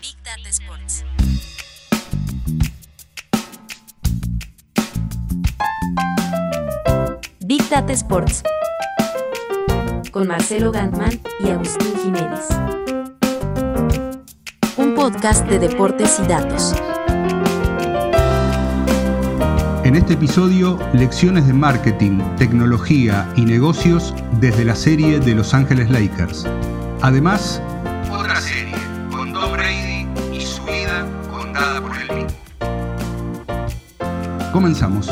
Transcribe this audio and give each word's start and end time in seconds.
Big 0.00 0.16
Data 0.22 0.48
Sports. 0.48 1.04
Big 7.40 7.68
Data 7.68 7.92
Sports. 7.92 8.42
Con 10.12 10.28
Marcelo 10.28 10.70
Gantman 10.70 11.20
y 11.40 11.50
Agustín 11.50 11.92
Jiménez. 12.04 12.46
Un 14.76 14.94
podcast 14.94 15.44
de 15.48 15.58
deportes 15.58 16.20
y 16.20 16.28
datos. 16.28 16.74
En 19.84 19.96
este 19.96 20.14
episodio, 20.14 20.78
lecciones 20.92 21.48
de 21.48 21.52
marketing, 21.52 22.20
tecnología 22.36 23.28
y 23.36 23.44
negocios 23.44 24.14
desde 24.40 24.64
la 24.64 24.76
serie 24.76 25.18
de 25.18 25.34
Los 25.34 25.52
Ángeles 25.52 25.90
Lakers. 25.90 26.46
Además, 27.04 27.60
otra 28.10 28.40
serie 28.40 28.72
con 29.10 29.30
Tom 29.30 29.52
Brady 29.52 30.08
y 30.32 30.40
su 30.40 30.64
vida 30.64 31.06
contada 31.30 31.82
por 31.82 31.94
él 31.98 32.08
mismo. 32.14 32.38
Comenzamos. 34.50 35.10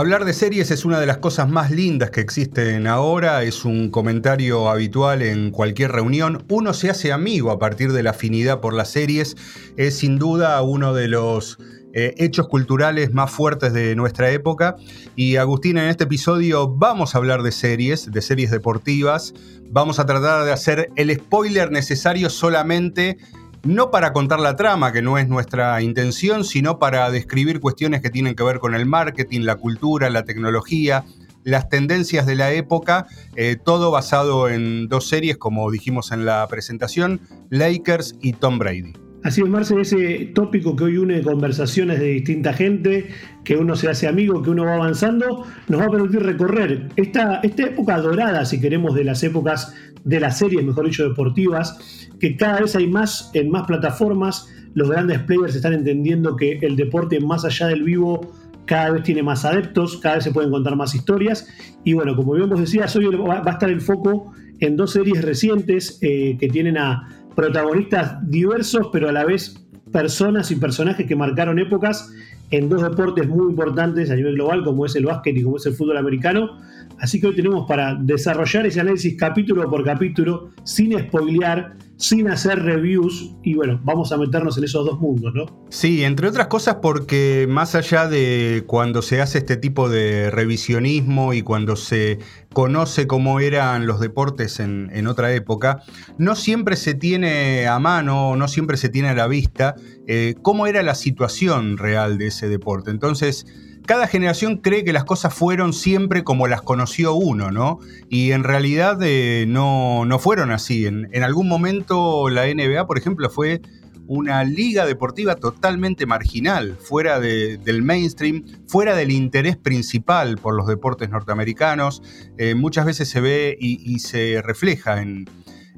Hablar 0.00 0.24
de 0.24 0.32
series 0.32 0.70
es 0.70 0.86
una 0.86 0.98
de 0.98 1.04
las 1.04 1.18
cosas 1.18 1.50
más 1.50 1.70
lindas 1.70 2.10
que 2.10 2.22
existen 2.22 2.86
ahora, 2.86 3.42
es 3.42 3.66
un 3.66 3.90
comentario 3.90 4.70
habitual 4.70 5.20
en 5.20 5.50
cualquier 5.50 5.92
reunión. 5.92 6.42
Uno 6.48 6.72
se 6.72 6.88
hace 6.88 7.12
amigo 7.12 7.50
a 7.50 7.58
partir 7.58 7.92
de 7.92 8.02
la 8.02 8.12
afinidad 8.12 8.62
por 8.62 8.72
las 8.72 8.88
series, 8.88 9.36
es 9.76 9.98
sin 9.98 10.18
duda 10.18 10.62
uno 10.62 10.94
de 10.94 11.08
los 11.08 11.58
eh, 11.92 12.14
hechos 12.16 12.48
culturales 12.48 13.12
más 13.12 13.30
fuertes 13.30 13.74
de 13.74 13.94
nuestra 13.94 14.30
época. 14.30 14.76
Y 15.16 15.36
Agustín, 15.36 15.76
en 15.76 15.90
este 15.90 16.04
episodio 16.04 16.66
vamos 16.66 17.14
a 17.14 17.18
hablar 17.18 17.42
de 17.42 17.52
series, 17.52 18.10
de 18.10 18.22
series 18.22 18.50
deportivas. 18.50 19.34
Vamos 19.68 19.98
a 19.98 20.06
tratar 20.06 20.46
de 20.46 20.52
hacer 20.52 20.88
el 20.96 21.14
spoiler 21.14 21.70
necesario 21.70 22.30
solamente 22.30 23.18
no 23.62 23.90
para 23.90 24.12
contar 24.12 24.40
la 24.40 24.56
trama, 24.56 24.92
que 24.92 25.02
no 25.02 25.18
es 25.18 25.28
nuestra 25.28 25.80
intención, 25.82 26.44
sino 26.44 26.78
para 26.78 27.10
describir 27.10 27.60
cuestiones 27.60 28.00
que 28.00 28.10
tienen 28.10 28.34
que 28.34 28.42
ver 28.42 28.58
con 28.58 28.74
el 28.74 28.86
marketing, 28.86 29.40
la 29.42 29.56
cultura, 29.56 30.10
la 30.10 30.24
tecnología, 30.24 31.04
las 31.44 31.68
tendencias 31.68 32.26
de 32.26 32.34
la 32.34 32.52
época, 32.52 33.06
eh, 33.36 33.56
todo 33.62 33.90
basado 33.90 34.48
en 34.48 34.88
dos 34.88 35.08
series, 35.08 35.36
como 35.36 35.70
dijimos 35.70 36.12
en 36.12 36.24
la 36.24 36.46
presentación, 36.48 37.20
Lakers 37.50 38.16
y 38.20 38.34
Tom 38.34 38.58
Brady. 38.58 38.92
Así 39.22 39.42
es, 39.42 39.48
Marce, 39.48 39.78
ese 39.78 40.30
tópico 40.34 40.74
que 40.74 40.84
hoy 40.84 40.96
une 40.96 41.20
conversaciones 41.20 42.00
de 42.00 42.06
distinta 42.06 42.54
gente, 42.54 43.08
que 43.44 43.56
uno 43.56 43.76
se 43.76 43.88
hace 43.88 44.08
amigo, 44.08 44.42
que 44.42 44.48
uno 44.48 44.64
va 44.64 44.76
avanzando, 44.76 45.44
nos 45.68 45.80
va 45.80 45.86
a 45.86 45.90
permitir 45.90 46.22
recorrer 46.22 46.88
esta, 46.96 47.40
esta 47.42 47.64
época 47.64 47.98
dorada, 47.98 48.46
si 48.46 48.60
queremos, 48.60 48.94
de 48.94 49.04
las 49.04 49.22
épocas 49.22 49.74
de 50.04 50.20
las 50.20 50.38
series, 50.38 50.64
mejor 50.64 50.86
dicho, 50.86 51.06
deportivas, 51.06 52.08
que 52.18 52.34
cada 52.36 52.60
vez 52.60 52.74
hay 52.74 52.86
más 52.86 53.30
en 53.34 53.50
más 53.50 53.66
plataformas. 53.66 54.48
Los 54.72 54.88
grandes 54.88 55.18
players 55.20 55.54
están 55.54 55.74
entendiendo 55.74 56.36
que 56.36 56.58
el 56.62 56.76
deporte 56.76 57.20
más 57.20 57.44
allá 57.44 57.66
del 57.66 57.82
vivo 57.82 58.32
cada 58.64 58.90
vez 58.92 59.02
tiene 59.02 59.22
más 59.22 59.44
adeptos, 59.44 59.98
cada 59.98 60.14
vez 60.14 60.24
se 60.24 60.32
pueden 60.32 60.50
contar 60.50 60.76
más 60.76 60.94
historias. 60.94 61.46
Y 61.84 61.92
bueno, 61.92 62.16
como 62.16 62.32
bien 62.34 62.48
vos 62.48 62.60
decías, 62.60 62.96
hoy 62.96 63.04
va 63.06 63.42
a 63.44 63.50
estar 63.50 63.68
el 63.68 63.82
foco 63.82 64.32
en 64.60 64.76
dos 64.76 64.92
series 64.92 65.22
recientes 65.22 65.98
eh, 66.02 66.36
que 66.38 66.48
tienen 66.48 66.78
a 66.78 67.19
protagonistas 67.40 68.18
diversos, 68.30 68.88
pero 68.92 69.08
a 69.08 69.12
la 69.12 69.24
vez 69.24 69.64
personas 69.90 70.50
y 70.50 70.56
personajes 70.56 71.06
que 71.06 71.16
marcaron 71.16 71.58
épocas 71.58 72.12
en 72.50 72.68
dos 72.68 72.82
deportes 72.82 73.26
muy 73.26 73.50
importantes 73.50 74.10
a 74.10 74.14
nivel 74.14 74.34
global, 74.34 74.62
como 74.62 74.84
es 74.84 74.94
el 74.94 75.06
básquet 75.06 75.38
y 75.38 75.42
como 75.42 75.56
es 75.56 75.64
el 75.64 75.72
fútbol 75.72 75.96
americano. 75.96 76.58
Así 76.98 77.18
que 77.18 77.28
hoy 77.28 77.34
tenemos 77.34 77.66
para 77.66 77.94
desarrollar 77.94 78.66
ese 78.66 78.80
análisis 78.80 79.16
capítulo 79.16 79.70
por 79.70 79.82
capítulo, 79.84 80.50
sin 80.64 80.98
spoilear, 80.98 81.76
sin 82.00 82.28
hacer 82.28 82.62
reviews, 82.62 83.36
y 83.42 83.54
bueno, 83.54 83.78
vamos 83.84 84.10
a 84.10 84.16
meternos 84.16 84.56
en 84.56 84.64
esos 84.64 84.86
dos 84.86 84.98
mundos, 84.98 85.34
¿no? 85.34 85.44
Sí, 85.68 86.02
entre 86.02 86.28
otras 86.28 86.46
cosas 86.46 86.76
porque 86.80 87.46
más 87.48 87.74
allá 87.74 88.08
de 88.08 88.64
cuando 88.66 89.02
se 89.02 89.20
hace 89.20 89.38
este 89.38 89.58
tipo 89.58 89.90
de 89.90 90.30
revisionismo 90.30 91.34
y 91.34 91.42
cuando 91.42 91.76
se 91.76 92.18
conoce 92.54 93.06
cómo 93.06 93.38
eran 93.38 93.86
los 93.86 94.00
deportes 94.00 94.60
en, 94.60 95.06
otra 95.06 95.34
época, 95.34 95.82
no 96.16 96.36
siempre 96.36 96.76
se 96.76 96.94
tiene 96.94 97.66
a 97.66 97.78
mano, 97.78 98.34
no 98.34 98.48
siempre 98.48 98.78
se 98.78 98.88
tiene 98.88 99.08
a 99.08 99.14
la 99.14 99.26
vista 99.26 99.74
eh, 100.06 100.36
cómo 100.40 100.66
era 100.66 100.82
la 100.82 100.94
situación 100.94 101.76
real 101.76 102.16
de 102.16 102.28
ese 102.28 102.48
deporte. 102.48 102.90
Entonces, 102.90 103.44
cada 103.86 104.06
generación 104.06 104.58
cree 104.58 104.84
que 104.84 104.92
las 104.92 105.04
cosas 105.04 105.34
fueron 105.34 105.72
siempre 105.72 106.24
como 106.24 106.46
las 106.46 106.62
conoció 106.62 107.14
uno, 107.14 107.50
¿no? 107.50 107.80
Y 108.08 108.32
en 108.32 108.44
realidad 108.44 108.98
eh, 109.02 109.44
no, 109.48 110.04
no, 110.04 110.18
fueron 110.18 110.50
así. 110.50 110.86
En, 110.86 111.22
algún 111.22 111.48
momento 111.48 112.28
la 112.28 112.46
NBA, 112.46 112.86
por 112.86 112.98
ejemplo, 112.98 113.28
fue 113.30 113.60
una 114.06 114.42
liga 114.42 114.86
deportiva 114.86 115.36
totalmente 115.36 116.04
marginal, 116.04 116.76
fuera 116.80 117.20
del 117.20 117.82
mainstream, 117.82 118.44
fuera 118.66 118.96
del 118.96 119.12
interés 119.12 119.56
principal 119.56 120.36
por 120.36 120.56
los 120.56 120.66
deportes 120.66 121.10
norteamericanos. 121.10 122.02
Eh, 122.36 122.54
muchas 122.56 122.86
veces 122.86 123.08
se 123.08 123.20
ve 123.20 123.56
y, 123.60 123.98
se 124.00 124.42
refleja 124.42 125.00
en 125.00 125.26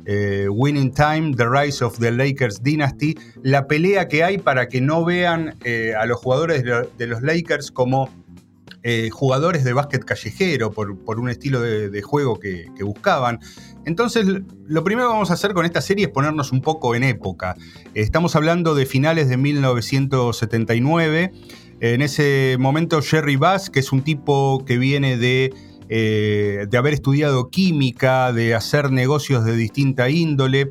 eh, 0.07 0.49
Winning 0.49 0.93
Time, 0.93 1.35
The 1.37 1.49
Rise 1.49 1.85
of 1.85 1.99
the 1.99 2.11
Lakers 2.11 2.63
Dynasty, 2.63 3.17
la 3.43 3.67
pelea 3.67 4.09
que 4.09 4.25
hay 4.25 4.39
para 4.39 4.69
que 4.69 4.81
no 4.81 5.05
vean 5.05 5.57
eh, 5.65 5.95
a 5.99 6.07
los 6.07 6.19
jugadores 6.19 6.63
de, 6.63 7.07
los 7.07 7.23
Lakers 7.23 7.71
como 7.71 8.11
jugadores 9.13 9.63
de 9.63 9.73
básquet 9.73 10.05
callejero 10.05 10.73
por, 10.73 11.21
un 11.21 11.29
estilo 11.29 11.61
de, 11.61 12.03
juego 12.03 12.41
que, 12.41 12.67
buscaban. 12.81 13.39
Entonces, 13.85 14.27
lo 14.67 14.83
primero 14.83 15.07
que 15.09 15.13
vamos 15.13 15.31
a 15.31 15.35
hacer 15.35 15.55
con 15.55 15.65
esta 15.65 15.81
serie 15.81 16.07
es 16.07 16.11
ponernos 16.11 16.51
un 16.51 16.63
poco 16.63 16.97
en 16.97 17.05
época. 17.05 17.55
Estamos 17.95 18.35
hablando 18.35 18.75
de 18.75 18.85
finales 18.85 19.29
de 19.29 19.37
1979. 19.37 21.33
En 21.79 22.03
ese 22.03 22.57
momento, 22.59 23.01
Jerry 23.03 23.37
Bass, 23.37 23.71
que 23.71 23.79
es 23.79 23.93
un 23.93 24.03
tipo 24.03 24.65
que 24.65 24.79
viene 24.79 25.17
de, 25.17 25.55
eh, 25.95 26.67
de 26.71 26.79
haber 26.79 26.95
estudiado 26.95 27.51
química, 27.51 28.33
de 28.33 28.55
hacer 28.55 28.91
negocios 28.91 29.45
de 29.45 29.55
distinta 29.55 30.09
índole, 30.09 30.71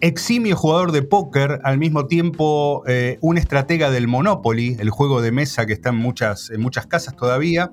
eximio 0.00 0.56
jugador 0.56 0.90
de 0.92 1.02
póker, 1.02 1.60
al 1.64 1.76
mismo 1.76 2.06
tiempo 2.06 2.82
eh, 2.86 3.18
un 3.20 3.36
estratega 3.36 3.90
del 3.90 4.08
Monopoly, 4.08 4.78
el 4.80 4.88
juego 4.88 5.20
de 5.20 5.32
mesa 5.32 5.66
que 5.66 5.74
está 5.74 5.90
en 5.90 5.96
muchas, 5.96 6.48
en 6.48 6.62
muchas 6.62 6.86
casas 6.86 7.14
todavía. 7.14 7.70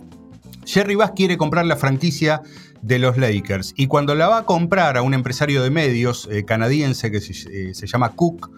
Jerry 0.66 0.96
Bass 0.96 1.14
quiere 1.16 1.38
comprar 1.38 1.66
la 1.66 1.78
franquicia 1.78 2.42
de 2.82 3.00
los 3.00 3.18
Lakers. 3.18 3.74
Y 3.78 3.88
cuando 3.88 4.14
la 4.14 4.28
va 4.28 4.40
a 4.40 4.46
comprar 4.46 4.98
a 4.98 5.02
un 5.02 5.14
empresario 5.14 5.64
de 5.64 5.70
medios 5.70 6.28
eh, 6.30 6.44
canadiense 6.44 7.10
que 7.10 7.22
se, 7.22 7.88
llama 7.88 8.10
Cook, 8.18 8.52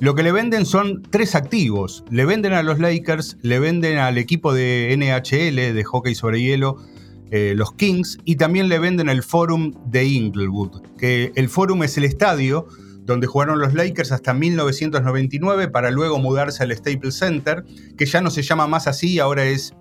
lo 0.00 0.14
que 0.14 0.22
le 0.22 0.32
venden 0.32 0.64
son 0.64 1.02
tres 1.02 1.34
activos. 1.34 2.02
Le 2.10 2.24
venden 2.24 2.54
a 2.54 2.62
los 2.62 2.78
Lakers, 2.78 3.36
le 3.42 3.58
venden 3.58 3.98
al 3.98 4.16
equipo 4.16 4.54
de 4.54 4.96
NHL, 4.96 5.74
de 5.74 5.84
hockey 5.84 6.14
sobre 6.14 6.40
hielo, 6.40 6.78
eh, 7.30 7.54
los 7.56 7.72
Kings, 7.72 8.18
y 8.24 8.36
también 8.36 8.68
le 8.68 8.78
venden 8.78 9.08
el 9.08 9.22
Forum 9.22 9.72
de 9.86 10.04
Inglewood, 10.04 10.82
que 10.98 11.32
el 11.34 11.48
Forum 11.48 11.82
es 11.82 11.96
el 11.98 12.04
estadio 12.04 12.66
donde 13.04 13.26
jugaron 13.26 13.58
los 13.58 13.74
Lakers 13.74 14.12
hasta 14.12 14.34
1999 14.34 15.68
para 15.68 15.90
luego 15.90 16.18
mudarse 16.18 16.62
al 16.62 16.76
Staples 16.76 17.16
Center, 17.16 17.64
que 17.96 18.04
ya 18.06 18.20
no 18.20 18.30
se 18.30 18.42
llama 18.42 18.66
más 18.66 18.86
así, 18.86 19.18
ahora 19.18 19.44
es 19.46 19.74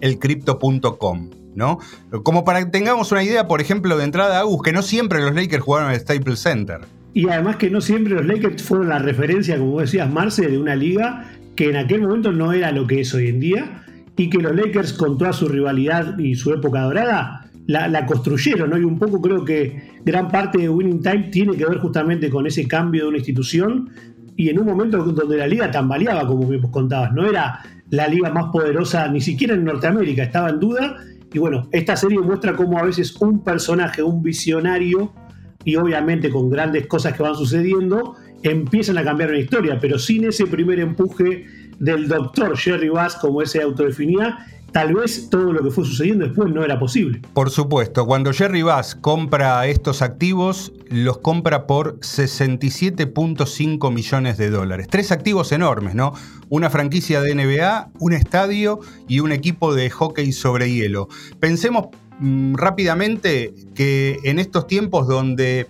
el 0.00 0.18
Crypto.com. 0.18 1.30
¿no? 1.54 1.78
Como 2.24 2.44
para 2.44 2.64
que 2.64 2.70
tengamos 2.70 3.12
una 3.12 3.22
idea, 3.22 3.46
por 3.46 3.60
ejemplo, 3.60 3.96
de 3.96 4.04
entrada, 4.04 4.40
Agus, 4.40 4.62
que 4.62 4.72
no 4.72 4.82
siempre 4.82 5.20
los 5.20 5.34
Lakers 5.34 5.62
jugaron 5.62 5.92
el 5.92 6.00
Staples 6.00 6.40
Center. 6.40 6.80
Y 7.12 7.28
además 7.28 7.56
que 7.56 7.70
no 7.70 7.80
siempre 7.80 8.14
los 8.14 8.26
Lakers 8.26 8.62
fueron 8.62 8.88
la 8.88 8.98
referencia, 8.98 9.56
como 9.56 9.80
decías, 9.80 10.10
Marce, 10.10 10.48
de 10.48 10.58
una 10.58 10.74
liga 10.74 11.30
que 11.54 11.70
en 11.70 11.76
aquel 11.76 12.02
momento 12.02 12.32
no 12.32 12.52
era 12.52 12.72
lo 12.72 12.88
que 12.88 13.00
es 13.00 13.14
hoy 13.14 13.28
en 13.28 13.38
día 13.38 13.83
y 14.16 14.30
que 14.30 14.38
los 14.38 14.54
Lakers 14.54 14.92
con 14.92 15.18
toda 15.18 15.32
su 15.32 15.48
rivalidad 15.48 16.18
y 16.18 16.34
su 16.34 16.52
época 16.52 16.82
dorada 16.82 17.50
la, 17.66 18.06
construyeron, 18.06 18.70
¿no? 18.70 18.78
Y 18.78 18.84
un 18.84 18.98
poco 18.98 19.20
creo 19.20 19.44
que 19.44 20.00
gran 20.04 20.28
parte 20.28 20.58
de 20.58 20.68
Winning 20.68 21.02
Time 21.02 21.28
tiene 21.32 21.56
que 21.56 21.64
ver 21.66 21.78
justamente 21.78 22.28
con 22.28 22.46
ese 22.46 22.68
cambio 22.68 23.04
de 23.04 23.08
una 23.08 23.18
institución 23.18 23.90
y 24.36 24.48
en 24.50 24.58
un 24.58 24.66
momento 24.66 24.98
donde 24.98 25.36
la 25.36 25.46
liga 25.46 25.70
tambaleaba, 25.70 26.26
como 26.26 26.46
vos 26.46 26.70
contabas, 26.70 27.12
no 27.12 27.26
era 27.26 27.60
la 27.90 28.08
liga 28.08 28.30
más 28.30 28.46
poderosa 28.52 29.08
ni 29.08 29.20
siquiera 29.20 29.54
en 29.54 29.64
Norteamérica, 29.64 30.24
estaba 30.24 30.50
en 30.50 30.60
duda 30.60 30.96
y 31.32 31.38
bueno, 31.38 31.68
esta 31.72 31.96
serie 31.96 32.20
muestra 32.20 32.54
cómo 32.54 32.78
a 32.78 32.84
veces 32.84 33.16
un 33.20 33.42
personaje, 33.42 34.04
un 34.04 34.22
visionario, 34.22 35.12
y 35.64 35.76
obviamente 35.76 36.30
con 36.30 36.48
grandes 36.48 36.86
cosas 36.86 37.14
que 37.14 37.22
van 37.22 37.34
sucediendo, 37.34 38.14
empiezan 38.44 38.98
a 38.98 39.04
cambiar 39.04 39.30
una 39.30 39.38
historia, 39.38 39.78
pero 39.80 39.98
sin 39.98 40.24
ese 40.24 40.46
primer 40.46 40.78
empuje 40.78 41.46
del 41.78 42.06
doctor 42.06 42.56
Jerry 42.56 42.90
Bass, 42.90 43.16
como 43.16 43.42
ese 43.42 43.60
autodefinía, 43.62 44.46
tal 44.70 44.94
vez 44.94 45.28
todo 45.30 45.52
lo 45.52 45.62
que 45.62 45.70
fue 45.70 45.84
sucediendo 45.84 46.26
después 46.26 46.52
no 46.52 46.62
era 46.64 46.78
posible. 46.78 47.22
Por 47.32 47.50
supuesto, 47.50 48.06
cuando 48.06 48.32
Jerry 48.32 48.62
Bass 48.62 48.94
compra 48.94 49.66
estos 49.66 50.02
activos, 50.02 50.72
los 50.90 51.18
compra 51.18 51.66
por 51.66 51.98
67.5 52.00 53.92
millones 53.92 54.36
de 54.36 54.50
dólares. 54.50 54.88
Tres 54.90 55.10
activos 55.10 55.52
enormes, 55.52 55.94
¿no? 55.94 56.12
Una 56.50 56.70
franquicia 56.70 57.20
de 57.22 57.34
NBA, 57.34 57.92
un 57.98 58.12
estadio 58.12 58.80
y 59.08 59.20
un 59.20 59.32
equipo 59.32 59.74
de 59.74 59.88
hockey 59.90 60.32
sobre 60.32 60.70
hielo. 60.70 61.08
Pensemos 61.40 61.86
mm, 62.18 62.56
rápidamente 62.56 63.54
que 63.74 64.18
en 64.24 64.38
estos 64.38 64.66
tiempos 64.66 65.08
donde 65.08 65.66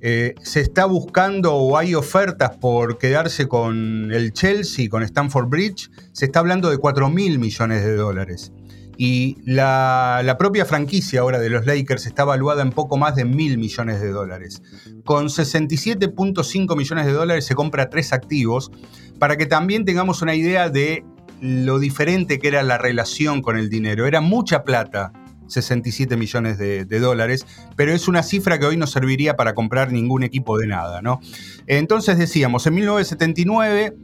eh, 0.00 0.34
se 0.42 0.60
está 0.60 0.84
buscando 0.84 1.54
o 1.54 1.76
hay 1.76 1.94
ofertas 1.94 2.56
por 2.56 2.98
quedarse 2.98 3.48
con 3.48 4.12
el 4.12 4.32
Chelsea, 4.32 4.88
con 4.88 5.02
Stamford 5.02 5.48
Bridge, 5.48 5.90
se 6.12 6.26
está 6.26 6.38
hablando 6.40 6.70
de 6.70 6.78
4 6.78 7.08
mil 7.10 7.38
millones 7.38 7.84
de 7.84 7.96
dólares. 7.96 8.52
Y 9.00 9.36
la, 9.44 10.36
propia 10.38 10.64
franquicia 10.64 11.20
ahora 11.20 11.38
de 11.38 11.50
los 11.50 11.66
Lakers 11.66 12.06
está 12.06 12.24
valuada 12.24 12.62
en 12.62 12.70
poco 12.70 12.96
más 12.96 13.14
de 13.14 13.24
mil 13.24 13.56
millones 13.56 14.00
de 14.00 14.10
dólares. 14.10 14.60
Con 15.04 15.26
67.5 15.26 16.76
millones 16.76 17.06
de 17.06 17.12
dólares 17.12 17.44
se 17.44 17.54
compra 17.54 17.90
tres 17.90 18.12
activos 18.12 18.72
para 19.20 19.36
que 19.36 19.46
también 19.46 19.84
tengamos 19.84 20.20
una 20.20 20.34
idea 20.34 20.68
de 20.68 21.04
lo 21.40 21.78
diferente 21.78 22.40
que 22.40 22.48
era 22.48 22.64
la 22.64 22.76
relación 22.76 23.40
con 23.40 23.56
el 23.56 23.68
dinero. 23.70 24.04
Era 24.04 24.20
mucha 24.20 24.64
plata 24.64 25.12
67 25.48 26.16
millones 26.16 26.58
de, 26.58 26.84
dólares, 27.00 27.46
pero 27.76 27.92
es 27.92 28.08
una 28.08 28.22
cifra 28.22 28.58
que 28.58 28.66
hoy 28.66 28.76
no 28.76 28.86
serviría 28.86 29.36
para 29.36 29.54
comprar 29.54 29.92
ningún 29.92 30.22
equipo 30.22 30.58
de 30.58 30.66
nada, 30.66 31.02
¿no? 31.02 31.20
Entonces 31.66 32.18
decíamos, 32.18 32.66
en 32.66 32.74
1979 32.74 33.96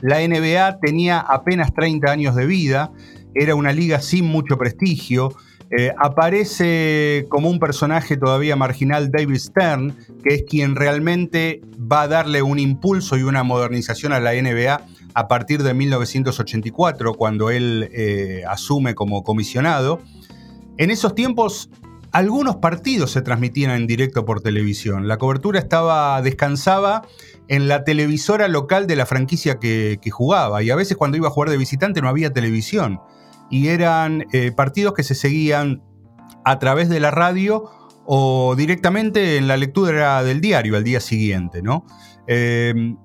la 0.00 0.26
NBA 0.26 0.80
tenía 0.80 1.20
apenas 1.20 1.72
30 1.74 2.10
años 2.10 2.34
de 2.34 2.46
vida, 2.46 2.92
era 3.34 3.54
una 3.54 3.72
liga 3.72 4.00
sin 4.00 4.26
mucho 4.26 4.58
prestigio, 4.58 5.34
eh, 5.74 5.90
aparece 5.96 7.24
como 7.30 7.48
un 7.48 7.58
personaje 7.58 8.18
todavía 8.18 8.56
marginal 8.56 9.10
David 9.10 9.38
Stern, 9.38 9.96
que 10.22 10.34
es 10.34 10.42
quien 10.42 10.76
realmente 10.76 11.62
va 11.80 12.02
a 12.02 12.08
darle 12.08 12.42
un 12.42 12.58
impulso 12.58 13.16
y 13.16 13.22
una 13.22 13.42
modernización 13.42 14.12
a 14.12 14.20
la 14.20 14.34
NBA 14.34 14.82
a 15.14 15.28
partir 15.28 15.62
de 15.62 15.72
1984, 15.72 17.14
cuando 17.14 17.50
él 17.50 17.88
eh, 17.90 18.42
asume 18.46 18.94
como 18.94 19.22
comisionado. 19.22 20.02
En 20.82 20.90
esos 20.90 21.14
tiempos, 21.14 21.70
algunos 22.10 22.56
partidos 22.56 23.12
se 23.12 23.22
transmitían 23.22 23.70
en 23.70 23.86
directo 23.86 24.24
por 24.24 24.40
televisión. 24.40 25.06
La 25.06 25.16
cobertura 25.16 25.60
estaba, 25.60 26.20
descansaba 26.22 27.02
en 27.46 27.68
la 27.68 27.84
televisora 27.84 28.48
local 28.48 28.88
de 28.88 28.96
la 28.96 29.06
franquicia 29.06 29.60
que, 29.60 30.00
jugaba. 30.10 30.60
Y 30.60 30.70
a 30.70 30.74
veces 30.74 30.96
cuando 30.96 31.16
iba 31.16 31.28
a 31.28 31.30
jugar 31.30 31.50
de 31.50 31.56
visitante 31.56 32.02
no 32.02 32.08
había 32.08 32.32
televisión. 32.32 33.00
Y 33.48 33.68
eran 33.68 34.26
eh, 34.32 34.50
partidos 34.50 34.94
que 34.94 35.04
se 35.04 35.14
seguían 35.14 35.84
a 36.44 36.58
través 36.58 36.88
de 36.88 36.98
la 36.98 37.12
radio 37.12 37.70
o 38.04 38.56
directamente 38.56 39.36
en 39.36 39.46
la 39.46 39.56
lectura 39.56 40.24
del 40.24 40.40
diario 40.40 40.76
al 40.76 40.82
día 40.82 40.98
siguiente, 40.98 41.62
¿no? 41.62 41.86
Eh, 42.26 42.96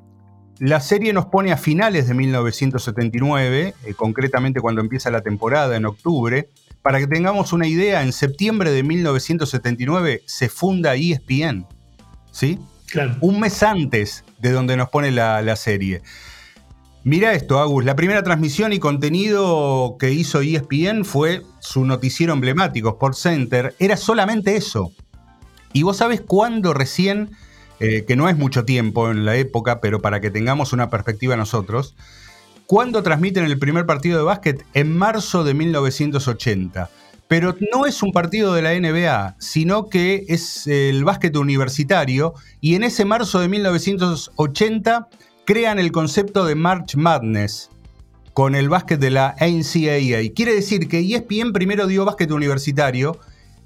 la 0.60 0.80
serie 0.80 1.14
nos 1.14 1.28
pone 1.28 1.52
a 1.52 1.58
finales 1.58 2.08
de 2.08 2.16
1979, 2.16 3.76
eh, 3.86 3.94
concretamente 3.94 4.62
cuando 4.62 4.82
empieza 4.82 5.12
la 5.12 5.22
temporada 5.22 5.76
en 5.76 5.86
octubre, 5.86 6.50
para 6.88 7.00
que 7.00 7.08
tengamos 7.08 7.52
una 7.52 7.68
idea, 7.68 8.02
en 8.02 8.14
septiembre 8.14 8.72
de 8.72 8.82
1979 8.82 10.24
se 10.26 10.48
funda 10.48 10.96
ESPN. 10.96 11.68
¿Sí? 12.32 12.60
Claro. 12.90 13.18
Un 13.20 13.42
mes 13.42 13.62
antes 13.62 14.24
de 14.40 14.54
donde 14.54 14.78
nos 14.78 14.88
pone 14.88 15.12
la, 15.12 15.56
serie. 15.58 16.02
Mira 17.04 17.34
esto, 17.34 17.60
Agus. 17.60 17.84
La 17.84 17.98
primera 17.98 18.24
transmisión 18.24 18.72
y 18.72 18.80
contenido 18.80 19.98
que 20.00 20.14
hizo 20.14 20.40
ESPN 20.40 21.04
fue 21.04 21.42
su 21.60 21.84
noticiero 21.84 22.32
emblemático, 22.32 22.92
Sports 22.92 23.20
Center. 23.20 23.76
Era 23.80 23.98
solamente 23.98 24.56
eso. 24.56 24.94
Y 25.74 25.84
vos 25.84 25.98
sabés 25.98 26.22
cuándo 26.22 26.74
recién, 26.74 27.32
eh, 27.82 28.06
que 28.08 28.16
no 28.16 28.30
es 28.30 28.38
mucho 28.38 28.64
tiempo 28.64 29.12
en 29.12 29.26
la 29.26 29.36
época, 29.36 29.82
pero 29.82 30.02
para 30.02 30.22
que 30.22 30.32
tengamos 30.32 30.72
una 30.72 30.90
perspectiva 30.90 31.36
nosotros, 31.36 31.98
¿Cuándo 32.68 33.02
transmiten 33.02 33.46
el 33.46 33.58
primer 33.58 33.86
partido 33.86 34.18
de 34.18 34.26
básquet? 34.26 34.66
En 34.74 34.94
marzo 34.94 35.46
de 35.46 35.54
1980. 35.54 36.90
Pero 37.30 37.56
no 37.74 37.86
es 37.86 38.04
un 38.04 38.12
partido 38.12 38.54
de 38.54 38.62
la 38.62 38.74
NBA, 38.78 39.38
sino 39.40 39.88
que 39.88 40.26
es 40.28 40.68
el 40.68 41.06
básquet 41.06 41.34
universitario 41.38 42.34
y 42.60 42.76
en 42.76 42.84
ese 42.84 43.06
marzo 43.06 43.40
de 43.40 43.48
1980 43.48 45.08
crean 45.46 45.80
el 45.80 45.94
concepto 45.94 46.46
de 46.46 46.56
March 46.56 46.98
Madness 46.98 47.70
con 48.34 48.54
el 48.54 48.68
básquet 48.68 49.00
de 49.00 49.12
la 49.12 49.38
NCAA. 49.40 50.34
Quiere 50.36 50.54
decir 50.54 50.90
que 50.90 51.00
ESPN 51.00 51.54
primero 51.54 51.88
dio 51.88 52.04
básquet 52.04 52.32
universitario 52.32 53.18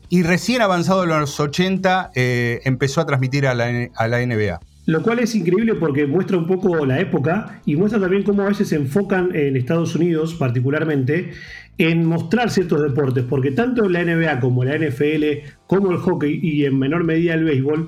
y 0.09 0.21
recién 0.21 0.61
avanzado 0.61 1.05
en 1.05 1.09
los 1.09 1.39
80 1.39 2.11
eh, 2.13 2.61
empezó 2.65 3.01
a 3.01 3.07
transmitir 3.07 3.47
a 3.47 3.55
la 3.55 4.25
NBA. 4.27 4.59
Lo 4.91 5.01
cual 5.01 5.19
es 5.19 5.33
increíble 5.35 5.75
porque 5.75 6.05
muestra 6.05 6.37
un 6.37 6.45
poco 6.45 6.85
la 6.85 6.99
época 6.99 7.61
y 7.65 7.77
muestra 7.77 7.97
también 7.97 8.23
cómo 8.23 8.41
a 8.41 8.49
veces 8.49 8.67
se 8.67 8.75
enfocan 8.75 9.33
en 9.33 9.55
Estados 9.55 9.95
Unidos 9.95 10.33
particularmente 10.33 11.31
en 11.77 12.05
mostrar 12.05 12.49
ciertos 12.49 12.81
deportes, 12.81 13.23
porque 13.23 13.51
tanto 13.51 13.87
la 13.87 14.03
NBA 14.03 14.41
como 14.41 14.65
la 14.65 14.77
NFL, 14.77 15.47
como 15.65 15.91
el 15.91 15.97
hockey 15.99 16.41
y 16.43 16.65
en 16.65 16.77
menor 16.77 17.05
medida 17.05 17.35
el 17.35 17.45
béisbol, 17.45 17.87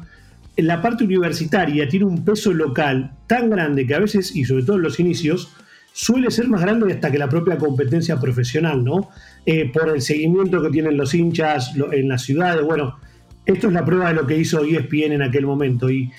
la 0.56 0.82
parte 0.82 1.04
universitaria 1.04 1.90
tiene 1.90 2.06
un 2.06 2.24
peso 2.24 2.54
local 2.54 3.12
tan 3.28 3.50
grande 3.50 3.86
que 3.86 3.96
a 3.96 4.00
veces, 4.00 4.34
y 4.34 4.46
sobre 4.46 4.64
todo 4.64 4.78
en 4.78 4.84
los 4.84 4.98
inicios, 4.98 5.54
suele 5.92 6.32
ser 6.32 6.48
más 6.48 6.62
grande 6.62 6.94
hasta 6.94 7.12
que 7.12 7.18
la 7.18 7.28
propia 7.28 7.58
competencia 7.58 8.18
profesional, 8.18 8.82
¿no? 8.82 9.10
Eh, 9.46 9.70
por 9.74 9.90
el 9.90 10.02
seguimiento 10.02 10.64
que 10.64 10.70
tienen 10.70 10.96
los 10.96 11.14
hinchas 11.14 11.74
en 11.92 12.08
las 12.08 12.22
ciudades. 12.22 12.64
Bueno, 12.64 12.98
esto 13.46 13.68
es 13.68 13.74
la 13.74 13.84
prueba 13.84 14.08
de 14.08 14.14
lo 14.14 14.26
que 14.26 14.38
hizo 14.38 14.64
ESPN 14.64 15.12
en 15.12 15.22
aquel 15.22 15.46
momento. 15.46 15.92
Y, 15.92 16.10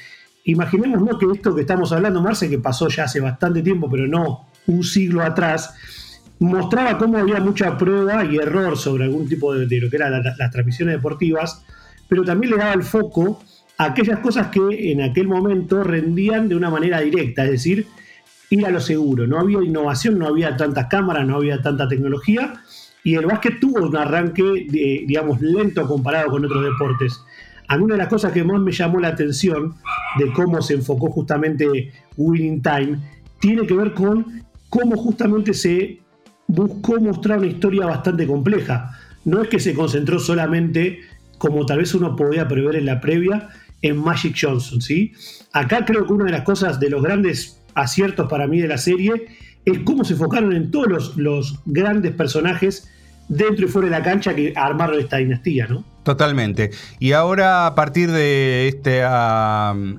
Imaginémonos 0.45 1.19
que 1.19 1.27
esto 1.33 1.55
que 1.55 1.63
estamos 1.63 1.91
hablando, 1.93 2.21
Marce, 2.21 2.51
que 2.51 2.59
pasó 2.59 2.89
ya 2.89 3.05
hace 3.05 3.21
bastante 3.21 3.63
tiempo, 3.63 3.89
pero 3.91 4.07
no 4.07 4.47
un 4.67 4.85
siglo 4.85 5.23
atrás, 5.23 5.75
mostraba 6.39 6.99
cómo 6.99 7.19
había 7.19 7.41
mucha 7.41 7.77
prueba 7.79 8.25
y 8.25 8.37
error 8.37 8.77
sobre 8.77 9.05
algún 9.05 9.29
tipo 9.29 9.55
de, 9.55 9.81
lo 9.81 9.89
que 9.89 9.97
eran 9.97 10.23
las 10.23 10.51
transmisiones 10.51 10.97
deportivas, 10.97 11.65
pero 12.09 12.25
también 12.25 12.53
le 12.53 12.59
daba 12.59 12.75
el 12.75 12.83
foco 12.83 13.43
a 13.79 13.87
aquellas 13.87 14.19
cosas 14.21 14.49
que 14.49 14.93
en 14.93 15.03
aquel 15.03 15.29
momento 15.29 15.83
rendían 15.83 16.49
de 16.49 16.57
una 16.57 16.71
manera 16.71 17.01
directa, 17.01 17.45
es 17.45 17.51
decir, 17.51 17.87
ir 18.51 18.67
a 18.67 18.71
lo 18.71 18.81
seguro. 18.81 19.27
No 19.27 19.41
había 19.41 19.63
innovación, 19.63 20.19
no 20.19 20.29
había 20.29 20.57
tantas 20.57 20.87
cámaras, 20.87 21.27
no 21.27 21.37
había 21.37 21.61
tanta 21.63 21.89
tecnología, 21.89 22.55
y 23.03 23.15
el 23.15 23.27
básquet 23.27 23.61
tuvo 23.61 23.87
un 23.87 23.97
arranque, 23.97 24.67
digamos, 25.07 25.41
lento 25.41 25.87
comparado 25.87 26.31
con 26.31 26.45
otros 26.45 26.65
deportes. 26.65 27.21
A 27.69 27.77
una 27.77 27.95
de 27.95 27.99
las 27.99 28.09
cosas 28.09 28.33
que 28.33 28.45
más 28.45 28.61
me 28.61 28.73
llamó 28.73 29.01
la 29.01 29.09
atención 29.09 29.75
de 30.19 30.33
cómo 30.33 30.61
se 30.61 30.75
enfocó 30.75 31.11
justamente 31.11 31.93
Winning 32.17 32.63
Time 32.63 32.99
tiene 33.41 33.67
que 33.67 33.75
ver 33.75 33.95
con 33.95 34.43
cómo 34.69 34.97
justamente 34.97 35.55
se 35.55 36.01
buscó 36.47 37.01
mostrar 37.01 37.39
una 37.39 37.49
historia 37.49 37.87
bastante 37.87 38.27
compleja. 38.27 38.99
No 39.25 39.43
es 39.43 39.49
que 39.49 39.59
se 39.59 39.75
concentró 39.75 40.19
solamente, 40.19 41.01
como 41.39 41.65
tal 41.65 41.79
vez 41.79 41.95
uno 41.95 42.17
podía 42.17 42.47
prever 42.49 42.77
en 42.77 42.87
la 42.87 43.01
previa, 43.01 43.49
en 43.83 43.97
Magic 43.99 44.37
Johnson, 44.41 44.81
¿sí? 44.81 45.13
Acá 45.53 45.85
creo 45.85 46.07
que 46.07 46.13
una 46.13 46.25
de 46.25 46.33
las 46.33 46.43
cosas, 46.43 46.81
de 46.81 46.91
los 46.91 47.03
grandes 47.03 47.61
aciertos 47.75 48.29
para 48.29 48.47
mí 48.47 48.61
de 48.61 48.69
la 48.69 48.79
serie, 48.79 49.27
es 49.65 49.79
cómo 49.81 50.05
se 50.05 50.15
enfocaron 50.15 50.53
en 50.55 50.71
todos 50.71 50.89
los, 50.89 51.17
los 51.17 51.61
grandes 51.65 52.13
personajes 52.13 52.91
dentro 53.29 53.67
y 53.67 53.69
fuera 53.69 53.89
de 53.89 53.93
la 53.93 54.03
cancha 54.03 54.35
que 54.35 54.53
armaron 54.57 54.99
esta 54.99 55.19
dinastía, 55.19 55.67
¿no? 55.67 55.85
Totalmente. 56.05 56.71
Y 56.99 57.13
ahora, 57.13 57.67
a 57.67 57.75
partir 57.75 58.13
de 58.13 58.69
este, 58.69 59.03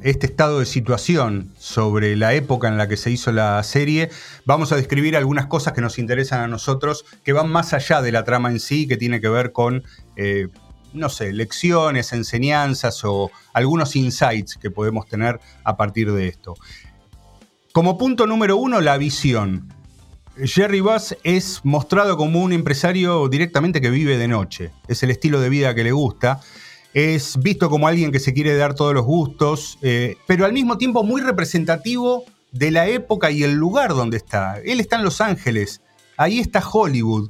este 0.08 0.28
estado 0.28 0.60
de 0.60 0.68
situación 0.68 1.52
sobre 1.58 2.16
la 2.16 2.36
época 2.36 2.68
en 2.68 2.78
la 2.78 2.88
que 2.88 2.96
se 2.96 3.10
hizo 3.10 3.32
la 3.32 3.62
serie, 3.64 4.12
vamos 4.46 4.72
a 4.72 4.76
describir 4.76 5.18
algunas 5.18 5.48
cosas 5.48 5.74
que 5.74 5.82
nos 5.82 5.98
interesan 5.98 6.42
a 6.42 6.48
nosotros, 6.48 7.06
que 7.24 7.34
van 7.34 7.50
más 7.50 7.74
allá 7.74 8.04
de 8.04 8.12
la 8.12 8.24
trama 8.24 8.52
en 8.52 8.60
sí, 8.60 8.88
que 8.88 8.98
tiene 8.98 9.20
que 9.20 9.30
ver 9.30 9.52
con, 9.52 9.84
eh, 10.16 10.50
no 10.94 11.10
sé, 11.10 11.34
lecciones, 11.34 12.14
enseñanzas 12.14 13.04
o 13.04 13.32
algunos 13.52 13.96
insights 13.96 14.58
que 14.58 14.70
podemos 14.70 15.08
tener 15.08 15.40
a 15.64 15.76
partir 15.76 16.12
de 16.12 16.28
esto. 16.28 16.54
Como 17.74 17.98
punto 17.98 18.28
número 18.28 18.58
uno, 18.58 18.80
la 18.80 19.00
visión. 19.00 19.75
Jerry 20.44 20.82
Bass 20.82 21.16
es 21.24 21.62
mostrado 21.64 22.18
como 22.18 22.42
un 22.42 22.52
empresario 22.52 23.30
directamente 23.30 23.80
que 23.80 23.90
vive 23.90 24.18
de 24.18 24.28
noche. 24.28 24.72
Es 24.88 25.02
el 25.04 25.12
estilo 25.12 25.40
de 25.40 25.50
vida 25.50 25.74
que 25.74 25.84
le 25.84 25.94
gusta. 25.94 26.42
Es 26.94 27.38
visto 27.42 27.70
como 27.70 27.88
alguien 27.88 28.12
que 28.12 28.20
se 28.20 28.34
quiere 28.34 28.56
dar 28.56 28.74
todos 28.74 28.94
los 28.94 29.06
gustos, 29.06 29.78
eh, 29.82 30.18
pero 30.28 30.46
al 30.46 30.54
mismo 30.54 30.78
tiempo 30.78 31.04
muy 31.04 31.22
representativo 31.22 32.26
de 32.52 32.72
la 32.72 32.88
época 32.88 33.32
y 33.32 33.44
el 33.44 33.54
lugar 33.54 33.92
donde 33.94 34.18
está. 34.18 34.60
Él 34.64 34.80
está 34.80 34.98
en 34.98 35.04
Los 35.04 35.22
Ángeles, 35.22 35.82
ahí 36.18 36.40
está 36.40 36.62
Hollywood. 36.68 37.30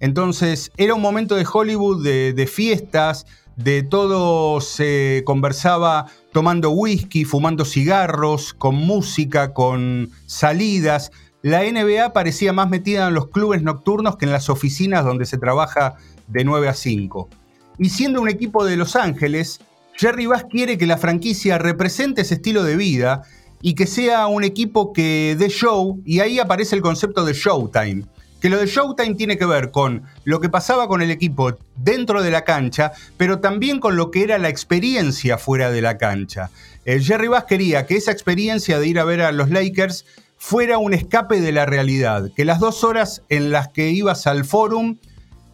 Entonces 0.00 0.70
era 0.76 0.94
un 0.94 1.02
momento 1.02 1.36
de 1.36 1.46
Hollywood 1.50 2.04
de, 2.04 2.46
fiestas, 2.46 3.26
de 3.56 3.82
todo 3.82 4.60
se 4.60 5.22
conversaba 5.24 6.06
tomando 6.32 6.70
whisky, 6.70 7.24
fumando 7.24 7.64
cigarros, 7.64 8.52
con 8.52 8.74
música, 8.74 9.54
con 9.54 10.10
salidas 10.26 11.10
la 11.44 11.62
NBA 11.62 12.14
parecía 12.14 12.54
más 12.54 12.70
metida 12.70 13.06
en 13.06 13.12
los 13.12 13.28
clubes 13.28 13.62
nocturnos 13.62 14.16
que 14.16 14.24
en 14.24 14.32
las 14.32 14.48
oficinas 14.48 15.04
donde 15.04 15.26
se 15.26 15.36
trabaja 15.36 15.96
de 16.26 16.42
9 16.42 16.68
a 16.68 16.72
5. 16.72 17.28
Y 17.76 17.90
siendo 17.90 18.22
un 18.22 18.30
equipo 18.30 18.64
de 18.64 18.78
Los 18.78 18.96
Ángeles, 18.96 19.60
Jerry 19.94 20.24
Bass 20.24 20.46
quiere 20.48 20.78
que 20.78 20.86
la 20.86 20.96
franquicia 20.96 21.58
represente 21.58 22.22
ese 22.22 22.36
estilo 22.36 22.62
de 22.62 22.76
vida 22.78 23.24
y 23.60 23.74
que 23.74 23.86
sea 23.86 24.26
un 24.26 24.42
equipo 24.42 24.94
que 24.94 25.36
dé 25.38 25.50
show, 25.50 26.00
y 26.06 26.20
ahí 26.20 26.38
aparece 26.38 26.76
el 26.76 26.80
concepto 26.80 27.26
de 27.26 27.34
Showtime. 27.34 28.06
Que 28.40 28.48
lo 28.48 28.56
de 28.56 28.66
Showtime 28.66 29.14
tiene 29.14 29.36
que 29.36 29.44
ver 29.44 29.70
con 29.70 30.04
lo 30.24 30.40
que 30.40 30.48
pasaba 30.48 30.88
con 30.88 31.02
el 31.02 31.10
equipo 31.10 31.58
dentro 31.76 32.22
de 32.22 32.30
la 32.30 32.44
cancha, 32.44 32.92
pero 33.18 33.40
también 33.40 33.80
con 33.80 33.96
lo 33.96 34.10
que 34.10 34.22
era 34.22 34.38
la 34.38 34.48
experiencia 34.48 35.36
fuera 35.36 35.70
de 35.70 35.82
la 35.82 35.98
cancha. 35.98 36.50
El 36.86 37.04
Jerry 37.04 37.28
Bass 37.28 37.44
quería 37.44 37.84
que 37.84 37.96
esa 37.96 38.12
experiencia 38.12 38.78
de 38.78 38.86
ir 38.86 38.98
a 38.98 39.04
ver 39.04 39.20
a 39.20 39.30
los 39.30 39.50
Lakers 39.50 40.06
fuera 40.38 40.78
un 40.78 40.94
escape 40.94 41.40
de 41.40 41.52
la 41.52 41.66
realidad, 41.66 42.30
que 42.34 42.44
las 42.44 42.60
dos 42.60 42.84
horas 42.84 43.22
en 43.28 43.50
las 43.50 43.68
que 43.68 43.90
ibas 43.90 44.26
al 44.26 44.44
forum, 44.44 44.98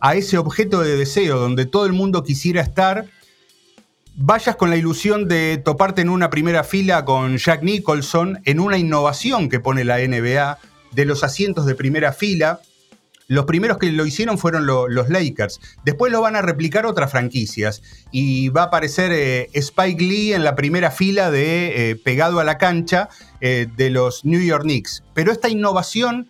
a 0.01 0.15
ese 0.15 0.39
objeto 0.39 0.81
de 0.81 0.97
deseo 0.97 1.39
donde 1.39 1.67
todo 1.67 1.87
el 1.87 1.93
mundo 1.93 2.25
quisiera 2.25 2.63
estar, 2.63 3.07
vayas 4.17 4.57
con 4.57 4.71
la 4.71 4.77
ilusión 4.77 5.29
de 5.29 5.59
toparte 5.59 6.03
en 6.03 6.09
una 6.09 6.31
primera 6.31 6.65
fila 6.65 7.05
con 7.05 7.37
Jack 7.37 7.63
Nicholson, 7.63 8.41
en 8.45 8.61
una 8.61 8.79
innovación 8.79 9.49
que 9.49 9.61
pone 9.61 9.85
la 9.85 9.99
NBA 9.99 10.59
de 10.93 11.05
los 11.05 11.25
asientos 11.25 11.67
de 11.67 11.75
primera 11.75 12.13
fila. 12.13 12.61
Los 13.31 13.45
primeros 13.45 13.79
que 13.79 13.93
lo 13.93 14.05
hicieron 14.07 14.39
fueron 14.39 14.67
los 14.67 15.09
Lakers. 15.09 15.61
Después 15.85 16.11
lo 16.11 16.21
van 16.21 16.35
a 16.35 16.43
replicar 16.43 16.85
otras 16.85 17.13
franquicias. 17.13 17.81
Y 18.11 18.49
va 18.49 18.63
a 18.63 18.65
aparecer 18.65 19.13
eh, 19.13 19.49
Spike 19.53 20.03
Lee 20.03 20.33
en 20.33 20.43
la 20.43 20.57
primera 20.57 20.91
fila 20.91 21.31
de 21.31 21.91
eh, 21.91 21.95
pegado 21.95 22.41
a 22.41 22.45
la 22.45 22.59
cancha 22.59 23.09
eh, 23.41 23.69
de 23.77 23.91
los 23.91 24.25
New 24.25 24.41
York 24.41 24.65
Knicks. 24.65 25.05
Pero 25.15 25.31
esta 25.31 25.49
innovación 25.49 26.27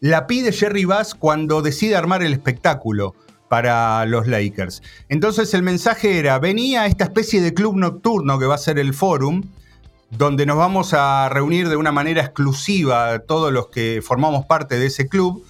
la 0.00 0.26
pide 0.26 0.52
Jerry 0.52 0.84
Bass 0.84 1.14
cuando 1.14 1.62
decide 1.62 1.96
armar 1.96 2.22
el 2.22 2.34
espectáculo 2.34 3.14
para 3.48 4.04
los 4.04 4.26
Lakers. 4.26 4.82
Entonces 5.08 5.54
el 5.54 5.62
mensaje 5.62 6.18
era, 6.18 6.38
venía 6.38 6.84
esta 6.84 7.04
especie 7.04 7.40
de 7.40 7.54
club 7.54 7.76
nocturno 7.76 8.38
que 8.38 8.44
va 8.44 8.56
a 8.56 8.58
ser 8.58 8.78
el 8.78 8.92
Forum, 8.92 9.44
donde 10.10 10.44
nos 10.44 10.58
vamos 10.58 10.92
a 10.92 11.30
reunir 11.30 11.70
de 11.70 11.76
una 11.76 11.92
manera 11.92 12.20
exclusiva 12.20 13.20
todos 13.20 13.50
los 13.50 13.68
que 13.68 14.02
formamos 14.04 14.44
parte 14.44 14.78
de 14.78 14.84
ese 14.84 15.08
club, 15.08 15.42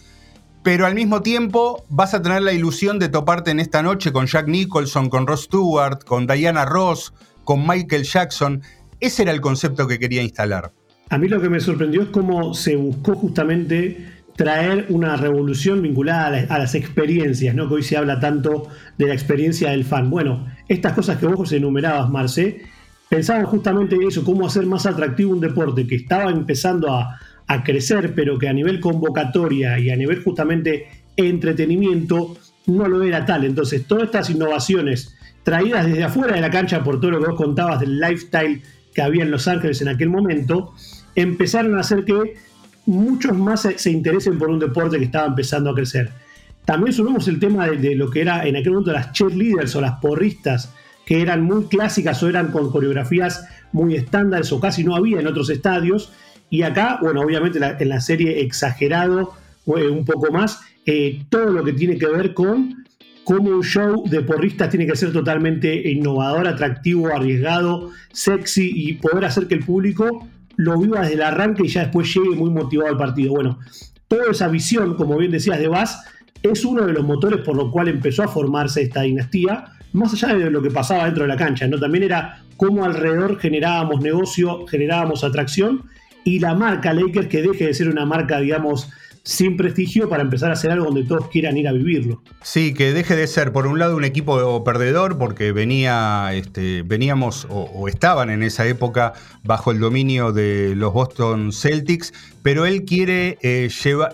pero 0.62 0.86
al 0.86 0.94
mismo 0.94 1.22
tiempo 1.22 1.84
vas 1.88 2.14
a 2.14 2.22
tener 2.22 2.42
la 2.42 2.52
ilusión 2.52 2.98
de 2.98 3.08
toparte 3.08 3.50
en 3.50 3.60
esta 3.60 3.82
noche 3.82 4.12
con 4.12 4.26
Jack 4.26 4.46
Nicholson, 4.46 5.08
con 5.08 5.26
Ross 5.26 5.44
Stewart, 5.44 6.04
con 6.04 6.26
Diana 6.26 6.64
Ross, 6.64 7.12
con 7.44 7.66
Michael 7.66 8.04
Jackson. 8.04 8.62
Ese 9.00 9.22
era 9.22 9.32
el 9.32 9.40
concepto 9.40 9.88
que 9.88 9.98
quería 9.98 10.22
instalar. 10.22 10.72
A 11.10 11.18
mí 11.18 11.28
lo 11.28 11.40
que 11.40 11.50
me 11.50 11.60
sorprendió 11.60 12.02
es 12.02 12.08
cómo 12.08 12.54
se 12.54 12.76
buscó 12.76 13.14
justamente 13.14 14.12
traer 14.36 14.86
una 14.88 15.16
revolución 15.16 15.82
vinculada 15.82 16.46
a 16.48 16.58
las, 16.58 16.74
experiencias, 16.74 17.54
¿no? 17.54 17.68
que 17.68 17.74
hoy 17.74 17.82
se 17.82 17.96
habla 17.96 18.18
tanto 18.18 18.68
de 18.96 19.08
la 19.08 19.14
experiencia 19.14 19.70
del 19.70 19.84
fan. 19.84 20.08
Bueno, 20.08 20.46
estas 20.68 20.94
cosas 20.94 21.18
que 21.18 21.26
vos 21.26 21.52
enumerabas, 21.52 22.08
Marce, 22.08 22.62
pensaban 23.10 23.44
justamente 23.44 23.96
en 23.96 24.04
eso, 24.04 24.24
cómo 24.24 24.46
hacer 24.46 24.64
más 24.64 24.86
atractivo 24.86 25.32
un 25.32 25.40
deporte 25.40 25.86
que 25.86 25.96
estaba 25.96 26.30
empezando 26.30 26.90
a, 26.90 27.18
crecer, 27.62 28.14
pero 28.14 28.38
que 28.38 28.48
a 28.48 28.52
nivel 28.52 28.80
convocatoria 28.80 29.78
y 29.78 29.90
a 29.90 29.96
nivel 29.96 30.22
justamente 30.22 30.88
entretenimiento 31.16 32.36
no 32.66 32.88
lo 32.88 33.02
era 33.02 33.24
tal. 33.26 33.44
Entonces, 33.44 33.86
todas 33.86 34.04
estas 34.04 34.30
innovaciones 34.30 35.14
traídas 35.42 35.86
desde 35.86 36.04
afuera 36.04 36.34
de 36.34 36.40
la 36.40 36.50
cancha 36.50 36.82
por 36.82 37.00
todo 37.00 37.12
lo 37.12 37.20
que 37.20 37.30
vos 37.30 37.36
contabas 37.36 37.80
del 37.80 37.98
lifestyle 38.00 38.62
que 38.94 39.02
había 39.02 39.24
en 39.24 39.30
Los 39.30 39.48
Ángeles 39.48 39.80
en 39.82 39.88
aquel 39.88 40.08
momento, 40.08 40.72
empezaron 41.14 41.76
a 41.76 41.80
hacer 41.80 42.04
que 42.04 42.36
muchos 42.86 43.36
más 43.36 43.66
se, 43.76 43.90
interesen 43.90 44.38
por 44.38 44.50
un 44.50 44.58
deporte 44.58 44.98
que 44.98 45.04
estaba 45.04 45.26
empezando 45.26 45.70
a 45.70 45.74
crecer. 45.74 46.10
También 46.64 46.92
subimos 46.92 47.26
el 47.28 47.40
tema 47.40 47.68
de, 47.68 47.96
lo 47.96 48.10
que 48.10 48.20
era 48.20 48.46
en 48.46 48.56
aquel 48.56 48.72
momento 48.72 48.92
las 48.92 49.12
cheerleaders 49.12 49.74
o 49.76 49.80
las 49.80 49.98
porristas, 50.00 50.72
que 51.04 51.20
eran 51.20 51.42
muy 51.42 51.64
clásicas 51.64 52.22
o 52.22 52.28
eran 52.28 52.52
con 52.52 52.70
coreografías 52.70 53.46
muy 53.72 53.96
estándares 53.96 54.52
o 54.52 54.60
casi 54.60 54.84
no 54.84 54.94
había 54.94 55.18
en 55.18 55.26
otros 55.26 55.50
estadios. 55.50 56.12
Y 56.52 56.64
acá, 56.64 56.98
bueno, 57.00 57.22
obviamente 57.22 57.58
en 57.78 57.88
la 57.88 58.00
serie 58.02 58.42
exagerado 58.42 59.32
eh, 59.74 59.88
un 59.88 60.04
poco 60.04 60.30
más, 60.30 60.60
eh, 60.84 61.24
todo 61.30 61.46
lo 61.46 61.64
que 61.64 61.72
tiene 61.72 61.96
que 61.96 62.06
ver 62.06 62.34
con 62.34 62.84
cómo 63.24 63.48
un 63.48 63.62
show 63.62 64.04
de 64.06 64.20
porristas 64.20 64.68
tiene 64.68 64.86
que 64.86 64.94
ser 64.94 65.14
totalmente 65.14 65.90
innovador, 65.90 66.46
atractivo, 66.46 67.06
arriesgado, 67.06 67.92
sexy 68.12 68.70
y 68.70 68.92
poder 68.92 69.24
hacer 69.24 69.48
que 69.48 69.54
el 69.54 69.64
público 69.64 70.28
lo 70.56 70.78
viva 70.78 71.00
desde 71.00 71.14
el 71.14 71.22
arranque 71.22 71.62
y 71.64 71.68
ya 71.68 71.84
después 71.84 72.14
llegue 72.14 72.36
muy 72.36 72.50
motivado 72.50 72.90
al 72.90 72.98
partido. 72.98 73.32
Bueno, 73.32 73.58
toda 74.06 74.30
esa 74.30 74.48
visión, 74.48 74.94
como 74.96 75.16
bien 75.16 75.32
decías, 75.32 75.58
de 75.58 75.68
Bass, 75.68 76.04
es 76.42 76.66
uno 76.66 76.84
de 76.84 76.92
los 76.92 77.02
motores 77.02 77.40
por 77.40 77.56
lo 77.56 77.70
cual 77.70 77.88
empezó 77.88 78.24
a 78.24 78.28
formarse 78.28 78.82
esta 78.82 79.00
dinastía, 79.00 79.72
más 79.94 80.12
allá 80.12 80.34
de 80.34 80.50
lo 80.50 80.60
que 80.60 80.70
pasaba 80.70 81.06
dentro 81.06 81.22
de 81.22 81.28
la 81.28 81.36
cancha, 81.38 81.66
¿no? 81.66 81.78
También 81.78 82.04
era 82.04 82.42
cómo 82.58 82.84
alrededor 82.84 83.38
generábamos 83.38 84.02
negocio, 84.02 84.66
generábamos 84.66 85.24
atracción 85.24 85.84
y 86.24 86.38
la 86.38 86.54
marca 86.54 86.92
Lakers 86.92 87.28
que 87.28 87.42
deje 87.42 87.66
de 87.66 87.74
ser 87.74 87.88
una 87.88 88.06
marca, 88.06 88.40
digamos, 88.40 88.88
sin 89.24 89.56
prestigio 89.56 90.08
para 90.08 90.22
empezar 90.22 90.50
a 90.50 90.54
hacer 90.54 90.72
algo 90.72 90.86
donde 90.86 91.04
todos 91.04 91.28
quieran 91.28 91.56
ir 91.56 91.68
a 91.68 91.72
vivirlo. 91.72 92.22
Sí, 92.42 92.74
que 92.74 92.92
deje 92.92 93.14
de 93.14 93.26
ser, 93.28 93.52
por 93.52 93.66
un 93.66 93.78
lado, 93.78 93.96
un 93.96 94.04
equipo 94.04 94.64
perdedor, 94.64 95.16
porque 95.16 95.52
venía, 95.52 96.30
este, 96.32 96.82
veníamos 96.82 97.46
o, 97.48 97.86
estaban 97.88 98.30
en 98.30 98.42
esa 98.42 98.66
época 98.66 99.12
bajo 99.44 99.70
el 99.70 99.78
dominio 99.78 100.32
de 100.32 100.74
los 100.74 100.92
Boston 100.92 101.52
Celtics, 101.52 102.12
pero 102.42 102.66
él 102.66 102.84
quiere 102.84 103.38
eh, 103.42 103.70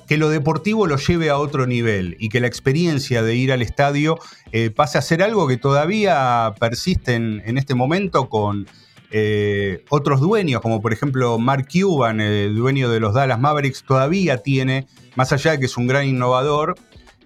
que 0.06 0.18
lo 0.18 0.28
deportivo 0.28 0.86
lo 0.86 0.98
lleve 0.98 1.30
a 1.30 1.38
otro 1.38 1.66
nivel 1.66 2.16
y 2.18 2.28
que 2.28 2.40
la 2.40 2.46
experiencia 2.46 3.22
de 3.22 3.34
ir 3.34 3.52
al 3.52 3.62
estadio 3.62 4.18
eh, 4.52 4.70
pase 4.70 4.98
a 4.98 5.02
ser 5.02 5.22
algo 5.22 5.48
que 5.48 5.56
todavía 5.56 6.52
persiste 6.60 7.14
en 7.14 7.56
este 7.56 7.74
momento 7.74 8.28
con 8.28 8.66
eh, 9.10 9.84
otros 9.88 10.20
dueños, 10.20 10.60
como 10.60 10.82
por 10.82 10.92
ejemplo 10.92 11.38
Mark 11.38 11.68
Cuban, 11.72 12.20
el 12.20 12.54
dueño 12.54 12.90
de 12.90 13.00
los 13.00 13.14
Dallas 13.14 13.40
Mavericks, 13.40 13.82
todavía 13.84 14.38
tiene, 14.38 14.86
más 15.14 15.32
allá 15.32 15.52
de 15.52 15.60
que 15.60 15.66
es 15.66 15.76
un 15.76 15.86
gran 15.86 16.06
innovador, 16.06 16.74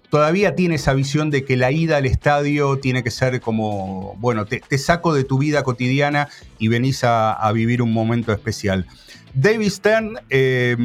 todavía 0.09 0.55
tiene 0.55 0.75
esa 0.75 0.93
visión 0.93 1.29
de 1.29 1.43
que 1.43 1.57
la 1.57 1.71
ida 1.71 1.97
al 1.97 2.05
estadio 2.05 2.77
tiene 2.77 3.03
que 3.03 3.11
ser 3.11 3.41
como, 3.41 4.15
bueno, 4.19 4.45
te, 4.45 4.61
saco 4.77 5.13
de 5.13 5.23
tu 5.23 5.39
vida 5.39 5.63
cotidiana 5.63 6.29
y 6.59 6.67
venís 6.67 7.03
a, 7.03 7.51
vivir 7.51 7.81
un 7.81 7.91
momento 7.91 8.31
especial. 8.31 8.85
David 9.33 9.69
Stern, 9.69 10.19
eh, 10.29 10.77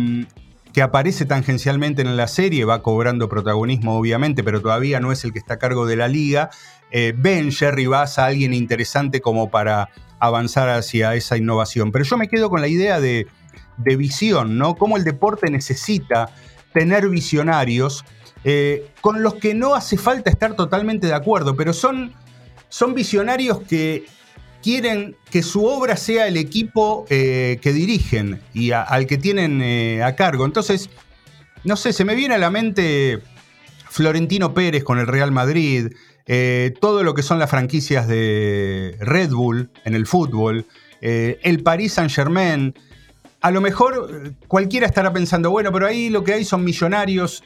que 0.79 0.83
aparece 0.83 1.25
tangencialmente 1.25 2.03
en 2.03 2.17
la 2.17 2.29
serie, 2.29 2.65
va 2.65 2.83
cobrando 2.83 3.29
protagonismo 3.29 3.99
obviamente, 3.99 4.45
pero 4.45 4.63
todavía 4.63 5.01
no 5.01 5.11
es 5.11 5.25
el 5.25 5.33
que 5.33 5.41
está 5.41 5.55
a 5.55 5.59
cargo 5.59 5.87
de 5.87 5.97
la 5.97 6.07
liga, 6.07 6.51
eh, 6.93 7.13
ve 7.17 7.51
Jerry 7.51 7.89
Bass 7.89 8.21
a 8.21 8.27
alguien 8.27 8.55
interesante 8.55 9.21
como 9.21 9.51
para 9.51 9.89
avanzar 10.21 10.69
hacia 10.69 11.17
esa 11.17 11.37
innovación. 11.37 11.91
Pero 11.91 12.05
yo 12.05 12.17
me 12.17 12.29
quedo 12.29 12.49
con 12.49 12.61
la 12.61 12.69
idea 12.69 13.01
de, 13.01 13.27
visión, 13.97 14.57
¿no? 14.57 14.77
Cómo 14.77 14.97
el 14.97 15.03
deporte 15.03 15.51
necesita 15.51 16.31
tener 16.73 17.09
visionarios 17.09 18.05
eh, 18.45 18.89
con 19.01 19.21
los 19.25 19.35
que 19.35 19.55
no 19.55 19.75
hace 19.75 19.97
falta 19.99 20.31
estar 20.31 20.55
totalmente 20.55 21.09
de 21.09 21.15
acuerdo, 21.15 21.57
pero 21.57 21.73
son, 21.73 22.13
son 22.69 22.95
visionarios 22.95 23.63
que 23.63 24.07
quieren 24.63 25.17
que 25.31 25.43
su 25.43 25.65
obra 25.65 25.97
sea 25.97 26.27
el 26.27 26.37
equipo 26.37 27.07
eh, 27.11 27.59
que 27.63 27.73
dirigen 27.73 28.41
y 28.55 28.73
al 28.73 29.07
que 29.07 29.19
tienen 29.19 29.63
eh, 29.63 30.03
a 30.03 30.17
cargo. 30.17 30.45
Entonces, 30.45 30.91
no 31.65 31.77
sé, 31.77 31.93
se 31.93 32.05
me 32.05 32.15
viene 32.15 32.35
a 32.35 32.39
la 32.39 32.51
mente 32.51 33.21
Florentino 33.91 34.55
Pérez 34.55 34.85
con 34.85 34.99
el 34.99 35.07
Real 35.07 35.33
Madrid, 35.33 35.93
eh, 36.27 36.75
todo 36.81 37.03
lo 37.03 37.15
que 37.15 37.23
son 37.23 37.39
las 37.39 37.51
franquicias 37.51 38.07
de 38.07 38.97
Red 39.01 39.31
Bull 39.31 39.71
en 39.85 39.95
el 39.95 40.07
fútbol, 40.07 40.67
el 41.01 41.63
Paris 41.63 41.93
Saint 41.93 42.11
Germain. 42.11 42.75
A 43.41 43.51
lo 43.51 43.61
mejor 43.61 44.11
eh, 44.11 44.33
cualquiera 44.49 44.87
estará 44.87 45.13
pensando, 45.13 45.51
bueno, 45.51 45.71
pero 45.73 45.87
ahí 45.87 46.09
lo 46.09 46.25
que 46.25 46.33
hay 46.33 46.45
son 46.45 46.65
millonarios. 46.65 47.45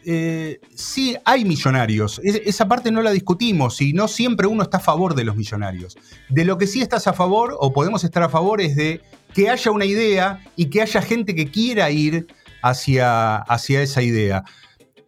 sí, 0.75 1.17
hay 1.25 1.45
millonarios. 1.45 2.21
esa 2.23 2.67
parte 2.67 2.91
no 2.91 3.03
la 3.03 3.11
discutimos 3.11 3.81
y 3.81 3.93
no 3.93 4.09
siempre 4.09 4.47
uno 4.47 4.63
está 4.63 4.79
a 4.79 4.81
favor 4.81 5.15
de 5.15 5.25
los 5.25 5.37
millonarios. 5.37 5.99
De 6.29 6.45
lo 6.45 6.57
que 6.59 6.67
sí 6.67 6.81
estás 6.81 7.07
a 7.07 7.13
favor 7.13 7.57
o 7.61 7.73
podemos 7.73 8.05
estar 8.05 8.23
a 8.23 8.29
favor 8.29 8.61
es 8.61 8.77
de 8.77 9.01
que 9.35 9.51
haya 9.51 9.71
una 9.71 9.85
idea 9.85 10.41
y 10.57 10.67
que 10.67 10.83
haya 10.83 11.03
gente 11.03 11.35
que 11.35 11.51
quiera 11.51 11.91
ir 11.91 12.27
hacia, 12.63 13.37
hacia 13.37 13.83
esa 13.83 14.03
idea. 14.03 14.45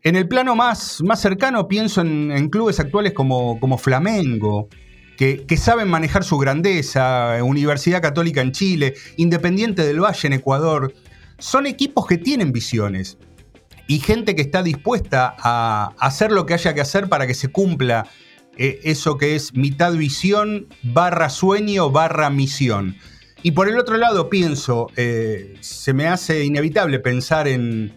En 0.03 0.17
el 0.17 0.29
plano 0.29 0.55
más, 0.55 1.01
más 1.03 1.21
cercano 1.21 1.67
pienso 1.67 2.03
en, 2.03 2.51
clubes 2.51 2.79
actuales 2.79 3.15
como, 3.15 3.59
como 3.59 3.79
Flamengo, 3.79 4.69
que, 5.17 5.57
saben 5.57 5.89
manejar 5.89 6.25
su 6.25 6.39
grandeza, 6.39 7.39
Universidad 7.43 8.03
Católica 8.03 8.41
en 8.41 8.53
Chile, 8.53 8.95
Independiente 9.17 9.85
del 9.85 10.01
Valle 10.01 10.27
en 10.27 10.33
Ecuador. 10.35 10.95
Son 11.39 11.67
equipos 11.67 12.07
que 12.07 12.19
tienen 12.19 12.53
visiones 12.53 13.19
y 13.87 14.01
gente 14.01 14.35
que 14.35 14.43
está 14.43 14.63
dispuesta 14.63 15.35
a 15.39 15.93
hacer 15.99 16.33
lo 16.33 16.47
que 16.47 16.55
haya 16.55 16.75
que 16.75 16.81
hacer 16.81 17.09
para 17.09 17.27
que 17.27 17.35
se 17.35 17.49
cumpla 17.49 18.07
eh, 18.57 18.81
eso 18.85 19.19
que 19.19 19.35
es 19.35 19.55
mitad 19.55 19.93
visión 19.93 20.69
barra 20.83 21.29
sueño 21.29 21.91
barra 21.91 22.31
misión. 22.31 22.97
Y 23.43 23.51
por 23.51 23.69
el 23.69 23.79
otro 23.79 23.99
lado 23.99 24.31
pienso, 24.31 24.87
eh, 24.97 25.55
se 25.61 25.93
me 25.93 26.07
hace 26.07 26.45
inevitable 26.45 26.99
pensar 26.99 27.47
en, 27.47 27.93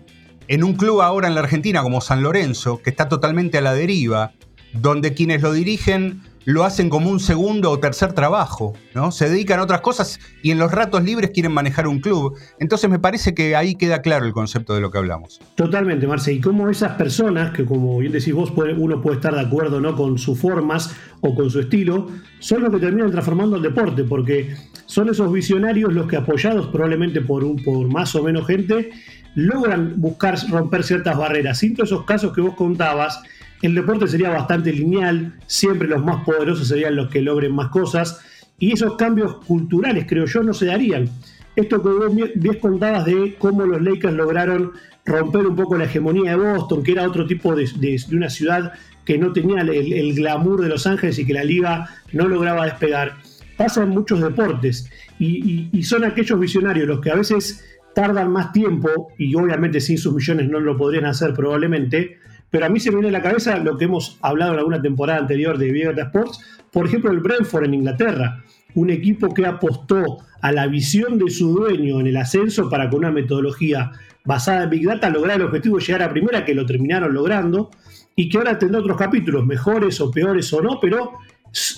en 0.49 0.63
un 0.63 0.73
club 0.73 1.01
ahora 1.01 1.29
en 1.29 1.35
la 1.35 1.41
Argentina 1.41 1.81
como 1.83 2.01
San 2.01 2.21
Lorenzo, 2.21 2.81
que 2.81 2.89
está 2.89 3.07
totalmente 3.07 3.57
a 3.57 3.61
la 3.61 3.73
deriva, 3.73 4.33
donde 4.73 5.13
quienes 5.13 5.41
lo 5.41 5.53
dirigen 5.53 6.21
lo 6.47 6.63
hacen 6.63 6.89
como 6.89 7.09
un 7.09 7.19
segundo 7.19 7.69
o 7.69 7.77
tercer 7.77 8.13
trabajo, 8.13 8.71
¿no? 8.95 9.11
Se 9.11 9.29
dedican 9.29 9.59
a 9.59 9.63
otras 9.63 9.81
cosas 9.81 10.17
y 10.41 10.51
en 10.51 10.59
los 10.59 10.71
ratos 10.71 11.03
libres 11.03 11.31
quieren 11.31 11.51
manejar 11.51 11.87
un 11.87 11.99
club. 11.99 12.37
Entonces 12.57 12.89
me 12.89 12.99
parece 12.99 13.35
que 13.35 13.57
ahí 13.57 13.75
queda 13.75 14.01
claro 14.01 14.25
el 14.25 14.31
concepto 14.31 14.73
de 14.73 14.79
lo 14.79 14.89
que 14.89 14.97
hablamos. 14.97 15.41
Totalmente, 15.55 16.07
Marce. 16.07 16.31
Y 16.31 16.39
cómo 16.39 16.69
esas 16.69 16.93
personas, 16.93 17.51
que 17.51 17.65
como 17.65 17.97
bien 17.97 18.13
decís 18.13 18.33
vos, 18.33 18.53
uno 18.55 19.01
puede 19.01 19.17
estar 19.17 19.35
de 19.35 19.41
acuerdo 19.41 19.81
no 19.81 19.93
con 19.97 20.17
sus 20.17 20.39
formas 20.39 20.95
o 21.19 21.35
con 21.35 21.49
su 21.49 21.59
estilo, 21.59 22.07
son 22.39 22.63
los 22.63 22.71
que 22.71 22.79
terminan 22.79 23.11
transformando 23.11 23.57
el 23.57 23.61
deporte, 23.61 24.05
porque 24.05 24.55
son 24.85 25.09
esos 25.09 25.29
visionarios 25.29 25.91
los 25.91 26.07
que 26.07 26.15
apoyados 26.15 26.67
probablemente 26.67 27.19
por, 27.19 27.43
un, 27.43 27.61
por 27.61 27.89
más 27.89 28.15
o 28.15 28.23
menos 28.23 28.47
gente, 28.47 28.91
logran 29.35 29.95
buscar 29.97 30.37
romper 30.49 30.85
ciertas 30.85 31.17
barreras. 31.17 31.57
Sin 31.57 31.75
todos 31.75 31.89
esos 31.89 32.05
casos 32.05 32.31
que 32.31 32.39
vos 32.39 32.55
contabas, 32.55 33.21
el 33.61 33.75
deporte 33.75 34.07
sería 34.07 34.29
bastante 34.29 34.71
lineal, 34.71 35.33
siempre 35.47 35.87
los 35.87 36.03
más 36.03 36.23
poderosos 36.23 36.67
serían 36.67 36.95
los 36.95 37.09
que 37.09 37.21
logren 37.21 37.53
más 37.53 37.69
cosas, 37.69 38.21
y 38.59 38.71
esos 38.71 38.95
cambios 38.95 39.37
culturales, 39.45 40.05
creo 40.07 40.25
yo, 40.25 40.43
no 40.43 40.53
se 40.53 40.67
darían. 40.67 41.09
Esto 41.55 41.81
que 41.81 41.89
vos 41.89 42.15
bien 42.15 42.59
contabas 42.59 43.05
de 43.05 43.35
cómo 43.39 43.65
los 43.65 43.81
Lakers 43.81 44.13
lograron 44.13 44.73
romper 45.05 45.47
un 45.47 45.55
poco 45.55 45.77
la 45.77 45.85
hegemonía 45.85 46.31
de 46.31 46.37
Boston, 46.37 46.83
que 46.83 46.91
era 46.91 47.07
otro 47.07 47.25
tipo 47.25 47.55
de, 47.55 47.67
una 48.11 48.29
ciudad 48.29 48.73
que 49.05 49.17
no 49.17 49.31
tenía 49.31 49.61
el, 49.61 50.13
glamour 50.13 50.61
de 50.61 50.69
Los 50.69 50.85
Ángeles 50.85 51.17
y 51.17 51.25
que 51.25 51.33
la 51.33 51.43
liga 51.43 51.89
no 52.13 52.27
lograba 52.27 52.65
despegar, 52.65 53.15
pasa 53.55 53.83
en 53.83 53.89
muchos 53.89 54.21
deportes, 54.21 54.89
y 55.17 55.83
son 55.83 56.03
aquellos 56.03 56.39
visionarios 56.39 56.87
los 56.87 57.01
que 57.01 57.09
a 57.09 57.15
veces 57.15 57.63
tardan 57.95 58.31
más 58.31 58.51
tiempo, 58.51 59.11
y 59.17 59.33
obviamente 59.33 59.81
sin 59.81 59.97
sus 59.97 60.13
millones 60.13 60.47
no 60.49 60.59
lo 60.59 60.77
podrían 60.77 61.05
hacer 61.05 61.33
probablemente, 61.33 62.19
pero 62.49 62.65
a 62.65 62.69
mí 62.69 62.79
se 62.79 62.91
me 62.91 62.97
viene 62.97 63.09
a 63.09 63.19
la 63.19 63.21
cabeza 63.21 63.57
lo 63.57 63.77
que 63.77 63.85
hemos 63.85 64.17
hablado 64.21 64.53
en 64.53 64.59
alguna 64.59 64.81
temporada 64.81 65.19
anterior 65.19 65.57
de 65.57 65.71
Viega 65.71 66.03
Sports, 66.03 66.39
por 66.71 66.85
ejemplo 66.85 67.11
el 67.11 67.19
Brentford 67.19 67.65
en 67.65 67.73
Inglaterra, 67.73 68.43
un 68.75 68.89
equipo 68.89 69.33
que 69.33 69.45
apostó 69.45 70.19
a 70.41 70.51
la 70.51 70.67
visión 70.67 71.17
de 71.17 71.29
su 71.31 71.53
dueño 71.53 71.99
en 71.99 72.07
el 72.07 72.17
ascenso 72.17 72.69
para 72.69 72.89
con 72.89 72.99
una 72.99 73.11
metodología 73.11 73.91
basada 74.23 74.63
en 74.63 74.69
Big 74.69 74.85
Data 74.85 75.09
lograr 75.09 75.37
el 75.37 75.43
objetivo 75.43 75.77
de 75.77 75.85
llegar 75.85 76.03
a 76.03 76.11
primera, 76.11 76.45
que 76.45 76.53
lo 76.53 76.65
terminaron 76.65 77.13
logrando, 77.13 77.71
y 78.15 78.29
que 78.29 78.37
ahora 78.37 78.59
tendrá 78.59 78.81
otros 78.81 78.97
capítulos, 78.97 79.45
mejores 79.45 80.01
o 80.01 80.11
peores 80.11 80.51
o 80.53 80.61
no, 80.61 80.79
pero 80.81 81.13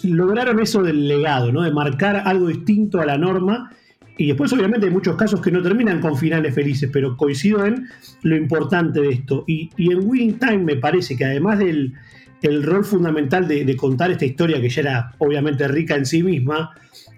lograron 0.04 0.60
eso 0.60 0.82
del 0.82 1.08
legado, 1.08 1.52
¿no? 1.52 1.62
de 1.62 1.72
marcar 1.72 2.24
algo 2.26 2.48
distinto 2.48 3.00
a 3.00 3.06
la 3.06 3.18
norma 3.18 3.72
y 4.20 4.28
después, 4.28 4.52
obviamente, 4.52 4.86
hay 4.86 4.92
muchos 4.92 5.16
casos 5.16 5.40
que 5.40 5.50
no 5.50 5.62
terminan 5.62 6.02
con 6.02 6.18
finales 6.18 6.54
felices, 6.54 6.90
pero 6.92 7.16
coincido 7.16 7.66
en 7.66 7.88
lo 8.22 8.36
importante 8.36 9.00
de 9.00 9.12
esto. 9.12 9.46
Y, 9.48 9.70
en 9.78 10.06
Winning 10.06 10.38
Time 10.38 10.58
me 10.58 10.76
parece 10.76 11.16
que 11.16 11.24
además 11.24 11.58
del 11.58 11.94
rol 12.64 12.84
fundamental 12.84 13.48
de, 13.48 13.78
contar 13.78 14.12
esta 14.12 14.26
historia, 14.26 14.60
que 14.60 14.68
ya 14.68 14.82
era 14.82 15.16
obviamente 15.20 15.66
rica 15.70 15.96
en 15.96 16.06
sí 16.06 16.22
misma, 16.22 16.72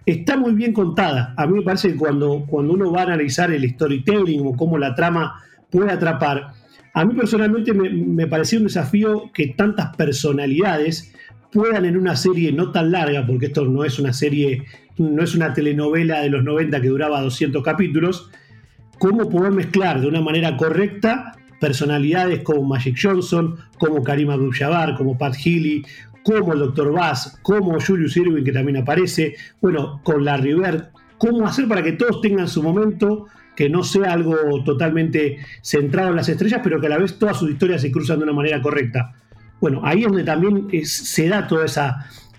está 0.06 0.38
muy 0.38 0.54
bien 0.54 0.74
contada. 0.74 1.34
A 1.38 1.48
mí 1.48 1.58
me 1.58 1.64
parece 1.64 1.94
que 1.94 1.96
cuando, 1.96 2.46
cuando 2.46 2.76
uno 2.76 2.92
va 2.92 3.00
a 3.00 3.06
analizar 3.06 3.50
el 3.50 3.68
storytelling 3.68 4.46
o 4.46 4.56
cómo 4.56 4.78
la 4.78 4.94
trama 4.94 5.42
puede 5.72 5.90
atrapar, 5.90 6.54
a 6.94 7.04
mí 7.04 7.16
personalmente 7.16 7.74
me, 7.74 7.90
me 7.90 8.28
pareció 8.28 8.60
un 8.60 8.66
desafío 8.66 9.32
que 9.34 9.48
tantas 9.48 9.96
personalidades 9.96 11.12
puedan 11.52 11.86
en 11.86 11.98
una 11.98 12.16
serie 12.16 12.52
no 12.52 12.72
tan 12.72 12.92
larga, 12.92 13.26
porque 13.26 13.48
esto 13.48 13.66
no 13.66 13.84
es 13.84 14.00
una 14.00 14.14
serie 14.14 14.64
no 14.98 15.24
es 15.24 15.36
una 15.36 15.54
telenovela 15.54 16.22
de 16.22 16.30
los 16.30 16.44
90 16.44 16.82
que 16.82 16.88
duraba 16.88 17.22
200 17.22 17.64
capítulos, 17.64 18.30
cómo 19.00 19.30
poder 19.30 19.52
mezclar 19.52 20.02
de 20.02 20.08
una 20.08 20.22
manera 20.22 20.56
correcta 20.58 21.34
personalidades 21.60 22.42
como 22.42 22.64
Magic 22.64 22.98
Johnson, 23.02 23.56
como 23.78 24.04
Karim 24.04 24.32
Abdul-Jabbar, 24.32 24.96
como 24.96 25.18
Pat 25.18 25.36
Healy, 25.36 25.84
como 26.24 26.54
el 26.54 26.60
Dr. 26.60 26.92
Bass, 26.92 27.40
como 27.44 27.80
Julius 27.80 28.18
Irving 28.18 28.44
que 28.44 28.52
también 28.52 28.78
aparece, 28.78 29.36
bueno, 29.62 30.02
con 30.04 30.26
la 30.26 30.38
River, 30.38 30.90
cómo 31.18 31.48
hacer 31.48 31.68
para 31.68 31.84
que 31.84 31.94
todos 31.94 32.20
tengan 32.22 32.48
su 32.48 32.64
momento, 32.64 33.28
que 33.56 33.70
no 33.70 33.84
sea 33.84 34.14
algo 34.14 34.36
totalmente 34.64 35.38
centrado 35.62 36.10
en 36.10 36.16
las 36.16 36.30
estrellas, 36.30 36.62
pero 36.64 36.82
que 36.82 36.88
a 36.88 36.90
la 36.90 36.98
vez 36.98 37.20
todas 37.20 37.38
sus 37.38 37.52
historias 37.52 37.82
se 37.82 37.92
cruzan 37.92 38.18
de 38.18 38.24
una 38.24 38.34
manera 38.34 38.60
correcta. 38.60 39.14
Bueno, 39.62 39.80
ahí 39.84 40.00
es 40.00 40.08
donde 40.08 40.24
también 40.24 40.68
se 40.84 41.30
da 41.30 41.48
todos 41.48 41.80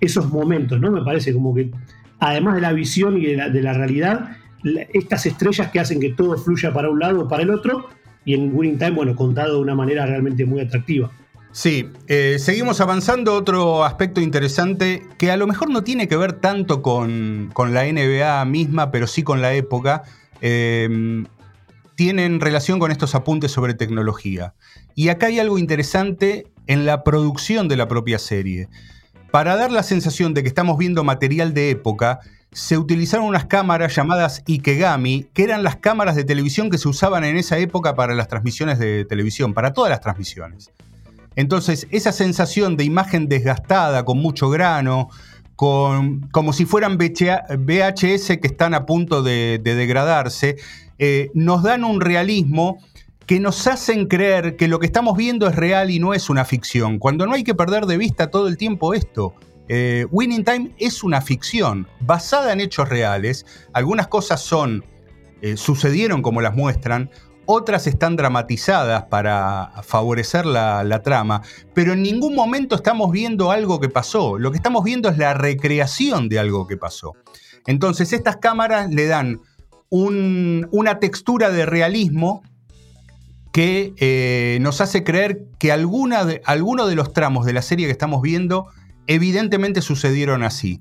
esos 0.01 0.29
momentos, 0.29 0.81
¿no? 0.81 0.91
Me 0.91 1.03
parece 1.03 1.33
como 1.33 1.55
que 1.55 1.71
además 2.19 2.57
de 2.57 2.61
la 2.61 2.73
visión 2.73 3.17
y 3.17 3.27
de 3.27 3.63
la, 3.63 3.73
realidad, 3.73 4.37
estas 4.93 5.25
estrellas 5.27 5.71
que 5.71 5.81
hacen 5.81 6.01
que 6.01 6.11
todo 6.11 6.37
fluya 6.37 6.73
para 6.75 6.91
un 6.91 6.99
lado 6.99 7.23
o 7.23 7.29
para 7.29 7.45
el 7.45 7.51
otro, 7.51 7.89
y 8.25 8.35
en 8.35 8.55
Winning 8.55 8.79
Time, 8.79 8.91
bueno, 8.93 9.17
contado 9.17 9.55
de 9.55 9.61
una 9.61 9.75
manera 9.75 10.05
realmente 10.05 10.45
muy 10.45 10.61
atractiva. 10.61 11.11
Sí, 11.53 11.91
eh, 12.07 12.37
seguimos 12.39 12.81
avanzando. 12.81 13.35
Otro 13.35 13.85
aspecto 13.85 14.21
interesante 14.21 15.03
que 15.19 15.31
a 15.31 15.37
lo 15.37 15.47
mejor 15.47 15.71
no 15.71 15.83
tiene 15.83 16.09
que 16.09 16.17
ver 16.17 16.35
tanto 16.35 16.81
con, 16.81 17.51
la 17.57 17.85
NBA 17.85 18.45
misma, 18.47 18.91
pero 18.91 19.07
sí 19.07 19.23
con 19.23 19.43
la 19.43 19.53
época, 19.55 20.05
eh, 20.41 21.25
tienen 21.95 22.41
relación 22.41 22.79
con 22.79 22.91
estos 22.91 23.15
apuntes 23.15 23.51
sobre 23.51 23.75
tecnología. 23.75 24.55
Y 24.95 25.09
acá 25.09 25.27
hay 25.27 25.41
algo 25.41 25.59
interesante 25.59 26.52
en 26.67 26.87
la 26.87 27.05
producción 27.05 27.69
de 27.69 27.77
la 27.77 27.89
propia 27.89 28.19
serie. 28.19 28.69
Para 29.31 29.57
dar 29.57 29.73
la 29.73 29.83
sensación 29.83 30.35
de 30.35 30.43
que 30.43 30.49
estamos 30.49 30.77
viendo 30.79 31.05
material 31.05 31.55
de 31.55 31.71
época, 31.71 32.21
se 32.53 32.77
utilizaron 32.77 33.27
unas 33.27 33.47
cámaras 33.47 33.95
llamadas 33.97 34.43
Ikegami, 34.47 35.27
que 35.33 35.45
eran 35.45 35.63
las 35.63 35.77
cámaras 35.77 36.17
de 36.17 36.25
televisión 36.25 36.69
que 36.69 36.77
se 36.77 36.89
usaban 36.89 37.25
en 37.25 37.37
esa 37.37 37.59
época 37.59 37.95
para 37.95 38.15
las 38.15 38.29
transmisiones 38.29 38.79
de 38.79 39.07
televisión, 39.07 39.55
para 39.55 39.73
todas 39.73 39.91
las 39.91 40.01
transmisiones. 40.01 40.71
Entonces, 41.35 41.87
esa 41.91 42.13
sensación 42.13 42.77
de 42.77 42.85
imagen 42.85 43.27
desgastada, 43.27 44.05
con 44.05 44.19
mucho 44.19 44.51
grano, 44.51 45.09
con, 45.57 46.29
como 46.31 46.53
si 46.53 46.67
fueran 46.67 46.99
VHS 46.99 48.27
que 48.37 48.49
están 48.49 48.75
a 48.75 48.85
punto 48.85 49.23
de, 49.23 49.59
degradarse, 49.63 50.57
eh, 50.99 51.31
nos 51.33 51.63
dan 51.63 51.85
un 51.85 52.03
realismo 52.03 52.79
que 53.27 53.41
nos 53.41 53.67
hacen 53.67 54.07
creer 54.07 54.57
que 54.57 54.69
lo 54.69 54.79
que 54.79 54.87
estamos 54.87 55.17
viendo 55.17 55.47
es 55.47 55.57
real 55.57 55.91
y 55.91 55.99
no 55.99 56.15
es 56.15 56.31
una 56.31 56.45
ficción, 56.45 56.99
cuando 56.99 57.27
no 57.27 57.35
hay 57.35 57.45
que 57.45 57.55
perder 57.55 57.87
de 57.87 57.97
vista 57.97 58.31
todo 58.31 58.49
el 58.49 58.57
tiempo 58.57 58.95
esto. 58.95 59.35
Eh, 59.69 60.07
Winning 60.11 60.45
Time 60.45 60.75
es 60.79 61.03
una 61.03 61.21
ficción 61.21 61.87
basada 62.01 62.53
en 62.53 62.61
hechos 62.61 62.89
reales. 62.89 63.47
Algunas 63.73 64.09
cosas 64.09 64.41
son, 64.41 64.85
eh, 65.41 65.57
sucedieron 65.57 66.21
como 66.21 66.41
las 66.41 66.55
muestran, 66.55 67.11
otras 67.47 67.87
están 67.87 68.17
dramatizadas 68.17 69.05
para 69.05 69.73
favorecer 69.83 70.47
la, 70.47 70.85
la, 70.85 71.03
trama, 71.03 71.43
pero 71.75 71.93
en 71.93 72.03
ningún 72.03 72.35
momento 72.35 72.77
estamos 72.77 73.11
viendo 73.13 73.51
algo 73.51 73.81
que 73.81 73.89
pasó. 73.89 74.39
Lo 74.39 74.51
que 74.51 74.57
estamos 74.57 74.85
viendo 74.85 75.09
es 75.09 75.19
la 75.19 75.35
recreación 75.35 76.29
de 76.29 76.39
algo 76.39 76.67
que 76.67 76.77
pasó. 76.77 77.15
Entonces 77.67 78.13
estas 78.13 78.37
cámaras 78.37 78.91
le 78.91 79.07
dan 79.07 79.41
una 79.91 80.99
textura 80.99 81.51
de 81.51 81.67
realismo 81.67 82.43
que 83.53 83.93
eh, 83.99 84.59
nos 84.63 84.81
hace 84.81 85.05
creer 85.05 85.45
que 85.59 85.71
alguna 85.71 86.25
de, 86.25 86.41
alguno 86.47 86.87
de 86.87 86.95
los 86.95 87.13
tramos 87.13 87.45
de 87.45 87.53
la 87.53 87.63
serie 87.63 87.87
que 87.87 87.93
estamos 87.93 88.23
viendo 88.23 88.67
evidentemente 89.07 89.83
sucedieron 89.83 90.43
así. 90.43 90.81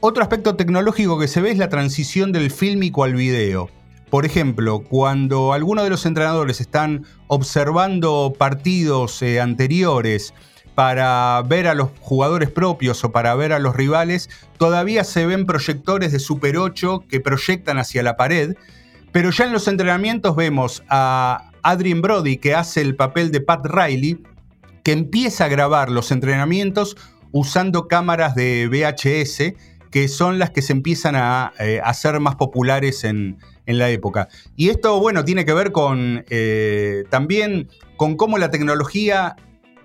Otro 0.00 0.22
aspecto 0.22 0.56
tecnológico 0.56 1.18
que 1.18 1.28
se 1.28 1.40
ve 1.40 1.50
es 1.50 1.58
la 1.58 1.68
transición 1.68 2.32
del 2.32 2.50
fílmico 2.50 3.04
al 3.04 3.14
video. 3.14 3.70
Por 4.10 4.26
ejemplo, 4.26 4.80
cuando 4.80 5.52
algunos 5.52 5.84
de 5.84 5.90
los 5.90 6.04
entrenadores 6.04 6.60
están 6.60 7.04
observando 7.28 8.34
partidos 8.36 9.22
eh, 9.22 9.40
anteriores 9.40 10.34
para 10.74 11.42
ver 11.46 11.68
a 11.68 11.74
los 11.74 11.90
jugadores 12.00 12.50
propios 12.50 13.04
o 13.04 13.12
para 13.12 13.34
ver 13.36 13.52
a 13.52 13.60
los 13.60 13.76
rivales, 13.76 14.30
todavía 14.58 15.04
se 15.04 15.26
ven 15.26 15.46
proyectores 15.46 16.10
de 16.10 16.18
Super 16.18 16.56
8 16.56 17.04
que 17.08 17.20
proyectan 17.20 17.78
hacia 17.78 18.02
la 18.02 18.16
pared, 18.16 18.56
pero 19.12 19.30
ya 19.30 19.44
en 19.44 19.52
los 19.52 19.68
entrenamientos 19.68 20.34
vemos 20.34 20.82
a 20.88 21.49
Adrien 21.62 22.02
Brody, 22.02 22.36
que 22.36 22.54
hace 22.54 22.80
el 22.80 22.96
papel 22.96 23.30
de 23.30 23.40
Pat 23.40 23.66
Riley, 23.66 24.22
que 24.82 24.92
empieza 24.92 25.44
a 25.44 25.48
grabar 25.48 25.90
los 25.90 26.10
entrenamientos 26.10 26.96
usando 27.32 27.88
cámaras 27.88 28.34
de 28.34 28.68
VHS, 28.68 29.54
que 29.90 30.08
son 30.08 30.38
las 30.38 30.50
que 30.50 30.62
se 30.62 30.72
empiezan 30.72 31.16
a, 31.16 31.52
eh, 31.58 31.80
hacer 31.84 32.20
más 32.20 32.36
populares 32.36 33.04
en, 33.04 33.38
la 33.66 33.88
época. 33.88 34.26
Y 34.56 34.70
esto, 34.70 34.98
bueno, 34.98 35.24
tiene 35.24 35.44
que 35.44 35.52
ver 35.52 35.70
con 35.70 36.24
eh, 36.28 37.04
también 37.08 37.68
con 37.96 38.16
cómo 38.16 38.36
la 38.36 38.50
tecnología 38.50 39.36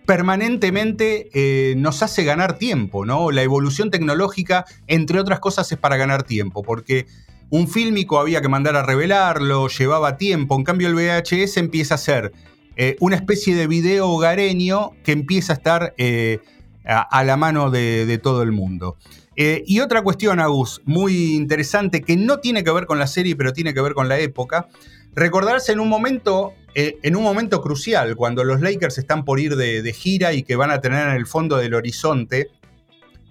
permanentemente 0.07 1.29
eh, 1.33 1.75
nos 1.77 2.01
hace 2.01 2.23
ganar 2.23 2.57
tiempo, 2.57 3.05
¿no? 3.05 3.29
La 3.29 3.43
evolución 3.43 3.91
tecnológica, 3.91 4.65
entre 4.87 5.19
otras 5.19 5.39
cosas, 5.39 5.71
es 5.71 5.77
para 5.77 5.97
ganar 5.97 6.23
tiempo, 6.23 6.63
porque 6.63 7.05
un 7.49 7.67
fílmico 7.67 8.19
había 8.19 8.41
que 8.41 8.49
mandar 8.49 8.75
a 8.75 8.83
revelarlo, 8.83 9.67
llevaba 9.67 10.17
tiempo. 10.17 10.55
En 10.55 10.63
cambio, 10.63 10.87
el 10.87 10.95
VHS 10.95 11.57
empieza 11.57 11.95
a 11.95 11.97
ser 11.97 12.31
eh, 12.77 12.97
una 12.99 13.15
especie 13.15 13.55
de 13.55 13.67
video 13.67 14.09
hogareño 14.09 14.91
que 15.03 15.13
empieza 15.13 15.53
a 15.53 15.55
estar 15.55 15.93
eh, 15.97 16.39
a, 16.83 17.23
la 17.23 17.37
mano 17.37 17.71
de, 17.71 18.19
todo 18.21 18.41
el 18.43 18.51
mundo. 18.51 18.97
Eh, 19.37 19.63
y 19.65 19.79
otra 19.79 20.01
cuestión, 20.01 20.39
Agus, 20.39 20.81
muy 20.85 21.35
interesante, 21.35 22.01
que 22.01 22.17
no 22.17 22.39
tiene 22.39 22.63
que 22.63 22.71
ver 22.71 22.85
con 22.85 22.99
la 22.99 23.07
serie, 23.07 23.35
pero 23.35 23.53
tiene 23.53 23.73
que 23.73 23.81
ver 23.81 23.93
con 23.93 24.09
la 24.09 24.19
época. 24.19 24.67
Recordarse 25.13 25.71
en 25.71 25.79
un 25.79 25.89
momento 25.89 26.53
en 26.77 27.15
un 27.15 27.23
momento 27.23 27.61
crucial, 27.61 28.17
cuando 28.17 28.43
los 28.43 28.59
Lakers 28.59 28.97
están 28.97 29.23
por 29.23 29.39
ir 29.39 29.55
de, 29.55 29.93
gira 29.93 30.33
y 30.33 30.43
que 30.43 30.57
van 30.57 30.71
a 30.71 30.81
tener 30.81 31.07
en 31.07 31.15
el 31.15 31.25
fondo 31.25 31.55
del 31.55 31.73
horizonte 31.73 32.49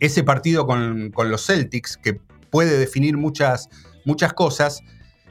ese 0.00 0.22
partido 0.22 0.66
con, 0.66 1.12
los 1.14 1.44
Celtics, 1.44 1.98
que 1.98 2.18
puede 2.50 2.78
definir 2.78 3.18
muchas, 3.18 3.68
muchas 4.04 4.32
cosas, 4.32 4.82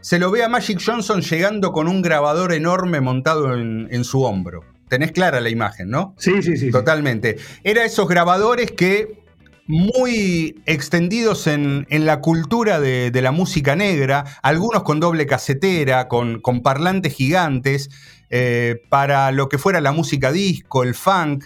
se 0.01 0.19
lo 0.19 0.31
ve 0.31 0.43
a 0.43 0.49
Magic 0.49 0.81
Johnson 0.85 1.21
llegando 1.21 1.71
con 1.71 1.87
un 1.87 2.01
grabador 2.01 2.53
enorme 2.53 2.99
montado 2.99 3.53
en, 3.57 4.03
su 4.03 4.23
hombro. 4.23 4.65
Tenés 4.89 5.13
clara 5.13 5.39
la 5.39 5.49
imagen, 5.49 5.89
¿no? 5.89 6.13
Sí, 6.17 6.41
sí, 6.43 6.57
sí. 6.57 6.71
Totalmente. 6.71 7.37
Era 7.63 7.85
esos 7.85 8.07
grabadores 8.09 8.71
que 8.71 9.23
muy 9.65 10.61
extendidos 10.65 11.47
en, 11.47 11.85
la 11.89 12.19
cultura 12.19 12.81
de, 12.81 13.11
la 13.21 13.31
música 13.31 13.77
negra, 13.77 14.25
algunos 14.41 14.83
con 14.83 14.99
doble 14.99 15.25
casetera, 15.25 16.09
con, 16.09 16.41
parlantes 16.61 17.13
gigantes, 17.13 17.89
eh, 18.29 18.81
para 18.89 19.31
lo 19.31 19.47
que 19.47 19.57
fuera 19.57 19.79
la 19.79 19.93
música 19.93 20.31
disco, 20.31 20.83
el 20.83 20.95
funk. 20.95 21.45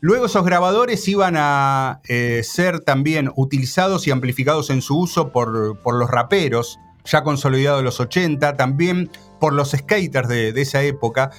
Luego 0.00 0.26
esos 0.26 0.44
grabadores 0.44 1.06
iban 1.08 1.34
a 1.36 2.00
eh, 2.08 2.42
ser 2.42 2.80
también 2.80 3.30
utilizados 3.36 4.06
y 4.06 4.10
amplificados 4.10 4.70
en 4.70 4.80
su 4.80 4.98
uso 4.98 5.30
por, 5.30 5.52
los 5.52 6.10
raperos, 6.10 6.78
ya 7.04 7.22
consolidados 7.22 7.80
en 7.80 7.84
los 7.84 8.00
80, 8.00 8.56
también 8.56 9.10
por 9.38 9.52
los 9.52 9.72
skaters 9.72 10.26
de, 10.28 10.54
de 10.54 10.62
esa 10.62 10.82
época. 10.82 11.30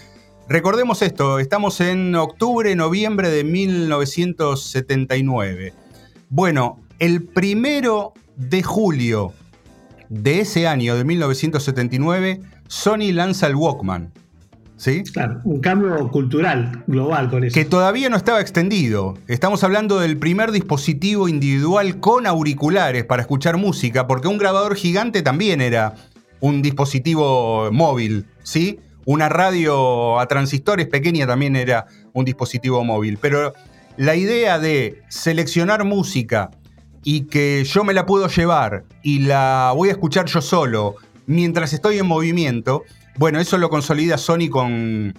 Recordemos 0.48 1.02
esto, 1.02 1.40
estamos 1.40 1.82
en 1.82 2.14
octubre, 2.16 2.76
noviembre 2.76 3.32
de 3.32 3.44
1979. 3.44 5.74
Bueno, 6.30 6.80
el 7.00 7.24
primero 7.24 8.14
de 8.36 8.62
julio 8.62 9.34
de 10.10 10.42
ese 10.42 10.68
año, 10.68 10.96
de 10.96 11.04
1979, 11.04 12.42
Sony 12.68 13.12
lanza 13.12 13.48
el 13.48 13.56
Walkman. 13.56 14.14
¿Sí? 14.82 15.04
Claro, 15.04 15.42
un 15.44 15.60
cambio 15.60 16.10
cultural 16.10 16.84
global 16.88 17.30
con 17.30 17.44
eso. 17.44 17.54
Que 17.54 17.66
todavía 17.66 18.10
no 18.10 18.18
estaba 18.18 18.42
extendido. 18.42 19.14
Estamos 19.28 19.64
hablando 19.64 20.00
del 20.00 20.18
primer 20.18 20.52
dispositivo 20.52 21.30
individual 21.30 22.00
con 22.00 22.26
auriculares 22.26 23.06
para 23.06 23.22
escuchar 23.22 23.58
música, 23.58 24.08
porque 24.08 24.28
un 24.28 24.40
grabador 24.40 24.76
gigante 24.76 25.22
también 25.22 25.62
era 25.62 25.94
un 26.40 26.64
dispositivo 26.64 27.72
móvil, 27.72 28.26
¿sí? 28.42 28.80
Una 29.06 29.30
radio 29.30 30.20
a 30.20 30.28
transistores 30.28 30.88
pequeña 30.88 31.28
también 31.28 31.56
era 31.56 31.86
un 32.14 32.26
dispositivo 32.26 32.84
móvil. 32.84 33.20
Pero 33.22 33.54
la 33.98 34.16
idea 34.16 34.58
de 34.58 35.04
seleccionar 35.10 35.84
música 35.84 36.50
y 37.04 37.26
que 37.26 37.64
yo 37.66 37.84
me 37.84 37.94
la 37.94 38.08
puedo 38.08 38.28
llevar 38.30 38.86
y 39.04 39.20
la 39.20 39.74
voy 39.76 39.90
a 39.90 39.92
escuchar 39.92 40.26
yo 40.26 40.42
solo 40.42 40.96
mientras 41.28 41.72
estoy 41.72 42.00
en 42.00 42.08
movimiento, 42.08 42.84
bueno, 43.18 43.40
eso 43.40 43.58
lo 43.58 43.70
consolida 43.70 44.18
Sony 44.18 44.50
con, 44.50 45.14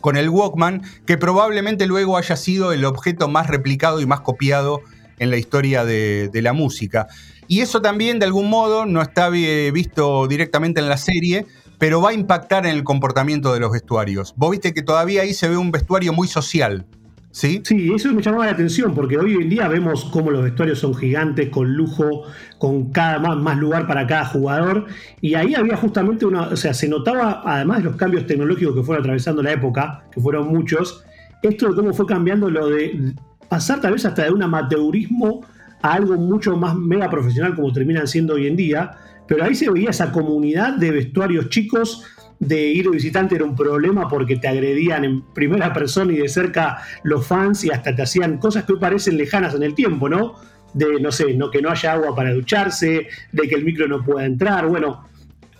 con 0.00 0.16
el 0.16 0.28
Walkman, 0.28 0.82
que 1.06 1.16
probablemente 1.16 1.86
luego 1.86 2.16
haya 2.16 2.36
sido 2.36 2.72
el 2.72 2.84
objeto 2.84 3.28
más 3.28 3.46
replicado 3.46 4.00
y 4.00 4.06
más 4.06 4.20
copiado 4.20 4.82
en 5.18 5.30
la 5.30 5.36
historia 5.36 5.84
de, 5.84 6.28
de 6.32 6.42
la 6.42 6.52
música. 6.52 7.08
Y 7.48 7.60
eso 7.60 7.80
también, 7.80 8.18
de 8.18 8.26
algún 8.26 8.50
modo, 8.50 8.84
no 8.84 9.00
está 9.00 9.30
visto 9.30 10.26
directamente 10.26 10.80
en 10.80 10.88
la 10.88 10.98
serie, 10.98 11.46
pero 11.78 12.02
va 12.02 12.10
a 12.10 12.12
impactar 12.12 12.66
en 12.66 12.76
el 12.76 12.84
comportamiento 12.84 13.54
de 13.54 13.60
los 13.60 13.72
vestuarios. 13.72 14.34
Vos 14.36 14.50
viste 14.50 14.74
que 14.74 14.82
todavía 14.82 15.22
ahí 15.22 15.32
se 15.32 15.48
ve 15.48 15.56
un 15.56 15.70
vestuario 15.70 16.12
muy 16.12 16.28
social. 16.28 16.86
¿Sí? 17.30 17.60
Sí, 17.62 17.92
eso 17.94 18.12
me 18.12 18.22
llamaba 18.22 18.46
la 18.46 18.52
atención, 18.52 18.94
porque 18.94 19.18
hoy 19.18 19.34
en 19.34 19.48
día 19.48 19.68
vemos 19.68 20.06
cómo 20.06 20.30
los 20.30 20.42
vestuarios 20.42 20.78
son 20.78 20.94
gigantes, 20.94 21.50
con 21.50 21.72
lujo, 21.74 22.24
con 22.58 22.90
cada 22.90 23.18
más, 23.18 23.58
lugar 23.58 23.86
para 23.86 24.06
cada 24.06 24.24
jugador. 24.24 24.86
Y 25.20 25.34
ahí 25.34 25.54
había 25.54 25.76
justamente 25.76 26.24
una. 26.24 26.48
O 26.48 26.56
sea, 26.56 26.72
se 26.72 26.88
notaba, 26.88 27.42
además 27.44 27.78
de 27.78 27.84
los 27.84 27.96
cambios 27.96 28.26
tecnológicos 28.26 28.74
que 28.74 28.82
fueron 28.82 29.02
atravesando 29.02 29.42
la 29.42 29.52
época, 29.52 30.04
que 30.10 30.20
fueron 30.20 30.48
muchos, 30.48 31.04
esto 31.42 31.68
de 31.68 31.74
cómo 31.74 31.92
fue 31.92 32.06
cambiando 32.06 32.50
lo 32.50 32.68
de 32.70 33.14
pasar 33.48 33.80
tal 33.80 33.92
vez 33.92 34.04
hasta 34.04 34.24
de 34.24 34.30
un 34.30 34.42
amateurismo 34.42 35.46
a 35.82 35.92
algo 35.92 36.14
mucho 36.14 36.56
más 36.56 36.74
mega 36.74 37.08
profesional 37.08 37.54
como 37.54 37.72
terminan 37.72 38.08
siendo 38.08 38.34
hoy 38.34 38.46
en 38.46 38.56
día. 38.56 38.92
Pero 39.26 39.44
ahí 39.44 39.54
se 39.54 39.70
veía 39.70 39.90
esa 39.90 40.10
comunidad 40.10 40.74
de 40.78 40.90
vestuarios 40.90 41.50
chicos 41.50 42.04
de 42.40 42.68
ir 42.68 42.88
visitante 42.90 43.34
era 43.34 43.44
un 43.44 43.56
problema 43.56 44.08
porque 44.08 44.36
te 44.36 44.48
agredían 44.48 45.04
en 45.04 45.22
primera 45.22 45.72
persona 45.72 46.12
y 46.12 46.18
de 46.18 46.28
cerca 46.28 46.78
los 47.02 47.26
fans 47.26 47.64
y 47.64 47.70
hasta 47.70 47.94
te 47.94 48.02
hacían 48.02 48.38
cosas 48.38 48.64
que 48.64 48.74
hoy 48.74 48.78
parecen 48.78 49.16
lejanas 49.16 49.54
en 49.54 49.62
el 49.62 49.74
tiempo, 49.74 50.08
¿no? 50.08 50.36
De, 50.72 51.00
no 51.00 51.10
sé, 51.10 51.34
no, 51.34 51.50
que 51.50 51.62
no 51.62 51.70
haya 51.70 51.92
agua 51.92 52.14
para 52.14 52.32
ducharse, 52.32 53.08
de 53.32 53.48
que 53.48 53.54
el 53.54 53.64
micro 53.64 53.88
no 53.88 54.04
pueda 54.04 54.26
entrar. 54.26 54.68
Bueno, 54.68 55.04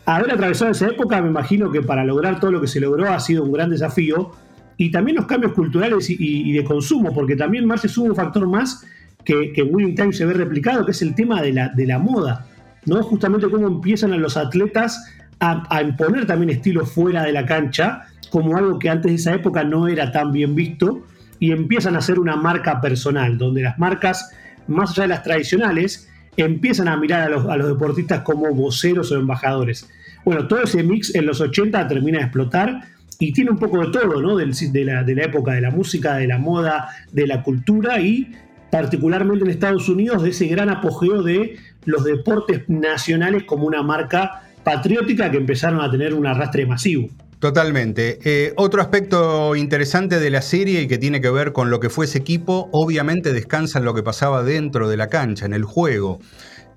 haber 0.05 0.33
atravesado 0.33 0.71
esa 0.71 0.87
época, 0.87 1.21
me 1.21 1.29
imagino 1.29 1.71
que 1.73 1.83
para 1.83 2.05
lograr 2.05 2.39
todo 2.39 2.53
lo 2.53 2.61
que 2.61 2.69
se 2.69 2.81
logró 2.81 3.11
ha 3.11 3.19
sido 3.19 3.43
un 3.43 3.53
gran 3.53 3.71
desafío. 3.71 4.33
Y 4.77 4.93
también 4.93 5.17
los 5.17 5.27
cambios 5.27 5.55
culturales 5.55 6.09
y, 6.09 6.53
de 6.53 6.63
consumo, 6.63 7.13
porque 7.13 7.35
también 7.35 7.67
Marce 7.67 7.89
sube 7.89 8.11
un 8.11 8.15
factor 8.15 8.47
más 8.47 8.87
que, 9.25 9.53
que 9.53 9.65
Winning 9.65 9.97
Time 9.97 10.13
se 10.13 10.25
ve 10.25 10.35
replicado, 10.35 10.85
que 10.85 10.93
es 10.93 11.03
el 11.03 11.17
tema 11.17 11.43
de 11.43 11.53
la, 11.53 11.69
de 11.71 11.85
la 11.85 11.99
moda. 11.99 12.47
¿no? 12.87 13.03
Justamente 13.03 13.51
cómo 13.51 13.67
empiezan 13.67 14.13
a 14.13 14.17
los 14.17 14.37
atletas 14.37 15.05
a, 15.41 15.83
imponer 15.83 16.27
también 16.27 16.51
estilo 16.51 16.85
fuera 16.85 17.23
de 17.23 17.33
la 17.33 17.47
cancha, 17.47 18.07
como 18.31 18.57
algo 18.57 18.79
que 18.79 18.89
antes 18.89 19.11
de 19.11 19.17
esa 19.17 19.35
época 19.35 19.65
no 19.65 19.89
era 19.89 20.13
tan 20.13 20.33
bien 20.33 20.55
visto, 20.55 21.07
y 21.41 21.53
empiezan 21.53 21.97
a 21.97 22.01
ser 22.01 22.19
una 22.19 22.37
marca 22.37 22.81
personal, 22.81 23.39
donde 23.39 23.63
las 23.63 23.79
marcas, 23.79 24.33
más 24.67 24.91
allá 24.91 25.03
de 25.03 25.09
las 25.09 25.23
tradicionales, 25.23 26.11
empiezan 26.37 26.89
a 26.89 26.97
mirar 26.97 27.33
a 27.33 27.57
los, 27.57 27.69
deportistas 27.69 28.23
como 28.23 28.53
voceros 28.55 29.11
o 29.13 29.17
embajadores. 29.17 29.89
Bueno, 30.25 30.47
todo 30.47 30.63
ese 30.63 30.83
mix 30.83 31.15
en 31.15 31.27
los 31.27 31.41
80 31.41 31.87
termina 31.89 32.19
de 32.19 32.25
explotar 32.25 32.81
y 33.19 33.33
tiene 33.33 33.51
un 33.51 33.59
poco 33.59 33.81
de 33.81 33.91
todo, 33.91 34.21
¿no? 34.21 34.37
de, 34.37 34.85
la, 34.85 35.03
de 35.03 35.15
la 35.15 35.25
época 35.25 35.53
de 35.53 35.61
la 35.61 35.71
música, 35.71 36.17
de 36.17 36.27
la 36.27 36.39
moda, 36.39 36.89
de 37.13 37.27
la 37.27 37.43
cultura 37.43 38.01
y 38.01 38.33
particularmente 38.71 39.45
en 39.45 39.51
Estados 39.51 39.89
Unidos 39.89 40.23
de 40.23 40.31
ese 40.31 40.47
gran 40.47 40.69
apogeo 40.69 41.23
de 41.23 41.57
los 41.85 42.05
deportes 42.05 42.69
nacionales 42.69 43.45
como 43.45 43.67
una 43.67 43.83
marca 43.83 44.43
patriótica 44.65 45.31
que 45.31 45.37
empezaron 45.37 45.81
a 45.81 45.91
tener 45.91 46.15
un 46.15 46.27
arrastre 46.27 46.67
masivo. 46.67 47.09
Totalmente. 47.39 48.19
Eh, 48.25 48.53
otro 48.57 48.83
aspecto 48.83 49.55
interesante 49.55 50.19
de 50.19 50.31
la 50.31 50.43
serie 50.43 50.83
y 50.83 50.89
que 50.89 50.99
tiene 50.99 51.21
que 51.21 51.31
ver 51.31 51.53
con 51.53 51.71
lo 51.71 51.79
que 51.79 51.89
fue 51.89 52.07
ese 52.07 52.19
equipo, 52.19 52.69
obviamente 52.73 53.33
descansa 53.33 53.79
en 53.79 53.85
lo 53.85 53.95
que 53.95 54.03
pasaba 54.03 54.43
dentro 54.43 54.89
de 54.89 54.97
la 54.97 55.09
cancha, 55.09 55.47
en 55.47 55.53
el 55.53 55.63
juego. 55.63 56.19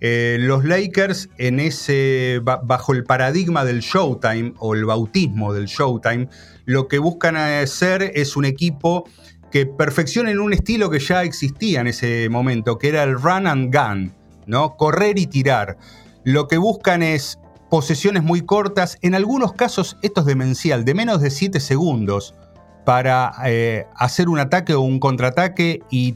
Eh, 0.01 0.37
los 0.39 0.63
Lakers, 0.63 1.29
en 1.37 1.59
ese, 1.59 2.41
bajo 2.43 2.93
el 2.93 3.03
paradigma 3.03 3.65
del 3.65 3.81
Showtime 3.81 4.53
o 4.57 4.75
el 4.75 4.85
bautismo 4.85 5.53
del 5.53 5.65
Showtime, 5.65 6.27
lo 6.65 6.87
que 6.87 6.99
buscan 6.99 7.37
hacer 7.37 8.11
es 8.15 8.35
un 8.35 8.45
equipo 8.45 9.07
que 9.51 9.65
perfeccione 9.65 10.37
un 10.37 10.53
estilo 10.53 10.89
que 10.89 10.99
ya 10.99 11.23
existía 11.23 11.81
en 11.81 11.87
ese 11.87 12.29
momento, 12.29 12.77
que 12.77 12.89
era 12.89 13.03
el 13.03 13.13
run 13.19 13.47
and 13.47 13.75
gun, 13.75 14.13
¿no? 14.45 14.75
Correr 14.75 15.19
y 15.19 15.27
tirar. 15.27 15.77
Lo 16.23 16.47
que 16.47 16.57
buscan 16.57 17.03
es 17.03 17.37
posesiones 17.71 18.21
muy 18.21 18.41
cortas, 18.41 18.97
en 19.01 19.15
algunos 19.15 19.53
casos 19.53 19.97
esto 20.01 20.19
es 20.19 20.27
demencial, 20.27 20.83
de 20.83 20.93
menos 20.93 21.21
de 21.21 21.31
7 21.31 21.61
segundos 21.61 22.35
para 22.83 23.31
eh, 23.45 23.85
hacer 23.95 24.27
un 24.27 24.39
ataque 24.39 24.73
o 24.73 24.81
un 24.81 24.99
contraataque 24.99 25.79
y, 25.89 26.11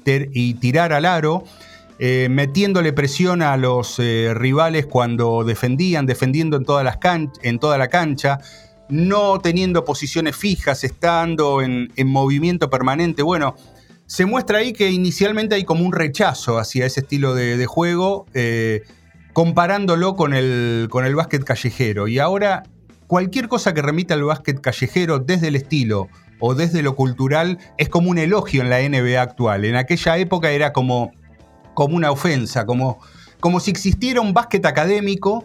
tirar 0.56 0.92
al 0.92 1.06
aro, 1.06 1.46
eh, 1.98 2.28
metiéndole 2.30 2.92
presión 2.92 3.42
a 3.42 3.56
los 3.56 4.00
eh, 4.00 4.34
rivales 4.34 4.86
cuando 4.86 5.46
defendían, 5.46 6.06
defendiendo 6.06 6.58
en, 6.58 6.66
toda 6.66 6.84
la 6.84 7.88
cancha, 7.88 8.40
no 8.90 9.40
teniendo 9.40 9.86
posiciones 9.86 10.36
fijas, 10.36 10.84
estando 10.84 11.62
en, 11.62 11.90
movimiento 12.06 12.70
permanente. 12.70 13.22
Bueno, 13.22 13.56
se 14.08 14.26
muestra 14.26 14.58
ahí 14.58 14.74
que 14.74 14.92
inicialmente 14.92 15.56
hay 15.56 15.64
como 15.64 15.86
un 15.86 15.94
rechazo 15.94 16.58
hacia 16.58 16.86
ese 16.86 17.00
estilo 17.00 17.34
de, 17.34 17.66
juego 17.66 18.26
comparándolo 19.36 20.16
con 20.16 20.34
el, 20.34 20.88
con 20.90 21.06
el 21.06 21.14
básquet 21.14 21.44
callejero. 21.44 22.08
Y 22.08 22.20
ahora 22.20 22.64
cualquier 23.06 23.50
cosa 23.50 23.74
que 23.74 23.82
remita 23.82 24.14
al 24.14 24.24
básquet 24.24 24.62
callejero 24.62 25.20
desde 25.20 25.50
el 25.50 25.58
estilo 25.58 26.08
o 26.40 26.56
desde 26.56 26.82
lo 26.82 26.96
cultural 26.96 27.60
es 27.78 27.90
como 27.90 28.10
un 28.10 28.18
elogio 28.18 28.62
en 28.62 28.70
la 28.70 28.80
NBA 28.80 29.22
actual. 29.22 29.66
En 29.66 29.76
aquella 29.76 30.18
época 30.18 30.52
era 30.52 30.72
como, 30.72 31.12
como 31.74 31.98
una 31.98 32.12
ofensa, 32.12 32.66
como, 32.66 33.02
como 33.42 33.60
si 33.60 33.72
existiera 33.72 34.22
un 34.22 34.34
básquet 34.34 34.66
académico 34.66 35.44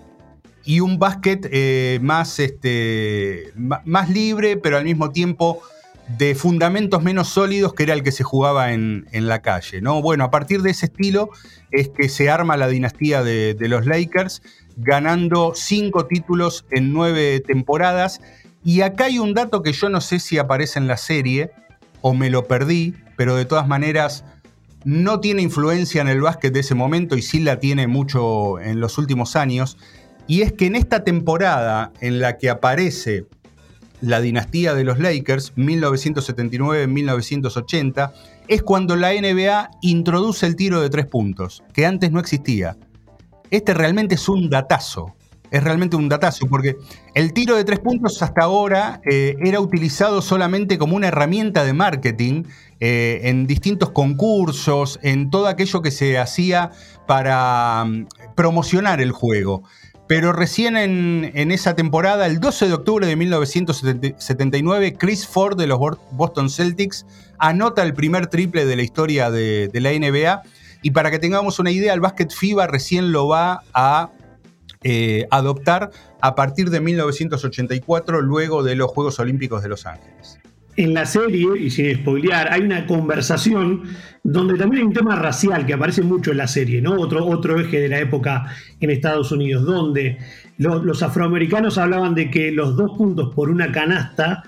y 0.64 0.78
un 0.78 1.00
básquet 1.00 1.48
eh, 1.50 1.98
más, 2.00 2.38
este, 2.38 3.52
más 3.56 4.08
libre, 4.08 4.56
pero 4.56 4.76
al 4.76 4.84
mismo 4.84 5.10
tiempo 5.10 5.62
de 6.16 6.34
fundamentos 6.34 7.02
menos 7.02 7.28
sólidos 7.28 7.74
que 7.74 7.84
era 7.84 7.94
el 7.94 8.02
que 8.02 8.12
se 8.12 8.24
jugaba 8.24 8.72
en, 8.72 9.06
la 9.12 9.42
calle. 9.42 9.80
¿no? 9.80 10.02
Bueno, 10.02 10.24
a 10.24 10.30
partir 10.30 10.62
de 10.62 10.70
ese 10.70 10.86
estilo 10.86 11.30
es 11.70 11.88
que 11.88 12.08
se 12.08 12.30
arma 12.30 12.56
la 12.56 12.68
dinastía 12.68 13.22
de, 13.22 13.56
los 13.60 13.86
Lakers, 13.86 14.42
ganando 14.76 15.52
cinco 15.54 16.06
títulos 16.06 16.64
en 16.70 16.92
nueve 16.92 17.40
temporadas. 17.40 18.20
Y 18.64 18.80
acá 18.80 19.04
hay 19.04 19.18
un 19.18 19.34
dato 19.34 19.62
que 19.62 19.72
yo 19.72 19.88
no 19.88 20.00
sé 20.00 20.18
si 20.18 20.38
aparece 20.38 20.78
en 20.78 20.86
la 20.86 20.96
serie 20.96 21.50
o 22.00 22.14
me 22.14 22.30
lo 22.30 22.46
perdí, 22.46 22.94
pero 23.16 23.36
de 23.36 23.44
todas 23.44 23.68
maneras 23.68 24.24
no 24.84 25.20
tiene 25.20 25.42
influencia 25.42 26.00
en 26.00 26.08
el 26.08 26.22
básquet 26.22 26.52
de 26.52 26.60
ese 26.60 26.74
momento 26.74 27.16
y 27.16 27.22
sí 27.22 27.40
la 27.40 27.60
tiene 27.60 27.86
mucho 27.86 28.58
en 28.58 28.80
los 28.80 28.98
últimos 28.98 29.36
años. 29.36 29.76
Y 30.26 30.42
es 30.42 30.52
que 30.52 30.66
en 30.66 30.76
esta 30.76 31.04
temporada 31.04 31.92
en 32.00 32.20
la 32.20 32.38
que 32.38 32.48
aparece 32.48 33.26
la 34.00 34.20
dinastía 34.20 34.74
de 34.74 34.82
los 34.84 34.98
Lakers, 34.98 35.54
1979-1980, 35.56 38.12
es 38.48 38.62
cuando 38.62 38.96
la 38.96 39.12
NBA 39.12 39.70
introduce 39.82 40.46
el 40.46 40.56
tiro 40.56 40.80
de 40.80 40.88
tres 40.90 41.06
puntos, 41.06 41.62
que 41.72 41.86
antes 41.86 42.10
no 42.10 42.18
existía. 42.20 42.76
Este 43.50 43.74
realmente 43.74 44.16
es 44.16 44.28
un 44.28 44.50
datazo, 44.50 45.14
es 45.50 45.62
realmente 45.62 45.96
un 45.96 46.08
datazo, 46.08 46.46
porque 46.46 46.76
el 47.14 47.32
tiro 47.32 47.56
de 47.56 47.64
tres 47.64 47.80
puntos 47.80 48.22
hasta 48.22 48.44
ahora 48.44 49.00
eh, 49.10 49.36
era 49.40 49.60
utilizado 49.60 50.22
solamente 50.22 50.78
como 50.78 50.96
una 50.96 51.08
herramienta 51.08 51.64
de 51.64 51.72
marketing 51.72 52.44
eh, 52.78 53.20
en 53.24 53.46
distintos 53.46 53.90
concursos, 53.90 54.98
en 55.02 55.30
todo 55.30 55.48
aquello 55.48 55.82
que 55.82 55.90
se 55.90 56.18
hacía 56.18 56.70
para 57.06 57.84
mm, 57.84 58.06
promocionar 58.36 59.00
el 59.00 59.12
juego. 59.12 59.64
Pero 60.10 60.32
recién 60.32 60.76
en, 60.76 61.52
esa 61.52 61.76
temporada, 61.76 62.26
el 62.26 62.40
12 62.40 62.66
de 62.66 62.72
octubre 62.72 63.06
de 63.06 63.14
1979, 63.14 64.96
Chris 64.98 65.24
Ford 65.24 65.56
de 65.56 65.68
los 65.68 65.78
Boston 66.10 66.50
Celtics 66.50 67.06
anota 67.38 67.84
el 67.84 67.94
primer 67.94 68.26
triple 68.26 68.64
de 68.64 68.74
la 68.74 68.82
historia 68.82 69.30
de, 69.30 69.70
la 69.72 69.92
NBA. 69.92 70.42
Y 70.82 70.90
para 70.90 71.12
que 71.12 71.20
tengamos 71.20 71.60
una 71.60 71.70
idea, 71.70 71.94
el 71.94 72.00
básquet 72.00 72.32
FIBA 72.32 72.66
recién 72.66 73.12
lo 73.12 73.28
va 73.28 73.62
a 73.72 74.10
eh, 74.82 75.28
adoptar 75.30 75.92
a 76.20 76.34
partir 76.34 76.70
de 76.70 76.80
1984, 76.80 78.20
luego 78.20 78.64
de 78.64 78.74
los 78.74 78.90
Juegos 78.90 79.20
Olímpicos 79.20 79.62
de 79.62 79.68
Los 79.68 79.86
Ángeles. 79.86 80.39
En 80.76 80.94
la 80.94 81.04
serie, 81.04 81.48
y 81.58 81.70
sin 81.70 81.94
spoilear, 81.96 82.52
hay 82.52 82.62
una 82.62 82.86
conversación 82.86 83.82
donde 84.22 84.56
también 84.56 84.82
hay 84.82 84.86
un 84.88 84.94
tema 84.94 85.16
racial 85.16 85.66
que 85.66 85.74
aparece 85.74 86.02
mucho 86.02 86.30
en 86.30 86.38
la 86.38 86.46
serie, 86.46 86.80
¿no? 86.80 86.94
Otro, 86.94 87.26
otro 87.26 87.60
eje 87.60 87.80
de 87.80 87.88
la 87.88 87.98
época 87.98 88.46
en 88.80 88.90
Estados 88.90 89.32
Unidos, 89.32 89.64
donde 89.64 90.18
los 90.58 91.02
afroamericanos 91.02 91.78
hablaban 91.78 92.14
de 92.14 92.30
que 92.30 92.52
los 92.52 92.76
dos 92.76 92.96
puntos 92.96 93.34
por 93.34 93.50
una 93.50 93.72
canasta 93.72 94.44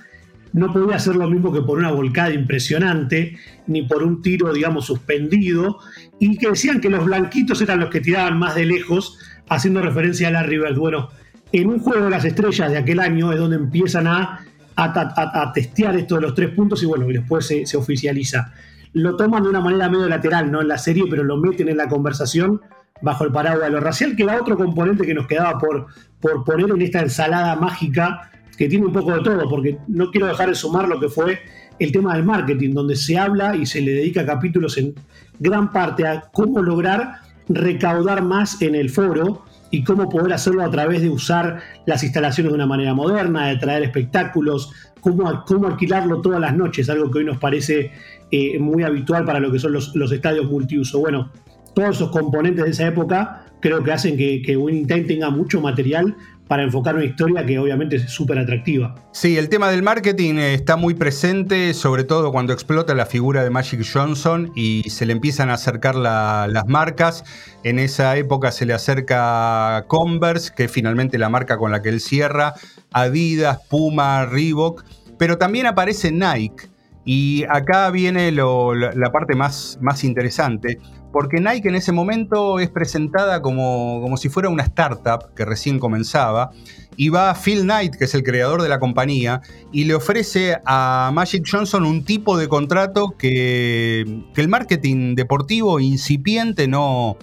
no 0.53 0.73
podía 0.73 0.99
ser 0.99 1.17
lo 1.17 1.29
mismo 1.29 1.53
que 1.53 1.63
por 1.63 1.79
una 1.79 1.91
volcada 1.91 2.33
impresionante, 2.33 3.39
ni 3.67 3.83
por 3.83 4.03
un 4.03 4.23
tiro, 4.23 4.53
digamos, 4.53 4.87
suspendido, 4.87 5.79
y 6.19 6.37
que 6.37 6.51
decían 6.51 6.81
que 6.81 6.91
los 6.91 7.05
blanquitos 7.05 7.61
eran 7.63 7.81
los 7.81 7.91
que 7.91 8.01
tiraban 8.01 8.39
más 8.39 8.55
de 8.55 8.67
lejos, 8.67 9.19
haciendo 9.49 9.83
referencia 9.83 10.29
a 10.29 10.33
Larry 10.33 10.59
Bird. 10.59 10.77
Bueno, 10.77 11.09
en 11.53 11.69
un 11.69 11.79
juego 11.79 12.05
de 12.05 12.11
las 12.11 12.25
estrellas 12.25 12.71
de 12.71 12.79
aquel 12.79 13.01
año 13.01 13.33
es 13.33 13.39
donde 13.39 13.57
empiezan 13.57 14.07
a, 14.07 14.41
a, 14.77 15.53
testear 15.53 15.97
esto 15.97 16.17
de 16.17 16.23
los 16.23 16.35
tres 16.35 16.51
puntos 16.51 16.83
y 16.83 16.87
bueno, 16.87 17.09
y 17.09 17.15
después 17.15 17.47
se, 17.47 17.77
oficializa. 17.77 18.53
Lo 18.95 19.17
toman 19.17 19.43
de 19.43 19.49
una 19.49 19.61
manera 19.61 19.89
medio 19.89 20.09
lateral, 20.09 20.51
no 20.51 20.61
en 20.61 20.69
la 20.69 20.79
serie, 20.79 21.05
pero 21.09 21.25
lo 21.25 21.37
meten 21.37 21.69
en 21.69 21.77
la 21.77 21.89
conversación 21.89 22.61
bajo 23.01 23.25
el 23.25 23.33
paraguas 23.33 23.65
de 23.65 23.71
lo 23.71 23.81
racial, 23.81 24.15
que 24.15 24.23
era 24.23 24.41
otro 24.41 24.57
componente 24.57 25.07
que 25.07 25.15
nos 25.15 25.27
quedaba 25.27 25.59
por, 25.59 25.87
por 26.21 26.45
poner 26.45 26.71
en 26.71 26.83
esta 26.83 27.01
ensalada 27.01 27.57
mágica 27.57 28.31
que 28.57 28.69
tiene 28.69 28.87
un 28.87 28.93
poco 28.93 29.13
de 29.15 29.23
todo, 29.23 29.49
porque 29.49 29.79
no 29.89 30.11
quiero 30.11 30.27
dejar 30.27 30.51
de 30.51 30.55
sumar 30.55 30.87
lo 30.89 31.01
que 31.01 31.09
fue 31.09 31.41
el 31.79 31.91
tema 31.91 32.15
del 32.15 32.25
marketing, 32.25 32.75
donde 32.75 32.97
se 32.97 33.19
habla 33.19 33.57
y 33.57 33.67
se 33.67 33.81
le 33.81 33.93
dedica 33.93 34.25
capítulos 34.25 34.79
en 34.79 34.95
gran 35.41 35.73
parte 35.73 36.07
a 36.07 36.21
cómo 36.33 36.63
lograr 36.63 37.17
recaudar 37.49 38.23
más 38.23 38.61
en 38.63 38.75
el 38.75 38.91
foro 38.91 39.45
y 39.73 39.83
cómo 39.83 40.09
poder 40.09 40.35
hacerlo 40.35 40.63
a 40.63 40.71
través 40.71 41.01
de 41.01 41.09
usar 41.09 41.61
las 41.87 42.05
instalaciones 42.05 42.53
de 42.53 42.55
una 42.55 42.67
manera 42.67 42.95
moderna, 42.95 43.49
de 43.49 43.57
traer 43.57 43.83
espectáculos, 43.83 44.71
cómo, 45.01 45.67
alquilarlo 45.67 46.21
todas 46.21 46.41
las 46.41 46.55
noches, 46.55 46.89
algo 46.91 47.11
que 47.11 47.19
hoy 47.19 47.25
nos 47.25 47.39
parece 47.39 47.91
eh, 48.31 48.59
muy 48.59 48.85
habitual 48.85 49.25
para 49.25 49.41
lo 49.41 49.51
que 49.51 49.59
son 49.59 49.73
los, 49.73 49.97
los, 49.97 50.13
estadios 50.13 50.45
multiuso. 50.45 51.01
Bueno, 51.01 51.33
todos 51.75 51.97
esos 51.97 52.11
componentes 52.11 52.65
de 52.67 52.71
esa 52.71 52.87
época 52.87 53.47
creo 53.61 53.83
que 53.83 53.93
hacen 53.93 54.17
que, 54.19 54.43
que 54.43 54.59
Winning 54.59 54.87
Time 54.87 55.05
tenga 55.05 55.31
mucho 55.31 55.59
material 55.63 56.17
para 56.53 56.65
enfocar 56.65 56.95
una 56.97 57.07
historia 57.07 57.47
que 57.47 57.59
obviamente 57.59 57.97
es 57.97 58.11
súper 58.11 58.38
atractiva. 58.38 58.95
Sí, 59.12 59.38
el 59.38 59.49
tema 59.49 59.71
del 59.71 59.83
marketing 59.83 60.35
está 60.35 60.77
muy 60.77 60.93
presente, 60.93 61.73
sobre 61.73 62.05
todo 62.05 62.31
cuando 62.31 62.53
explota 62.53 62.95
la 62.95 63.07
figura 63.07 63.43
de 63.43 63.49
Magic 63.49 63.83
Johnson 63.91 64.53
y 64.55 64.83
se 64.91 65.07
le 65.07 65.15
empiezan 65.15 65.49
a 65.49 65.55
acercar 65.55 65.95
las 65.95 66.67
marcas. 66.67 67.25
En 67.65 67.79
esa 67.79 68.19
época 68.19 68.53
se 68.53 68.67
le 68.67 68.75
acerca 68.75 69.87
Converse, 69.88 70.53
que 70.55 70.65
es 70.65 70.71
finalmente 70.71 71.17
la 71.17 71.31
marca 71.31 71.57
con 71.57 71.73
la 71.73 71.81
que 71.81 71.88
él 71.88 72.03
cierra, 72.03 72.53
Adidas, 72.93 73.61
Puma, 73.71 74.27
Reebok, 74.27 74.85
pero 75.17 75.38
también 75.38 75.65
aparece 75.65 76.12
Nike. 76.12 76.69
Y 77.07 77.45
acá 77.49 77.91
viene 77.91 78.31
la 78.31 79.11
parte 79.11 79.35
más, 79.37 79.79
más 79.81 80.05
interesante, 80.05 80.79
porque 81.12 81.40
Nike 81.40 81.68
en 81.68 81.75
ese 81.75 81.92
momento 81.92 82.59
es 82.59 82.70
presentada 82.70 83.42
como, 83.42 84.01
como 84.01 84.16
si 84.16 84.29
fuera 84.29 84.48
una 84.48 84.62
startup 84.64 85.35
que 85.35 85.44
recién 85.44 85.79
comenzaba, 85.79 86.51
y 86.96 87.09
va 87.09 87.35
Phil 87.35 87.62
Knight, 87.62 87.96
que 87.96 88.05
es 88.05 88.14
el 88.14 88.22
creador 88.22 88.62
de 88.62 88.68
la 88.68 88.79
compañía, 88.79 89.42
y 89.72 89.85
le 89.85 89.94
ofrece 89.94 90.59
a 90.64 91.11
Magic 91.12 91.44
Johnson 91.51 91.85
un 91.85 92.05
tipo 92.05 92.37
de 92.37 92.48
contrato 92.48 93.14
que, 93.18 94.22
el 94.35 94.48
marketing 94.48 95.14
deportivo 95.14 95.81
incipiente 95.81 96.66
no, 96.66 97.16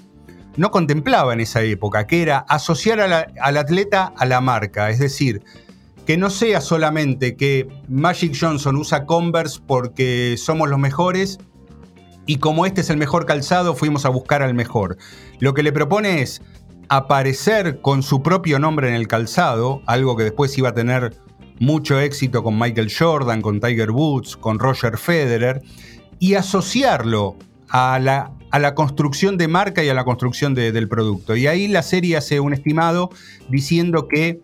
no 0.56 0.72
contemplaba 0.72 1.34
en 1.34 1.42
esa 1.42 1.62
época, 1.64 2.08
que 2.08 2.22
era 2.22 2.40
asociar 2.40 3.00
al 3.00 3.58
atleta 3.58 4.14
a 4.18 4.26
la 4.26 4.42
marca, 4.42 4.90
es 4.90 5.00
decir, 5.00 5.42
que 6.06 6.18
no 6.18 6.32
sea 6.32 6.62
solamente 6.62 7.36
que 7.36 7.68
Magic 7.88 8.36
Johnson 8.40 8.76
usa 8.78 9.06
Converse 9.06 9.60
porque 9.68 10.36
somos 10.38 10.68
los 10.68 10.80
mejores, 10.80 11.38
y 12.30 12.38
como 12.38 12.68
este 12.68 12.82
es 12.82 12.92
el 12.92 12.98
mejor 12.98 13.26
calzado, 13.26 13.74
fuimos 13.74 14.06
a 14.06 14.10
buscar 14.10 14.44
al 14.44 14.54
mejor. 14.54 14.98
Lo 15.40 15.56
que 15.56 15.64
le 15.64 15.72
propone 15.72 16.22
es 16.22 16.44
aparecer 16.88 17.82
con 17.82 18.04
su 18.04 18.22
propio 18.22 18.60
nombre 18.60 18.88
en 18.88 18.94
el 18.94 19.08
calzado, 19.08 19.82
algo 19.88 20.16
que 20.16 20.26
después 20.26 20.56
iba 20.56 20.70
a 20.70 20.76
tener 20.76 21.16
mucho 21.60 22.00
éxito 22.00 22.44
con 22.44 22.60
Michael 22.60 22.94
Jordan, 22.96 23.42
con 23.42 23.60
Tiger 23.60 23.90
Woods, 23.90 24.38
con 24.38 24.60
Roger 24.60 25.00
Federer, 25.00 25.64
y 26.20 26.36
asociarlo 26.36 27.36
a 27.68 27.98
la, 27.98 28.32
a 28.52 28.60
la 28.60 28.76
construcción 28.76 29.36
de 29.40 29.48
marca 29.48 29.84
y 29.84 29.90
a 29.90 29.96
la 29.96 30.04
construcción 30.04 30.54
del 30.54 30.88
producto. 30.88 31.36
Y 31.36 31.48
ahí 31.48 31.68
la 31.68 31.82
serie 31.82 32.16
hace 32.16 32.40
un 32.40 32.54
estimado 32.54 33.10
diciendo 33.50 34.08
que 34.08 34.40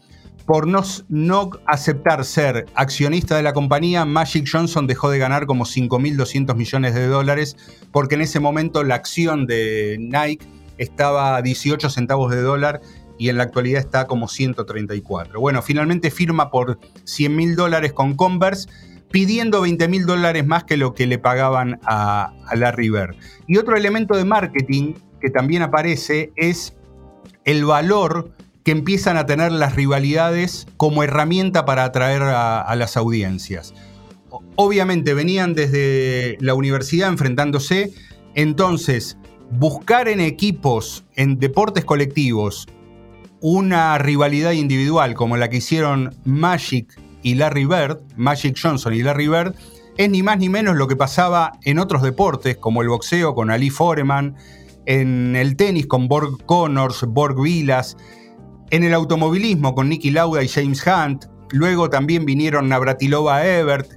por 0.46 0.68
no, 0.68 1.50
aceptar 1.66 2.24
ser 2.24 2.66
accionista 2.76 3.36
de 3.36 3.44
la 3.44 3.54
compañía, 3.54 4.06
Magic 4.06 4.48
Johnson 4.52 4.86
dejó 4.86 5.10
de 5.10 5.18
ganar 5.18 5.48
como 5.48 5.66
5.200 5.66 6.56
millones 6.56 6.94
de 6.94 7.08
dólares, 7.08 7.58
porque 7.92 8.16
en 8.16 8.22
ese 8.22 8.40
momento 8.40 8.84
la 8.84 8.96
acción 8.96 9.48
de 9.48 9.98
Nike 10.00 10.46
estaba 10.78 11.36
a 11.36 11.42
18 11.42 11.90
centavos 11.90 12.32
de 12.32 12.42
dólar 12.42 12.82
y 13.18 13.30
en 13.30 13.38
la 13.38 13.44
actualidad 13.44 13.80
está 13.80 14.06
como 14.06 14.28
134. 14.28 15.40
Bueno, 15.40 15.62
finalmente 15.62 16.12
firma 16.12 16.52
por 16.52 16.80
100 17.06 17.36
mil 17.36 17.56
dólares 17.56 17.94
con 17.94 18.16
Converse, 18.16 18.70
pidiendo 19.10 19.62
20 19.62 19.88
mil 19.88 20.06
dólares 20.06 20.46
más 20.46 20.66
que 20.66 20.78
lo 20.78 20.94
que 20.94 21.08
le 21.08 21.18
pagaban 21.18 21.80
a, 21.86 22.34
a 22.46 22.56
Larry 22.56 22.90
Bird. 22.90 23.16
Y 23.48 23.58
otro 23.58 23.78
elemento 23.78 24.16
de 24.16 24.26
marketing 24.26 24.94
que 25.22 25.30
también 25.32 25.64
aparece 25.64 26.32
es 26.36 26.76
el 27.46 27.66
valor 27.66 28.32
que 28.66 28.72
empiezan 28.72 29.16
a 29.16 29.28
tener 29.28 29.52
las 29.52 29.76
rivalidades 29.76 30.68
como 30.76 31.04
herramienta 31.04 31.66
para 31.66 31.84
atraer 31.84 32.24
a, 32.24 32.76
las 32.76 32.98
audiencias. 32.98 33.76
Obviamente 34.56 35.14
venían 35.14 35.54
desde 35.54 36.36
la 36.40 36.56
universidad 36.56 37.10
enfrentándose, 37.10 37.94
entonces 38.34 39.20
buscar 39.52 40.08
en 40.08 40.20
equipos, 40.20 41.06
en 41.16 41.38
deportes 41.38 41.86
colectivos, 41.86 42.68
una 43.40 44.00
rivalidad 44.00 44.54
individual 44.54 45.14
como 45.14 45.38
la 45.38 45.48
que 45.48 45.58
hicieron 45.58 46.16
Magic 46.26 47.00
y 47.22 47.36
Larry 47.36 47.66
Bird, 47.66 48.00
Magic 48.16 48.58
Johnson 48.60 48.96
y 48.96 49.04
Larry 49.04 49.28
Bird, 49.28 49.56
es 49.96 50.10
ni 50.10 50.24
más 50.24 50.40
ni 50.40 50.50
menos 50.50 50.76
lo 50.76 50.88
que 50.88 50.96
pasaba 50.96 51.52
en 51.64 51.78
otros 51.78 52.02
deportes 52.02 52.58
como 52.58 52.82
el 52.82 52.90
boxeo 52.90 53.36
con 53.36 53.52
Ali 53.52 53.70
Foreman, 53.70 54.36
en 54.88 55.36
el 55.36 55.56
tenis 55.56 55.86
con 55.86 56.08
Borg 56.08 56.44
Connors, 56.48 57.04
Borg 57.08 57.40
Vilas, 57.40 57.96
en 58.70 58.84
el 58.84 58.94
automovilismo 58.94 59.76
con 59.76 59.90
Nicky 59.90 60.12
Lauda 60.12 60.44
y 60.44 60.48
James 60.48 60.84
Hunt, 60.86 61.26
luego 61.52 61.90
también 61.90 62.26
vinieron 62.26 62.70
Navratilova 62.70 63.46
Ebert, 63.46 63.92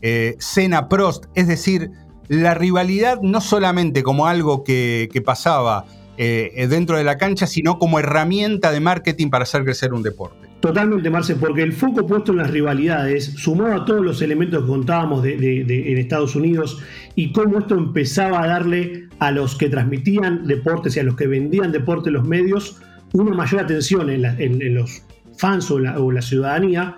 eh, 0.00 0.36
Senna 0.38 0.88
Prost, 0.88 1.24
es 1.34 1.48
decir, 1.48 1.90
la 2.28 2.54
rivalidad 2.54 3.20
no 3.22 3.40
solamente 3.40 4.02
como 4.02 4.26
algo 4.26 4.64
que, 4.64 5.08
pasaba 5.24 5.84
eh, 6.16 6.66
dentro 6.68 6.96
de 6.96 7.04
la 7.04 7.18
cancha, 7.18 7.46
sino 7.46 7.78
como 7.78 7.98
herramienta 7.98 8.70
de 8.70 8.80
marketing 8.80 9.28
para 9.28 9.42
hacer 9.42 9.64
crecer 9.64 9.92
un 9.92 10.02
deporte. 10.02 10.52
Totalmente, 10.62 11.10
Marce, 11.10 11.34
porque 11.34 11.62
el 11.62 11.72
foco 11.72 12.06
puesto 12.06 12.30
en 12.30 12.38
las 12.38 12.52
rivalidades, 12.52 13.24
sumado 13.24 13.74
a 13.74 13.84
todos 13.84 14.00
los 14.00 14.22
elementos 14.22 14.62
que 14.62 14.68
contábamos 14.68 15.26
en 15.26 15.98
Estados 15.98 16.36
Unidos 16.36 16.78
y 17.16 17.32
cómo 17.32 17.58
esto 17.58 17.74
empezaba 17.74 18.44
a 18.44 18.46
darle 18.46 19.08
a 19.18 19.32
los 19.32 19.56
que 19.56 19.68
transmitían 19.68 20.46
deportes 20.46 20.96
y 20.96 21.00
a 21.00 21.02
los 21.02 21.16
que 21.16 21.26
vendían 21.26 21.72
deportes 21.72 22.12
los 22.12 22.24
medios, 22.28 22.80
una 23.12 23.34
mayor 23.34 23.62
atención 23.62 24.10
en, 24.10 24.74
los 24.74 25.02
fans 25.36 25.70
o, 25.70 25.78
la, 25.78 26.22
ciudadanía. 26.22 26.96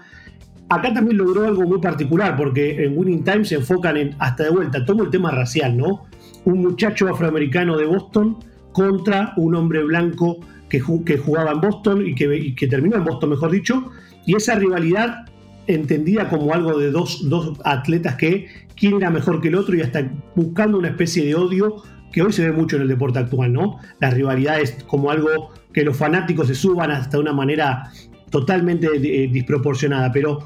Acá 0.68 0.94
también 0.94 1.18
logró 1.18 1.44
algo 1.44 1.62
muy 1.62 1.80
particular, 1.80 2.36
porque 2.36 2.84
en 2.84 2.96
Winning 2.96 3.24
Time 3.24 3.44
se 3.44 3.56
enfocan 3.56 3.96
en, 3.96 4.16
hasta 4.18 4.44
de 4.44 4.50
vuelta, 4.50 4.84
todo 4.84 5.04
el 5.04 5.10
tema 5.10 5.30
racial, 5.30 5.76
¿no? 5.76 6.06
Un 6.44 6.62
muchacho 6.62 7.08
afroamericano 7.08 7.76
de 7.76 7.86
Boston 7.86 8.38
contra 8.72 9.32
un 9.36 9.54
hombre 9.54 9.82
blanco 9.84 10.40
que, 10.68 11.18
jugaba 11.18 11.52
en 11.52 11.60
Boston 11.60 12.06
y 12.06 12.14
que, 12.14 12.66
terminó 12.66 12.96
en 12.96 13.04
Boston, 13.04 13.30
mejor 13.30 13.50
dicho, 13.50 13.90
y 14.26 14.36
esa 14.36 14.56
rivalidad 14.56 15.26
entendida 15.66 16.28
como 16.28 16.52
algo 16.52 16.78
de 16.78 16.90
dos, 16.90 17.24
atletas 17.64 18.16
que 18.16 18.48
quién 18.76 18.96
era 18.96 19.10
mejor 19.10 19.40
que 19.40 19.48
el 19.48 19.54
otro 19.54 19.76
y 19.76 19.82
hasta 19.82 20.10
buscando 20.34 20.78
una 20.78 20.88
especie 20.88 21.24
de 21.24 21.34
odio 21.34 21.82
que 22.12 22.22
hoy 22.22 22.32
se 22.32 22.44
ve 22.44 22.52
mucho 22.52 22.76
en 22.76 22.82
el 22.82 22.88
deporte 22.88 23.18
actual, 23.18 23.52
¿no? 23.52 23.78
Las 24.00 24.14
rivalidades 24.14 24.84
como 24.86 25.10
algo 25.10 25.52
que 25.74 25.84
los 25.84 25.96
fanáticos 25.96 26.46
se 26.46 26.54
suban 26.54 26.90
hasta 26.90 27.18
una 27.18 27.32
manera 27.32 27.90
totalmente 28.30 28.88
eh, 28.94 29.28
desproporcionada. 29.30 30.10
Pero 30.12 30.38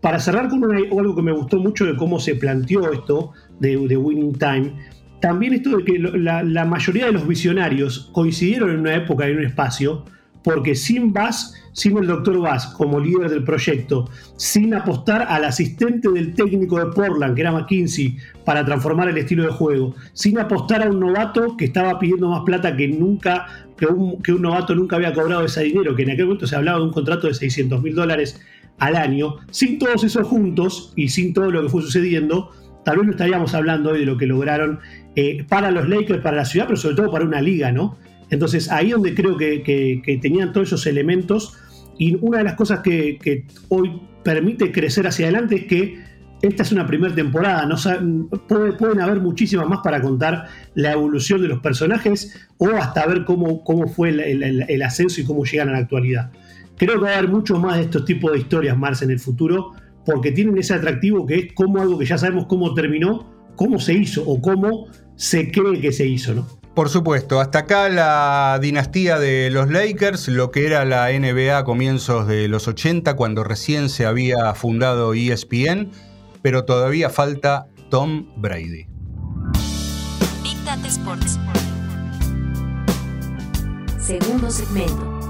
para 0.00 0.18
cerrar 0.18 0.48
con 0.48 0.62
algo 0.64 1.14
que 1.14 1.22
me 1.22 1.32
gustó 1.32 1.58
mucho 1.58 1.86
de 1.86 1.96
cómo 1.96 2.18
se 2.20 2.34
planteó 2.34 2.92
esto 2.92 3.32
de, 3.60 3.96
Winning 3.96 4.34
Time, 4.34 4.72
también 5.20 5.54
esto 5.54 5.78
de 5.78 5.84
que 5.84 5.98
la, 5.98 6.42
la, 6.42 6.64
mayoría 6.64 7.06
de 7.06 7.12
los 7.12 7.26
visionarios 7.26 8.10
coincidieron 8.12 8.70
en 8.70 8.80
una 8.80 8.96
época 8.96 9.28
y 9.28 9.30
en 9.30 9.38
un 9.38 9.44
espacio, 9.44 10.04
porque 10.42 10.74
sin 10.74 11.12
Bass 11.12 11.54
sin 11.72 11.96
el 11.96 12.06
doctor 12.06 12.38
Bass 12.38 12.66
como 12.66 13.00
líder 13.00 13.30
del 13.30 13.44
proyecto, 13.44 14.08
sin 14.36 14.74
apostar 14.74 15.22
al 15.28 15.44
asistente 15.44 16.08
del 16.10 16.34
técnico 16.34 16.78
de 16.78 16.86
Portland, 16.92 17.34
que 17.34 17.40
era 17.40 17.52
McKinsey, 17.52 18.16
para 18.44 18.64
transformar 18.64 19.08
el 19.08 19.18
estilo 19.18 19.44
de 19.44 19.52
juego, 19.52 19.94
sin 20.12 20.38
apostar 20.38 20.82
a 20.82 20.90
un 20.90 21.00
novato 21.00 21.56
que 21.56 21.66
estaba 21.66 21.98
pidiendo 21.98 22.28
más 22.28 22.42
plata 22.42 22.76
que 22.76 22.88
nunca, 22.88 23.46
que 23.82 23.92
un, 23.92 24.22
que 24.22 24.32
novato 24.32 24.76
nunca 24.76 24.94
había 24.94 25.12
cobrado 25.12 25.44
ese 25.44 25.64
dinero, 25.64 25.96
que 25.96 26.04
en 26.04 26.10
aquel 26.10 26.26
momento 26.26 26.46
se 26.46 26.54
hablaba 26.54 26.78
de 26.78 26.84
un 26.84 26.92
contrato 26.92 27.26
de 27.26 27.34
600 27.34 27.82
mil 27.82 27.96
dólares 27.96 28.40
al 28.78 28.94
año, 28.94 29.38
sin 29.50 29.80
todos 29.80 30.04
esos 30.04 30.24
juntos 30.24 30.92
y 30.94 31.08
sin 31.08 31.34
todo 31.34 31.50
lo 31.50 31.62
que 31.62 31.68
fue 31.68 31.82
sucediendo, 31.82 32.50
tal 32.84 32.98
vez 32.98 33.06
no 33.06 33.10
estaríamos 33.10 33.54
hablando 33.54 33.90
hoy 33.90 34.00
de 34.00 34.06
lo 34.06 34.16
que 34.16 34.26
lograron 34.26 34.78
eh, 35.16 35.44
para 35.48 35.72
los 35.72 35.88
Lakers, 35.88 36.22
para 36.22 36.36
la 36.36 36.44
ciudad, 36.44 36.66
pero 36.66 36.76
sobre 36.76 36.94
todo 36.94 37.10
para 37.10 37.24
una 37.24 37.42
liga, 37.42 37.72
¿no? 37.72 37.98
Entonces 38.30 38.70
ahí 38.70 38.90
donde 38.90 39.14
creo 39.14 39.36
que, 39.36 40.18
tenían 40.22 40.52
todos 40.52 40.68
esos 40.68 40.86
elementos 40.86 41.58
y 41.98 42.16
una 42.20 42.38
de 42.38 42.44
las 42.44 42.54
cosas 42.54 42.80
que, 42.80 43.46
hoy 43.68 44.00
permite 44.22 44.70
crecer 44.70 45.08
hacia 45.08 45.26
adelante 45.26 45.56
es 45.56 45.64
que 45.64 45.98
esta 46.42 46.64
es 46.64 46.72
una 46.72 46.86
primera 46.86 47.14
temporada, 47.14 47.66
no 47.66 47.76
pueden 48.78 49.00
haber 49.00 49.20
muchísimas 49.20 49.68
más 49.68 49.78
para 49.82 50.00
contar 50.02 50.48
la 50.74 50.92
evolución 50.92 51.40
de 51.40 51.48
los 51.48 51.60
personajes 51.60 52.48
o 52.58 52.68
hasta 52.70 53.06
ver 53.06 53.24
cómo, 53.24 53.62
cómo 53.62 53.86
fue 53.86 54.10
el, 54.10 54.82
ascenso 54.82 55.20
y 55.20 55.24
cómo 55.24 55.44
llegan 55.44 55.68
a 55.68 55.72
la 55.72 55.78
actualidad. 55.78 56.32
Creo 56.76 56.98
que 56.98 57.04
va 57.04 57.10
a 57.10 57.18
haber 57.18 57.30
mucho 57.30 57.58
más 57.58 57.76
de 57.76 57.82
estos 57.82 58.04
tipos 58.04 58.32
de 58.32 58.38
historias, 58.38 58.76
Mars, 58.76 59.02
en 59.02 59.12
el 59.12 59.20
futuro, 59.20 59.72
porque 60.04 60.32
tienen 60.32 60.58
ese 60.58 60.74
atractivo 60.74 61.24
que 61.26 61.34
es 61.36 61.52
como 61.52 61.80
algo 61.80 61.96
que 61.96 62.06
ya 62.06 62.18
sabemos 62.18 62.46
cómo 62.46 62.74
terminó, 62.74 63.30
cómo 63.54 63.78
se 63.78 63.94
hizo 63.94 64.24
o 64.26 64.40
cómo 64.40 64.88
se 65.14 65.52
cree 65.52 65.80
que 65.80 65.92
se 65.92 66.06
hizo, 66.06 66.34
¿no? 66.34 66.46
Por 66.74 66.88
supuesto, 66.88 67.38
hasta 67.38 67.60
acá 67.60 67.90
la 67.90 68.58
dinastía 68.60 69.18
de 69.18 69.50
los 69.50 69.70
Lakers, 69.70 70.28
lo 70.28 70.50
que 70.50 70.66
era 70.66 70.86
la 70.86 71.10
NBA 71.10 71.58
a 71.58 71.64
comienzos 71.64 72.26
de 72.26 72.48
los 72.48 72.66
80, 72.66 73.14
cuando 73.14 73.44
recién 73.44 73.90
se 73.90 74.06
había 74.06 74.54
fundado 74.54 75.12
ESPN, 75.12 75.90
pero 76.42 76.64
todavía 76.64 77.08
falta 77.08 77.68
Tom 77.90 78.26
Brady. 78.36 78.86
Big 80.42 80.86
Sports. 80.86 81.38
Segundo 83.98 84.50
segmento. 84.50 85.22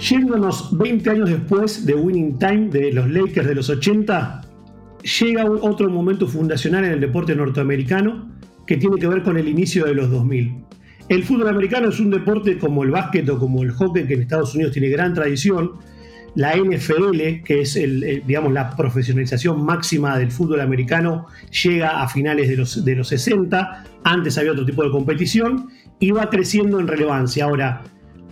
Yéndonos 0.00 0.76
20 0.76 1.10
años 1.10 1.30
después 1.30 1.86
de 1.86 1.94
Winning 1.94 2.38
Time 2.38 2.68
de 2.68 2.92
los 2.92 3.08
Lakers 3.08 3.46
de 3.46 3.54
los 3.54 3.70
80, 3.70 4.40
llega 5.20 5.44
otro 5.44 5.88
momento 5.88 6.26
fundacional 6.26 6.84
en 6.84 6.92
el 6.92 7.00
deporte 7.00 7.36
norteamericano 7.36 8.28
que 8.66 8.76
tiene 8.76 8.96
que 8.98 9.06
ver 9.06 9.22
con 9.22 9.36
el 9.36 9.46
inicio 9.46 9.84
de 9.84 9.94
los 9.94 10.10
2000. 10.10 10.64
El 11.10 11.24
fútbol 11.24 11.48
americano 11.48 11.90
es 11.90 12.00
un 12.00 12.08
deporte 12.08 12.56
como 12.56 12.84
el 12.84 12.90
básquet 12.92 13.28
o 13.28 13.38
como 13.38 13.62
el 13.62 13.72
hockey 13.72 14.06
que 14.06 14.14
en 14.14 14.22
Estados 14.22 14.54
Unidos 14.54 14.72
tiene 14.72 14.88
gran 14.88 15.12
tradición. 15.12 15.72
La 16.36 16.54
NFL, 16.56 17.42
que 17.44 17.62
es 17.62 17.74
digamos, 17.74 18.52
la 18.52 18.70
profesionalización 18.76 19.62
máxima 19.62 20.16
del 20.16 20.30
fútbol 20.30 20.60
americano, 20.60 21.26
llega 21.64 22.00
a 22.00 22.08
finales 22.08 22.48
de 22.48 22.56
los, 22.56 22.84
de 22.84 22.94
los 22.94 23.08
60. 23.08 23.84
Antes 24.04 24.38
había 24.38 24.52
otro 24.52 24.64
tipo 24.64 24.84
de 24.84 24.90
competición 24.90 25.68
y 25.98 26.12
va 26.12 26.30
creciendo 26.30 26.78
en 26.78 26.86
relevancia. 26.86 27.44
Ahora, 27.44 27.82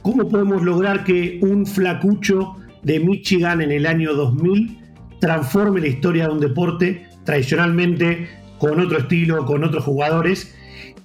¿Cómo 0.02 0.28
podemos 0.28 0.62
lograr 0.62 1.04
que 1.04 1.38
un 1.42 1.66
flacucho 1.66 2.56
de 2.82 3.00
Michigan 3.00 3.60
en 3.60 3.72
el 3.72 3.84
año 3.84 4.14
2000 4.14 4.78
transforme 5.20 5.80
la 5.80 5.88
historia 5.88 6.28
de 6.28 6.32
un 6.32 6.40
deporte 6.40 7.06
tradicionalmente 7.24 8.28
con 8.58 8.80
otro 8.80 8.98
estilo, 8.98 9.44
con 9.44 9.64
otros 9.64 9.84
jugadores, 9.84 10.56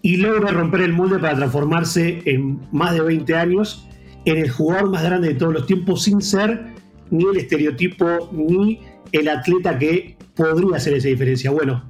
y 0.03 0.17
logre 0.17 0.51
romper 0.51 0.81
el 0.81 0.93
molde 0.93 1.17
para 1.17 1.35
transformarse 1.35 2.21
en 2.25 2.59
más 2.71 2.93
de 2.93 3.01
20 3.01 3.35
años 3.35 3.87
en 4.25 4.37
el 4.37 4.51
jugador 4.51 4.91
más 4.91 5.01
grande 5.01 5.29
de 5.29 5.35
todos 5.35 5.53
los 5.53 5.65
tiempos 5.65 6.03
sin 6.03 6.21
ser 6.21 6.73
ni 7.09 7.23
el 7.23 7.37
estereotipo 7.37 8.29
ni 8.33 8.81
el 9.13 9.29
atleta 9.29 9.79
que 9.79 10.17
podría 10.35 10.75
hacer 10.75 10.93
esa 10.93 11.07
diferencia? 11.07 11.51
Bueno, 11.51 11.85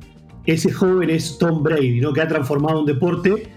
ese 0.45 0.71
joven 0.71 1.10
es 1.10 1.38
Tom 1.39 1.63
Brady, 1.63 2.02
¿no? 2.02 2.13
que 2.13 2.21
ha 2.21 2.28
transformado 2.28 2.82
un 2.82 2.86
deporte 2.86 3.47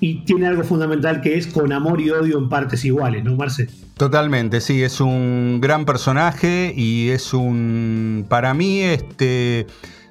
y 0.00 0.24
tiene 0.24 0.46
algo 0.46 0.64
fundamental 0.64 1.20
que 1.20 1.36
es 1.36 1.46
con 1.46 1.70
amor 1.72 2.00
y 2.00 2.10
odio 2.10 2.38
en 2.38 2.48
partes 2.48 2.84
iguales, 2.86 3.24
¿no, 3.24 3.36
Marce? 3.36 3.68
Totalmente, 3.98 4.62
sí, 4.62 4.82
es 4.82 5.00
un 5.00 5.58
gran 5.60 5.84
personaje 5.84 6.72
y 6.74 7.08
es 7.10 7.34
un, 7.34 8.24
para 8.28 8.54
mí, 8.54 8.80
este, 8.80 9.66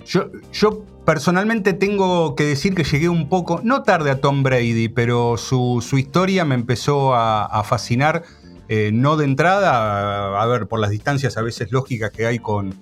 yo, 0.07 0.85
personalmente 1.05 1.73
tengo 1.73 2.35
que 2.35 2.43
decir 2.43 2.73
que 2.75 2.83
llegué 2.83 3.09
un 3.09 3.29
poco, 3.29 3.61
no 3.63 3.83
tarde 3.83 4.11
a 4.11 4.21
Tom 4.21 4.43
Brady, 4.43 4.89
pero 4.89 5.37
su, 5.37 5.81
historia 5.97 6.45
me 6.45 6.55
empezó 6.55 7.13
a, 7.13 7.63
fascinar, 7.63 8.23
eh, 8.69 8.91
no 8.93 9.17
de 9.17 9.25
entrada, 9.25 10.41
a, 10.41 10.45
ver, 10.45 10.67
por 10.67 10.79
las 10.79 10.89
distancias 10.89 11.37
a 11.37 11.41
veces 11.41 11.71
lógicas 11.71 12.11
que 12.11 12.25
hay 12.25 12.39
con, 12.39 12.73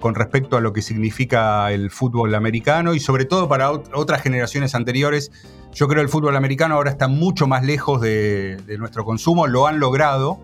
con 0.00 0.14
respecto 0.14 0.56
a 0.56 0.60
lo 0.60 0.72
que 0.72 0.82
significa 0.82 1.70
el 1.70 1.90
fútbol 1.90 2.34
americano 2.34 2.94
y 2.94 3.00
sobre 3.00 3.26
todo 3.26 3.48
para 3.48 3.70
otras 3.70 4.22
generaciones 4.22 4.74
anteriores. 4.74 5.30
Yo 5.72 5.86
creo 5.86 6.00
que 6.00 6.04
el 6.04 6.08
fútbol 6.08 6.34
americano 6.36 6.74
ahora 6.74 6.90
está 6.90 7.06
mucho 7.06 7.46
más 7.46 7.64
lejos 7.64 8.00
de, 8.00 8.60
nuestro 8.78 9.04
consumo, 9.04 9.46
lo 9.46 9.66
han 9.66 9.78
logrado 9.78 10.40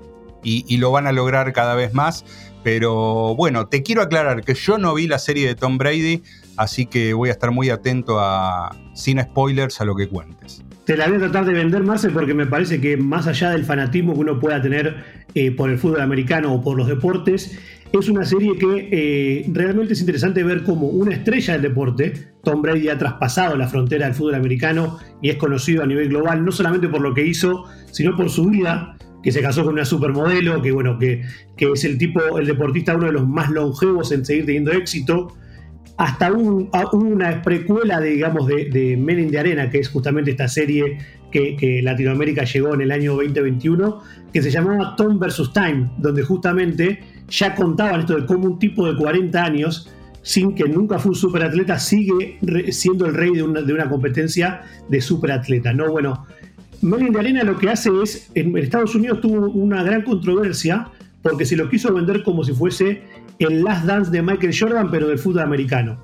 y, 0.47 0.77
lo 0.77 0.91
van 0.91 1.07
a 1.07 1.13
lograr 1.13 1.53
cada 1.53 1.75
vez 1.75 1.93
más. 1.95 2.25
Pero 2.63 3.35
bueno, 3.37 3.67
te 3.67 3.83
quiero 3.83 4.03
aclarar 4.03 4.43
que 4.43 4.55
yo 4.55 4.79
no 4.79 4.95
vi 4.95 5.07
la 5.07 5.19
serie 5.19 5.47
de 5.47 5.55
Tom 5.55 5.79
Brady, 5.79 6.23
así 6.57 6.87
que 6.87 7.15
voy 7.15 7.29
a 7.29 7.33
estar 7.33 7.51
muy 7.51 7.71
atento 7.71 8.19
a, 8.21 8.77
sin 8.95 9.21
spoilers, 9.21 9.81
a 9.81 9.85
lo 9.85 9.95
que 9.95 10.09
cuentes. 10.09 10.63
Te 10.85 10.97
la 10.97 11.09
voy 11.09 11.17
a 11.17 11.21
tratar 11.21 11.45
de 11.45 11.53
vender, 11.53 11.83
Marce, 11.83 12.11
porque 12.11 12.35
me 12.35 12.47
parece 12.47 12.81
que 12.81 12.97
más 12.97 13.27
allá 13.27 13.51
del 13.51 13.65
fanatismo 13.65 14.15
que 14.15 14.21
uno 14.21 14.39
pueda 14.39 14.63
tener 14.63 15.05
eh, 15.35 15.51
por 15.51 15.71
el 15.71 15.79
fútbol 15.79 16.01
americano 16.01 16.55
o 16.55 16.63
por 16.63 16.77
los 16.77 16.87
deportes, 16.87 17.59
es 17.93 18.09
una 18.09 18.25
serie 18.25 18.57
que 18.59 18.89
eh, 18.91 19.47
realmente 19.53 19.95
es 19.95 20.01
interesante 20.01 20.43
ver 20.43 20.63
cómo 20.65 20.89
una 20.89 21.15
estrella 21.15 21.55
del 21.55 21.63
deporte, 21.63 22.35
Tom 22.43 22.63
Brady 22.63 22.89
ha 22.89 22.99
traspasado 22.99 23.57
la 23.57 23.69
frontera 23.69 24.07
del 24.07 24.15
fútbol 24.15 24.35
americano 24.35 24.99
y 25.23 25.31
es 25.31 25.37
conocido 25.37 25.83
a 25.83 25.87
nivel 25.87 26.09
global, 26.09 26.45
no 26.45 26.53
solamente 26.53 26.89
por 26.89 27.01
lo 27.01 27.15
que 27.15 27.27
hizo, 27.27 27.65
sino 27.91 28.17
por 28.17 28.31
su 28.31 28.47
vida, 28.47 28.97
que 29.27 29.33
se 29.33 29.43
casó 29.43 29.65
con 29.65 29.73
una 29.73 29.85
supermodelo, 29.85 30.62
que 30.62 30.71
bueno, 30.71 31.01
que, 31.01 31.23
que 31.57 31.73
es 31.73 31.85
el 31.85 31.99
tipo, 31.99 32.39
el 32.39 32.47
deportista 32.47 32.95
uno 32.95 33.07
de 33.07 33.12
los 33.12 33.27
más 33.27 33.51
longevos 33.51 34.12
en 34.12 34.25
seguir 34.25 34.47
teniendo 34.47 34.71
éxito, 34.71 35.35
hasta 35.97 36.31
una 36.31 37.43
precuela, 37.43 37.99
de, 37.99 38.11
digamos, 38.11 38.47
de, 38.47 38.71
de 38.71 38.97
Men 38.97 39.29
de 39.29 39.37
Arena, 39.37 39.69
que 39.69 39.81
es 39.81 39.89
justamente 39.89 40.31
esta 40.31 40.47
serie 40.47 40.99
que, 41.33 41.57
que, 41.57 41.83
Latinoamérica 41.83 42.45
llegó 42.45 42.73
en 42.75 42.83
el 42.83 42.93
año 42.93 43.17
2021, 43.17 44.01
que 44.33 44.43
se 44.43 44.53
llamaba 44.53 44.95
Tom 44.95 45.19
vs. 45.19 45.53
Time, 45.53 45.91
donde 45.99 46.23
justamente 46.23 47.01
ya 47.29 47.53
contaban 47.57 48.03
esto 48.03 48.15
de 48.15 48.27
cómo 48.27 48.47
un 48.47 48.61
tipo 48.61 48.87
de 48.87 48.97
40 48.97 49.43
años, 49.43 49.91
sin 50.23 50.55
que 50.55 50.69
nunca 50.69 51.01
fue 51.01 51.11
un 51.11 51.17
superatleta, 51.17 51.81
sigue 51.81 52.39
siendo 52.71 53.07
el 53.07 53.15
rey 53.15 53.33
de 53.33 53.43
una, 53.43 53.61
de 53.62 53.73
una 53.73 53.89
competencia 53.89 54.62
de 54.89 55.01
superatleta. 55.01 55.73
¿no? 55.73 55.91
Bueno, 55.91 56.27
Melvin 56.87 57.12
de 57.12 57.18
Arena 57.18 57.42
lo 57.42 57.59
que 57.59 57.68
hace 57.68 57.90
es, 58.03 58.31
en 58.35 58.57
Estados 58.57 58.94
Unidos 58.94 59.20
tuvo 59.20 59.51
una 59.51 59.83
gran 59.83 60.03
controversia 60.03 60.88
porque 61.20 61.44
se 61.44 61.57
lo 61.57 61.68
quiso 61.68 61.92
vender 61.92 62.22
como 62.22 62.44
si 62.44 62.53
fuese 62.53 63.03
el 63.40 63.64
Last 63.64 63.87
Dance 63.87 64.11
de 64.11 64.22
Michael 64.22 64.55
Jordan, 64.57 64.90
pero 64.90 65.09
del 65.09 65.18
fútbol 65.18 65.42
americano. 65.42 65.99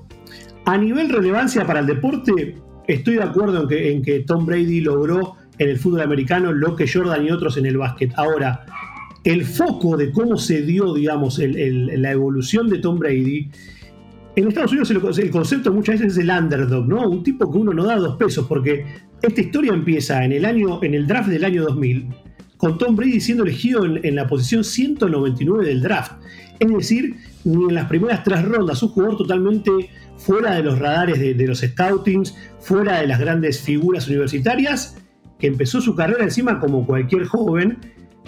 A 0.64 0.76
nivel 0.76 1.08
relevancia 1.08 1.64
para 1.64 1.80
el 1.80 1.86
deporte, 1.86 2.56
estoy 2.88 3.14
de 3.14 3.22
acuerdo 3.22 3.62
en 3.62 3.68
que, 3.68 3.92
en 3.92 4.02
que 4.02 4.20
Tom 4.20 4.44
Brady 4.44 4.80
logró 4.80 5.36
en 5.58 5.68
el 5.68 5.78
fútbol 5.78 6.00
americano 6.00 6.52
lo 6.52 6.74
que 6.74 6.88
Jordan 6.88 7.24
y 7.26 7.30
otros 7.30 7.56
en 7.56 7.66
el 7.66 7.78
básquet. 7.78 8.12
Ahora, 8.16 8.66
el 9.22 9.44
foco 9.44 9.96
de 9.96 10.10
cómo 10.10 10.36
se 10.36 10.62
dio, 10.62 10.92
digamos, 10.92 11.38
la 11.38 12.10
evolución 12.10 12.68
de 12.68 12.78
Tom 12.78 12.98
Brady, 12.98 13.48
en 14.34 14.48
Estados 14.48 14.72
Unidos 14.72 15.18
el, 15.18 15.30
concepto 15.30 15.72
muchas 15.72 16.00
veces 16.00 16.16
es 16.16 16.24
el 16.24 16.30
underdog, 16.30 16.88
¿no? 16.88 17.08
Un 17.08 17.22
tipo 17.22 17.50
que 17.50 17.58
uno 17.58 17.72
no 17.72 17.84
da 17.84 17.96
dos 17.96 18.16
pesos, 18.16 18.46
porque 18.48 18.86
esta 19.22 19.40
historia 19.40 19.72
empieza 19.72 20.24
en 20.24 20.32
el 20.32 20.44
año, 20.44 20.82
en 20.82 20.94
el 20.94 21.06
draft 21.06 21.28
del 21.28 21.44
año 21.44 21.62
2000, 21.62 22.08
con 22.56 22.76
Tom 22.76 22.96
Brady 22.96 23.20
siendo 23.20 23.44
elegido 23.44 23.84
en, 23.84 24.14
la 24.14 24.26
posición 24.26 24.64
199 24.64 25.64
del 25.64 25.80
draft. 25.80 26.12
Es 26.58 26.68
decir, 26.68 27.16
ni 27.44 27.64
en 27.64 27.74
las 27.74 27.86
primeras 27.86 28.22
tres 28.24 28.42
rondas, 28.44 28.82
un 28.82 28.90
jugador 28.90 29.16
totalmente 29.16 29.70
fuera 30.16 30.54
de 30.54 30.62
los 30.62 30.78
radares 30.78 31.18
de, 31.18 31.46
los 31.46 31.60
scoutings, 31.60 32.36
fuera 32.60 33.00
de 33.00 33.06
las 33.06 33.18
grandes 33.18 33.60
figuras 33.60 34.06
universitarias, 34.06 34.96
que 35.38 35.48
empezó 35.48 35.80
su 35.80 35.94
carrera 35.96 36.22
encima 36.24 36.60
como 36.60 36.86
cualquier 36.86 37.24
joven, 37.26 37.78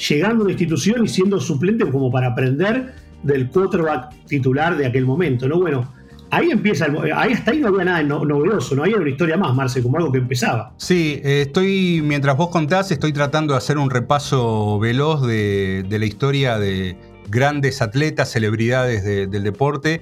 llegando 0.08 0.42
a 0.42 0.44
una 0.46 0.52
institución 0.52 1.04
y 1.04 1.08
siendo 1.08 1.38
suplente 1.38 1.88
como 1.88 2.10
para 2.10 2.28
aprender 2.28 2.94
del 3.22 3.48
quarterback 3.48 4.26
titular 4.26 4.76
de 4.76 4.86
aquel 4.86 5.06
momento, 5.06 5.48
¿no? 5.48 5.60
Bueno, 5.60 5.92
ahí 6.30 6.50
empieza, 6.50 6.86
ahí 7.16 7.32
hasta 7.32 7.50
ahí 7.50 7.60
no 7.60 7.68
había 7.68 7.84
nada 7.84 8.02
novedoso, 8.02 8.74
no 8.74 8.82
había 8.82 8.96
una 8.96 9.10
historia 9.10 9.36
más, 9.36 9.54
Marce, 9.54 9.82
como 9.82 9.98
algo 9.98 10.12
que 10.12 10.18
empezaba. 10.18 10.74
Sí, 10.76 11.20
eh, 11.24 11.42
estoy, 11.42 12.00
mientras 12.02 12.36
vos 12.36 12.48
contás, 12.48 12.90
estoy 12.90 13.12
tratando 13.12 13.54
de 13.54 13.58
hacer 13.58 13.78
un 13.78 13.90
repaso 13.90 14.78
veloz 14.78 15.26
de, 15.26 15.86
la 15.88 16.06
historia 16.06 16.58
de 16.58 16.96
grandes 17.28 17.82
atletas, 17.82 18.30
celebridades 18.30 19.04
del 19.04 19.42
deporte, 19.42 20.00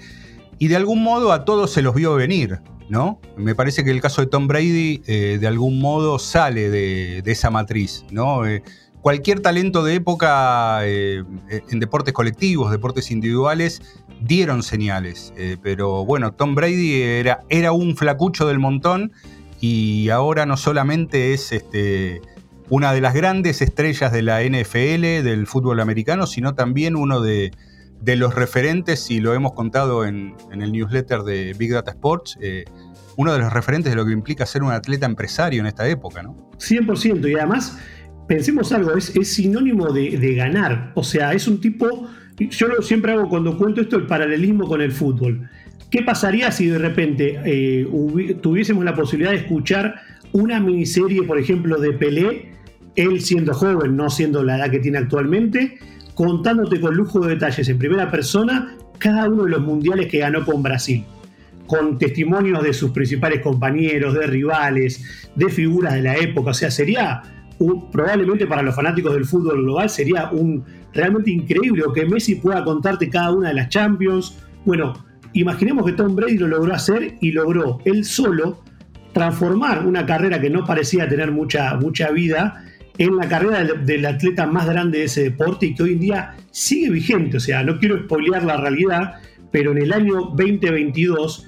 y 0.59 0.69
de 0.69 0.77
algún 0.77 1.03
modo 1.03 1.33
a 1.33 1.45
todos 1.45 1.73
se 1.73 1.83
los 1.83 1.95
vio 1.95 2.15
venir, 2.15 2.61
¿no? 2.89 3.21
Me 3.37 3.55
parece 3.55 3.85
que 3.85 3.91
el 3.91 4.01
caso 4.01 4.21
de 4.21 4.29
Tom 4.29 4.47
Brady 4.47 5.03
eh, 5.07 5.39
de 5.41 5.47
algún 5.47 5.81
modo 5.81 6.19
sale 6.19 6.69
de, 6.71 7.23
esa 7.27 7.51
matriz, 7.51 8.05
¿no? 8.11 8.47
Eh, 8.47 8.63
cualquier 9.03 9.41
talento 9.41 9.85
de 9.85 9.97
época 9.97 10.81
eh, 10.87 11.23
en 11.51 11.81
deportes 11.81 12.15
colectivos, 12.15 12.71
deportes 12.71 13.11
individuales, 13.11 13.83
dieron 14.21 14.63
señales. 14.63 15.35
Eh, 15.37 15.57
pero 15.63 16.05
bueno, 16.05 16.33
Tom 16.33 16.55
Brady 16.55 17.03
era, 17.03 17.43
era 17.51 17.73
un 17.73 17.97
flacucho 17.97 18.47
del 18.47 18.59
montón 18.59 19.13
y 19.61 20.09
ahora 20.09 20.47
no 20.47 20.57
solamente 20.57 21.35
es 21.35 21.53
este, 21.53 22.23
una 22.69 22.93
de 22.93 23.01
las 23.01 23.15
grandes 23.15 23.61
estrellas 23.61 24.13
de 24.13 24.23
la 24.23 24.43
NFL, 24.43 25.23
del 25.23 25.47
fútbol 25.47 25.79
americano, 25.81 26.27
sino 26.27 26.55
también 26.55 26.97
uno 26.97 27.21
de, 27.21 27.53
los 28.05 28.35
referentes, 28.35 29.11
y 29.11 29.21
lo 29.21 29.35
hemos 29.35 29.53
contado 29.53 30.05
en, 30.05 30.35
el 30.51 30.73
newsletter 30.73 31.23
de 31.23 31.55
Big 31.59 31.73
Data 31.73 31.91
Sports, 31.91 32.39
eh, 32.41 32.65
uno 33.17 33.33
de 33.33 33.41
los 33.41 33.53
referentes 33.53 33.93
de 33.93 33.97
lo 33.97 34.07
que 34.07 34.13
implica 34.13 34.47
ser 34.47 34.63
un 34.63 34.73
atleta 34.73 35.07
empresario 35.07 35.61
en 35.61 35.67
esta 35.67 35.87
época, 35.87 36.23
¿no? 36.23 36.51
100%, 36.59 37.31
y 37.31 37.35
además 37.35 37.79
pensemos 38.27 38.73
algo, 38.73 38.95
es, 38.97 39.13
sinónimo 39.29 39.93
de, 39.93 40.35
ganar. 40.35 40.93
O 40.95 41.05
sea, 41.05 41.33
es 41.33 41.47
un 41.49 41.61
tipo. 41.61 42.09
Yo 42.39 42.69
siempre 42.81 43.13
hago 43.13 43.29
cuando 43.29 43.57
cuento 43.57 43.81
esto 43.81 43.97
el 43.97 44.07
paralelismo 44.07 44.67
con 44.67 44.81
el 44.81 44.93
fútbol. 44.93 45.49
¿Qué 45.91 46.03
pasaría 46.03 46.51
si 46.51 46.67
de 46.67 46.79
repente 46.79 47.41
eh, 47.45 47.87
tuviésemos 48.41 48.85
la 48.85 48.95
posibilidad 48.95 49.33
de 49.33 49.39
escuchar 49.39 49.95
una 50.33 50.59
miniserie, 50.59 51.23
por 51.25 51.39
ejemplo, 51.39 51.79
de 51.79 51.93
Pelé, 51.93 52.53
él 52.97 53.21
siendo 53.21 53.53
joven, 53.53 53.97
no 53.97 54.09
siendo 54.09 54.43
la 54.43 54.57
edad 54.57 54.71
que 54.71 54.79
tiene 54.79 54.99
actualmente, 54.99 55.79
contándote 56.15 56.81
con 56.81 56.95
lujo 56.95 57.21
de 57.21 57.35
detalles 57.35 57.69
en 57.69 57.79
primera 57.79 58.11
persona 58.11 58.77
cada 58.99 59.29
uno 59.29 59.45
de 59.45 59.51
los 59.51 59.61
mundiales 59.61 60.07
que 60.07 60.19
ganó 60.19 60.45
con 60.45 60.63
Brasil? 60.63 61.05
con 61.73 61.97
testimonios 61.97 62.63
de 62.63 62.75
sus 62.75 62.91
principales 62.91 63.41
compañeros, 63.41 64.13
de 64.13 64.27
rivales, 64.27 65.31
de 65.35 65.49
figuras 65.49 65.95
de 65.95 66.03
la 66.03 66.17
época. 66.17 66.51
O 66.51 66.55
sea, 66.55 66.71
sería 66.71 67.23
probablemente 67.91 68.47
para 68.47 68.63
los 68.63 68.75
fanáticos 68.75 69.13
del 69.15 69.25
fútbol 69.25 69.63
global 69.63 69.89
sería 69.89 70.31
un 70.31 70.65
realmente 70.93 71.31
increíble 71.31 71.85
que 71.95 72.07
Messi 72.07 72.37
pueda 72.37 72.65
contarte 72.65 73.09
cada 73.09 73.33
una 73.33 73.49
de 73.49 73.55
las 73.55 73.69
Champions. 73.69 74.39
Bueno, 74.65 74.95
imaginemos 75.33 75.87
que 75.87 75.93
Tom 75.93 76.15
Brady 76.15 76.39
lo 76.39 76.49
logró 76.49 76.75
hacer 76.75 77.17
y 77.21 77.33
logró 77.33 77.79
él 77.85 78.05
solo 78.05 78.63
transformar 79.13 79.87
una 79.87 80.07
carrera 80.07 80.41
que 80.41 80.51
no 80.51 80.65
parecía 80.65 81.09
tener 81.09 81.31
mucha, 81.31 81.75
mucha 81.77 82.11
vida 82.11 82.65
en 82.99 83.17
la 83.17 83.29
carrera 83.29 83.65
del, 83.65 84.07
atleta 84.07 84.47
más 84.47 84.67
grande 84.67 84.99
de 84.99 85.05
ese 85.05 85.25
deporte 85.25 85.67
y 85.67 85.75
que 85.75 85.83
hoy 85.83 85.93
en 85.93 86.01
día 86.01 86.35
sigue 86.51 86.91
vigente. 86.91 87.37
O 87.37 87.41
sea, 87.41 87.63
no 87.63 87.79
quiero 87.79 87.99
spoilear 88.05 88.45
la 88.45 88.57
realidad, 88.57 89.15
pero 89.51 89.73
en 89.73 89.79
el 89.79 89.93
año 89.93 90.33
2022 90.35 91.47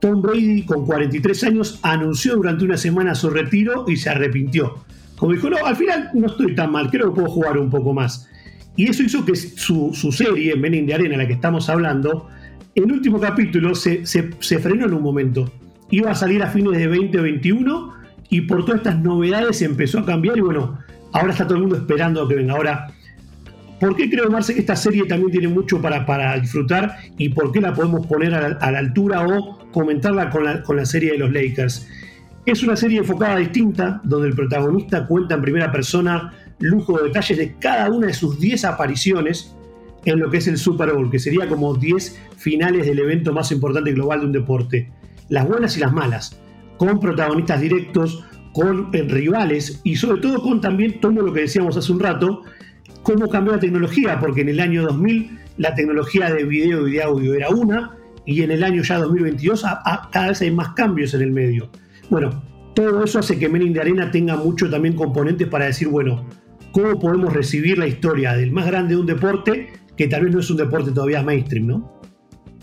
Tom 0.00 0.20
Brady, 0.20 0.64
con 0.64 0.84
43 0.84 1.44
años, 1.44 1.80
anunció 1.82 2.36
durante 2.36 2.64
una 2.64 2.76
semana 2.76 3.14
su 3.14 3.30
retiro 3.30 3.86
y 3.88 3.96
se 3.96 4.10
arrepintió. 4.10 4.85
Como 5.16 5.32
dijo, 5.32 5.48
no, 5.48 5.56
al 5.64 5.76
final 5.76 6.10
no 6.14 6.26
estoy 6.26 6.54
tan 6.54 6.70
mal, 6.70 6.90
creo 6.90 7.08
que 7.08 7.20
puedo 7.20 7.28
jugar 7.28 7.58
un 7.58 7.70
poco 7.70 7.92
más. 7.92 8.28
Y 8.76 8.90
eso 8.90 9.02
hizo 9.02 9.24
que 9.24 9.34
su, 9.34 9.92
serie, 10.12 10.54
Menin 10.54 10.86
de 10.86 10.94
Arena, 10.94 11.16
la 11.16 11.26
que 11.26 11.32
estamos 11.32 11.68
hablando, 11.70 12.28
el 12.74 12.92
último 12.92 13.18
capítulo 13.18 13.74
se, 13.74 14.04
frenó 14.60 14.84
en 14.84 14.92
un 14.92 15.02
momento. 15.02 15.50
Iba 15.90 16.10
a 16.10 16.14
salir 16.14 16.42
a 16.42 16.48
fines 16.48 16.78
de 16.78 16.86
2021 16.86 17.94
y 18.28 18.42
por 18.42 18.64
todas 18.66 18.80
estas 18.80 18.98
novedades 18.98 19.62
empezó 19.62 20.00
a 20.00 20.04
cambiar 20.04 20.36
y 20.36 20.42
bueno, 20.42 20.78
ahora 21.12 21.32
está 21.32 21.44
todo 21.44 21.54
el 21.54 21.62
mundo 21.62 21.76
esperando 21.76 22.22
a 22.22 22.28
que 22.28 22.34
venga. 22.34 22.52
Ahora, 22.52 22.88
¿por 23.80 23.96
qué 23.96 24.10
creo, 24.10 24.28
Marce, 24.30 24.52
que 24.52 24.60
esta 24.60 24.76
serie 24.76 25.04
también 25.04 25.30
tiene 25.30 25.48
mucho 25.48 25.80
para, 25.80 26.04
para 26.04 26.38
disfrutar 26.38 26.96
y 27.16 27.30
por 27.30 27.52
qué 27.52 27.62
la 27.62 27.72
podemos 27.72 28.06
poner 28.06 28.34
a 28.34 28.70
la, 28.72 28.78
altura 28.78 29.26
o 29.26 29.70
comentarla 29.70 30.28
con 30.28 30.44
la, 30.44 30.62
con 30.62 30.76
la 30.76 30.84
serie 30.84 31.12
de 31.12 31.18
los 31.18 31.32
Lakers? 31.32 31.88
Es 32.46 32.62
una 32.62 32.76
serie 32.76 33.00
enfocada 33.00 33.38
distinta, 33.38 34.00
donde 34.04 34.28
el 34.28 34.36
protagonista 34.36 35.04
cuenta 35.04 35.34
en 35.34 35.42
primera 35.42 35.72
persona 35.72 36.32
lujo 36.60 36.96
de 36.96 37.08
detalles 37.08 37.38
de 37.38 37.56
cada 37.58 37.90
una 37.90 38.06
de 38.06 38.14
sus 38.14 38.38
10 38.38 38.66
apariciones 38.66 39.56
en 40.04 40.20
lo 40.20 40.30
que 40.30 40.36
es 40.36 40.46
el 40.46 40.56
Super 40.56 40.92
Bowl, 40.92 41.10
que 41.10 41.18
sería 41.18 41.48
como 41.48 41.74
10 41.74 42.22
finales 42.36 42.86
del 42.86 43.00
evento 43.00 43.32
más 43.32 43.50
importante 43.50 43.92
global 43.92 44.20
de 44.20 44.26
un 44.26 44.32
deporte. 44.32 44.88
Las 45.28 45.48
buenas 45.48 45.76
y 45.76 45.80
las 45.80 45.92
malas, 45.92 46.40
con 46.76 47.00
protagonistas 47.00 47.60
directos, 47.60 48.24
con 48.52 48.90
eh, 48.92 49.02
rivales 49.02 49.80
y 49.82 49.96
sobre 49.96 50.20
todo 50.20 50.40
con 50.40 50.60
también, 50.60 51.00
tomo 51.00 51.22
lo 51.22 51.32
que 51.32 51.40
decíamos 51.40 51.76
hace 51.76 51.90
un 51.90 51.98
rato, 51.98 52.42
cómo 53.02 53.28
cambió 53.28 53.54
la 53.54 53.60
tecnología, 53.60 54.20
porque 54.20 54.42
en 54.42 54.50
el 54.50 54.60
año 54.60 54.84
2000 54.84 55.36
la 55.58 55.74
tecnología 55.74 56.32
de 56.32 56.44
video 56.44 56.86
y 56.86 56.92
de 56.92 57.02
audio 57.02 57.34
era 57.34 57.48
una, 57.48 57.96
y 58.24 58.42
en 58.42 58.52
el 58.52 58.62
año 58.62 58.84
ya 58.84 58.98
2022 58.98 59.64
cada 60.12 60.28
vez 60.28 60.40
hay 60.42 60.52
más 60.52 60.74
cambios 60.74 61.12
en 61.12 61.22
el 61.22 61.32
medio. 61.32 61.70
Bueno, 62.10 62.42
todo 62.74 63.04
eso 63.04 63.18
hace 63.18 63.38
que 63.38 63.48
Menin 63.48 63.72
de 63.72 63.80
Arena 63.80 64.10
tenga 64.10 64.36
mucho 64.36 64.70
también 64.70 64.94
componentes 64.94 65.48
para 65.48 65.66
decir, 65.66 65.88
bueno, 65.88 66.26
¿cómo 66.72 66.98
podemos 67.00 67.32
recibir 67.32 67.78
la 67.78 67.86
historia 67.86 68.34
del 68.34 68.52
más 68.52 68.66
grande 68.66 68.94
de 68.94 69.00
un 69.00 69.06
deporte 69.06 69.72
que 69.96 70.08
tal 70.08 70.24
vez 70.24 70.34
no 70.34 70.40
es 70.40 70.50
un 70.50 70.58
deporte 70.58 70.92
todavía 70.92 71.22
mainstream, 71.22 71.66
¿no? 71.66 72.00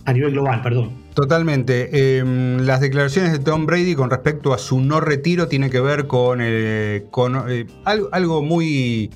A 0.06 0.14
nivel 0.14 0.32
global, 0.32 0.62
perdón. 0.62 1.04
Totalmente. 1.14 2.18
Em, 2.18 2.60
las 2.60 2.82
declaraciones 2.82 3.32
de 3.32 3.40
Tom 3.40 3.66
Brady 3.66 3.96
con 3.96 4.10
respecto 4.10 4.54
a 4.54 4.58
su 4.58 4.82
no 4.82 5.00
retiro 5.00 5.48
tienen 5.48 5.70
que 5.70 5.80
ver 5.80 6.08
con, 6.08 6.42
eh, 6.42 7.06
eh, 7.50 7.66
algo, 7.86 8.42
muy, 8.42 9.12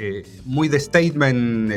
eh, 0.00 0.22
muy 0.44 0.68
de 0.68 0.80
statement 0.80 1.72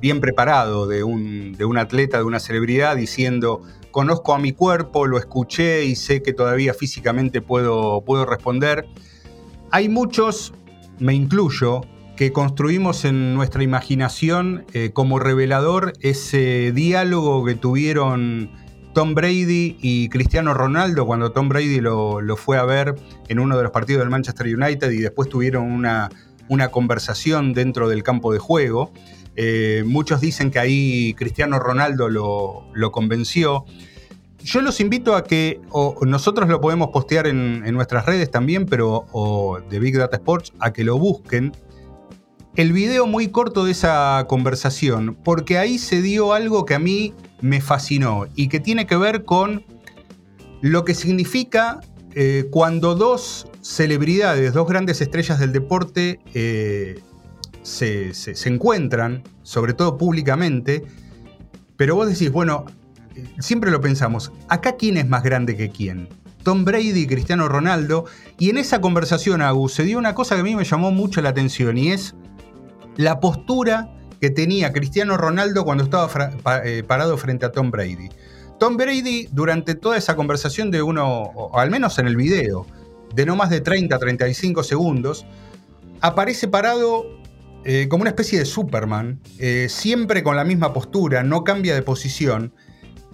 bien 0.00 0.20
preparado 0.20 0.86
de 0.86 1.02
un, 1.02 1.52
de 1.52 1.64
un 1.64 1.76
atleta, 1.76 2.18
de 2.18 2.24
una 2.24 2.38
celebridad, 2.40 2.96
diciendo 2.96 3.62
conozco 3.90 4.34
a 4.34 4.38
mi 4.38 4.52
cuerpo, 4.52 5.06
lo 5.06 5.18
escuché 5.18 5.84
y 5.84 5.96
sé 5.96 6.22
que 6.22 6.32
todavía 6.32 6.74
físicamente 6.74 7.40
puedo, 7.40 8.02
puedo 8.02 8.24
responder. 8.24 8.86
Hay 9.70 9.88
muchos, 9.88 10.52
me 10.98 11.14
incluyo, 11.14 11.82
que 12.16 12.32
construimos 12.32 13.04
en 13.04 13.34
nuestra 13.34 13.62
imaginación 13.62 14.64
eh, 14.72 14.90
como 14.92 15.18
revelador 15.18 15.92
ese 16.00 16.72
diálogo 16.72 17.44
que 17.44 17.54
tuvieron 17.54 18.50
Tom 18.92 19.14
Brady 19.14 19.76
y 19.80 20.08
Cristiano 20.08 20.52
Ronaldo 20.54 21.06
cuando 21.06 21.30
Tom 21.30 21.48
Brady 21.48 21.80
lo, 21.80 22.20
fue 22.36 22.58
a 22.58 22.64
ver 22.64 22.96
en 23.28 23.38
uno 23.38 23.56
de 23.56 23.62
los 23.62 23.70
partidos 23.70 24.00
del 24.00 24.10
Manchester 24.10 24.46
United 24.46 24.90
y 24.90 24.98
después 24.98 25.28
tuvieron 25.28 25.70
una, 25.70 26.08
una 26.48 26.68
conversación 26.68 27.52
dentro 27.52 27.88
del 27.88 28.02
campo 28.02 28.32
de 28.32 28.38
juego. 28.38 28.92
Eh, 29.36 29.84
muchos 29.86 30.20
dicen 30.20 30.50
que 30.50 30.58
ahí 30.58 31.14
Cristiano 31.14 31.58
Ronaldo 31.58 32.08
lo, 32.08 32.92
convenció. 32.92 33.64
Yo 34.42 34.60
los 34.62 34.80
invito 34.80 35.14
a 35.14 35.24
que, 35.24 35.60
nosotros 36.02 36.48
lo 36.48 36.60
podemos 36.60 36.88
postear 36.88 37.26
en, 37.26 37.60
nuestras 37.72 38.06
redes 38.06 38.30
también, 38.30 38.66
pero 38.66 39.06
o 39.12 39.60
de 39.70 39.78
Big 39.78 39.96
Data 39.96 40.16
Sports, 40.16 40.52
a 40.58 40.72
que 40.72 40.84
lo 40.84 40.98
busquen. 40.98 41.52
El 42.56 42.72
video 42.72 43.06
muy 43.06 43.28
corto 43.28 43.64
de 43.64 43.70
esa 43.70 44.24
conversación, 44.28 45.16
porque 45.22 45.58
ahí 45.58 45.78
se 45.78 46.02
dio 46.02 46.32
algo 46.32 46.64
que 46.64 46.74
a 46.74 46.80
mí 46.80 47.14
me 47.40 47.60
fascinó 47.60 48.26
y 48.34 48.48
que 48.48 48.58
tiene 48.58 48.86
que 48.86 48.96
ver 48.96 49.24
con 49.24 49.64
lo 50.60 50.84
que 50.84 50.94
significa 50.94 51.80
eh, 52.14 52.46
cuando 52.50 52.96
dos 52.96 53.47
celebridades, 53.60 54.52
dos 54.52 54.68
grandes 54.68 55.00
estrellas 55.00 55.38
del 55.38 55.52
deporte, 55.52 56.20
eh, 56.34 57.00
se, 57.62 58.12
encuentran, 58.46 59.22
sobre 59.42 59.74
todo 59.74 59.98
públicamente, 59.98 60.84
pero 61.76 61.94
vos 61.96 62.08
decís, 62.08 62.32
bueno, 62.32 62.64
siempre 63.38 63.70
lo 63.70 63.80
pensamos, 63.80 64.32
acá 64.48 64.76
quién 64.76 64.96
es 64.96 65.08
más 65.08 65.22
grande 65.22 65.56
que 65.56 65.70
quién. 65.70 66.08
Tom 66.42 66.64
Brady 66.64 67.00
y 67.00 67.06
Cristiano 67.06 67.46
Ronaldo. 67.48 68.06
Y 68.38 68.48
en 68.48 68.56
esa 68.56 68.80
conversación, 68.80 69.42
Agus, 69.42 69.74
se 69.74 69.82
dio 69.82 69.98
una 69.98 70.14
cosa 70.14 70.34
que 70.34 70.40
a 70.40 70.44
mí 70.44 70.56
me 70.56 70.64
llamó 70.64 70.90
mucho 70.90 71.20
la 71.20 71.28
atención 71.28 71.76
y 71.76 71.90
es 71.90 72.14
la 72.96 73.20
postura 73.20 73.92
que 74.20 74.30
tenía 74.30 74.72
Cristiano 74.72 75.16
Ronaldo 75.16 75.64
cuando 75.64 75.84
estaba 75.84 76.08
eh, 76.64 76.82
parado 76.84 77.18
frente 77.18 77.44
a 77.44 77.52
Tom 77.52 77.70
Brady. 77.70 78.08
Tom 78.58 78.76
Brady, 78.76 79.28
durante 79.30 79.74
toda 79.74 79.96
esa 79.96 80.16
conversación 80.16 80.70
de 80.70 80.80
uno, 80.82 81.50
al 81.52 81.70
menos 81.70 81.98
en 81.98 82.06
el 82.06 82.16
video, 82.16 82.66
de 83.14 83.26
no 83.26 83.36
más 83.36 83.50
de 83.50 83.60
30, 83.60 83.98
35 83.98 84.62
segundos, 84.62 85.26
aparece 86.00 86.48
parado 86.48 87.06
eh, 87.64 87.86
como 87.88 88.02
una 88.02 88.10
especie 88.10 88.38
de 88.38 88.44
Superman, 88.44 89.20
eh, 89.38 89.66
siempre 89.68 90.22
con 90.22 90.36
la 90.36 90.44
misma 90.44 90.72
postura, 90.72 91.22
no 91.22 91.44
cambia 91.44 91.74
de 91.74 91.82
posición. 91.82 92.52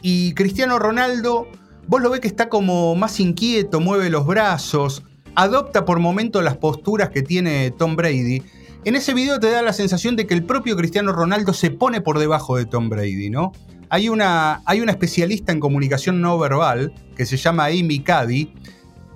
Y 0.02 0.34
Cristiano 0.34 0.78
Ronaldo, 0.78 1.48
vos 1.86 2.02
lo 2.02 2.10
ves 2.10 2.20
que 2.20 2.28
está 2.28 2.48
como 2.48 2.94
más 2.94 3.20
inquieto, 3.20 3.80
mueve 3.80 4.10
los 4.10 4.26
brazos, 4.26 5.02
adopta 5.34 5.84
por 5.84 5.98
momentos 5.98 6.44
las 6.44 6.56
posturas 6.56 7.10
que 7.10 7.22
tiene 7.22 7.70
Tom 7.70 7.96
Brady. 7.96 8.42
En 8.84 8.96
ese 8.96 9.14
video 9.14 9.40
te 9.40 9.50
da 9.50 9.62
la 9.62 9.72
sensación 9.72 10.14
de 10.14 10.26
que 10.26 10.34
el 10.34 10.44
propio 10.44 10.76
Cristiano 10.76 11.12
Ronaldo 11.12 11.54
se 11.54 11.70
pone 11.70 12.02
por 12.02 12.18
debajo 12.18 12.56
de 12.56 12.66
Tom 12.66 12.90
Brady, 12.90 13.30
¿no? 13.30 13.52
Hay 13.88 14.08
una, 14.08 14.62
hay 14.66 14.80
una 14.80 14.92
especialista 14.92 15.52
en 15.52 15.60
comunicación 15.60 16.20
no 16.20 16.38
verbal 16.38 16.92
que 17.16 17.24
se 17.24 17.36
llama 17.38 17.66
Amy 17.66 18.00
Cady, 18.00 18.52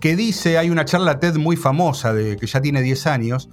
que 0.00 0.16
dice, 0.16 0.58
hay 0.58 0.70
una 0.70 0.84
charla 0.84 1.20
TED 1.20 1.36
muy 1.36 1.56
famosa, 1.56 2.12
de, 2.12 2.36
que 2.36 2.46
ya 2.46 2.60
tiene 2.60 2.82
10 2.82 3.06
años, 3.06 3.48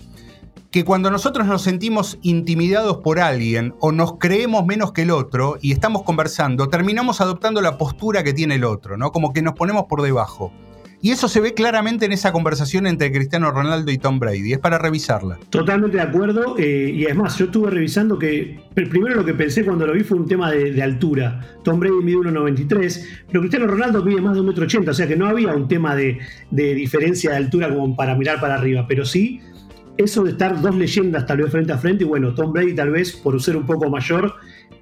que 0.72 0.84
cuando 0.84 1.10
nosotros 1.10 1.48
nos 1.48 1.62
sentimos 1.62 2.18
intimidados 2.22 2.98
por 2.98 3.20
alguien 3.20 3.74
o 3.80 3.92
nos 3.92 4.18
creemos 4.20 4.66
menos 4.66 4.92
que 4.92 5.04
el 5.04 5.12
otro 5.12 5.58
y 5.62 5.72
estamos 5.72 6.04
conversando, 6.04 6.68
terminamos 6.68 7.22
adoptando 7.22 7.62
la 7.62 7.78
postura 7.78 8.24
que 8.24 8.34
tiene 8.34 8.56
el 8.56 8.66
otro, 8.66 8.98
¿no? 8.98 9.12
Como 9.12 9.32
que 9.32 9.42
nos 9.42 9.54
ponemos 9.54 9.86
por 9.86 10.02
debajo. 10.02 10.52
Y 11.06 11.12
eso 11.12 11.28
se 11.28 11.40
ve 11.40 11.54
claramente 11.54 12.06
en 12.06 12.14
esa 12.14 12.32
conversación 12.32 12.88
entre 12.88 13.12
Cristiano 13.12 13.52
Ronaldo 13.52 13.92
y 13.92 14.00
Tom 14.00 14.18
Brady. 14.18 14.54
Es 14.54 14.58
para 14.58 14.80
revisarla. 14.80 15.38
Totalmente 15.52 15.98
de 15.98 16.02
acuerdo. 16.02 16.56
Eh, 16.58 16.94
y 16.96 17.06
además, 17.06 17.38
yo 17.38 17.46
estuve 17.46 17.70
revisando 17.70 18.18
que 18.18 18.60
primero 18.74 19.14
lo 19.14 19.24
que 19.24 19.36
pensé 19.36 19.64
cuando 19.64 19.86
lo 19.86 19.94
vi 19.94 20.02
fue 20.02 20.18
un 20.18 20.28
tema 20.28 20.50
de, 20.50 20.82
altura. 20.82 21.60
Tom 21.64 21.80
Brady 21.80 22.02
mide 22.02 22.18
1,93, 22.18 23.08
pero 23.28 23.42
Cristiano 23.42 23.68
Ronaldo 23.68 24.04
mide 24.04 24.20
más 24.20 24.34
de 24.34 24.42
1,80m. 24.42 24.90
O 24.90 24.94
sea 24.96 25.08
que 25.08 25.16
no 25.16 25.28
había 25.28 25.54
un 25.54 25.68
tema 25.68 25.96
de, 25.96 26.18
de 26.50 26.74
diferencia 26.74 27.30
de 27.30 27.38
altura 27.38 27.70
como 27.70 27.96
para 27.96 28.16
mirar 28.16 28.42
para 28.42 28.56
arriba. 28.56 28.88
Pero 28.88 29.06
sí 29.06 29.40
eso 29.98 30.24
de 30.24 30.32
estar 30.32 30.60
dos 30.60 30.76
leyendas 30.76 31.26
tal 31.26 31.38
vez 31.38 31.52
frente 31.52 31.72
a 31.72 31.78
frente, 31.78 32.04
y 32.04 32.08
bueno, 32.08 32.34
Tom 32.34 32.52
Brady 32.52 32.74
tal 32.74 32.90
vez 32.90 33.14
por 33.14 33.40
ser 33.42 33.56
un 33.56 33.66
poco 33.66 33.90
mayor, 33.90 34.34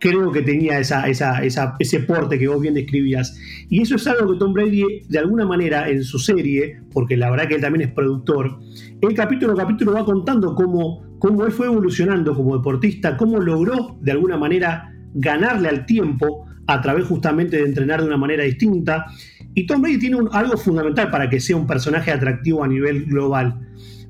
creo 0.04 0.34
que 0.34 0.42
tenía 0.42 0.80
ese 0.80 2.00
porte 2.02 2.38
que 2.38 2.46
vos 2.50 2.60
bien 2.60 2.74
describías. 2.74 3.40
Y 3.70 3.82
eso 3.82 3.96
es 3.96 4.06
algo 4.06 4.34
que 4.34 4.38
Tom 4.38 4.52
Brady, 4.52 4.84
de 5.08 5.18
alguna 5.18 5.46
manera, 5.46 5.90
en 5.90 6.04
su 6.04 6.20
serie, 6.20 6.82
porque 6.92 7.16
la 7.16 7.32
verdad 7.32 7.48
que 7.48 7.56
él 7.56 7.62
también 7.62 7.88
es 7.88 7.94
productor, 7.94 8.60
el 9.00 9.14
capítulo 9.14 9.54
a 9.54 9.56
capítulo 9.56 9.94
va 9.94 10.04
contando 10.04 10.56
cómo, 10.56 11.04
cómo 11.20 11.46
él 11.46 11.54
fue 11.54 11.68
evolucionando 11.68 12.36
como 12.36 12.58
deportista, 12.58 13.16
cómo 13.16 13.40
logró, 13.40 13.98
de 14.02 14.12
alguna 14.12 14.36
manera, 14.36 14.94
ganarle 15.14 15.70
al 15.70 15.86
tiempo 15.86 16.48
a 16.68 16.82
través 16.82 17.06
justamente 17.06 17.56
de 17.56 17.64
entrenar 17.64 18.02
de 18.02 18.08
una 18.08 18.18
manera 18.18 18.44
distinta. 18.44 19.06
Y 19.54 19.66
Tom 19.66 19.82
Brady 19.82 20.00
tiene 20.00 20.18
algo 20.34 20.58
fundamental 20.58 21.12
para 21.12 21.30
que 21.30 21.40
sea 21.40 21.56
un 21.56 21.66
personaje 21.66 22.12
atractivo 22.12 22.62
a 22.62 22.68
nivel 22.68 23.06
global 23.06 23.58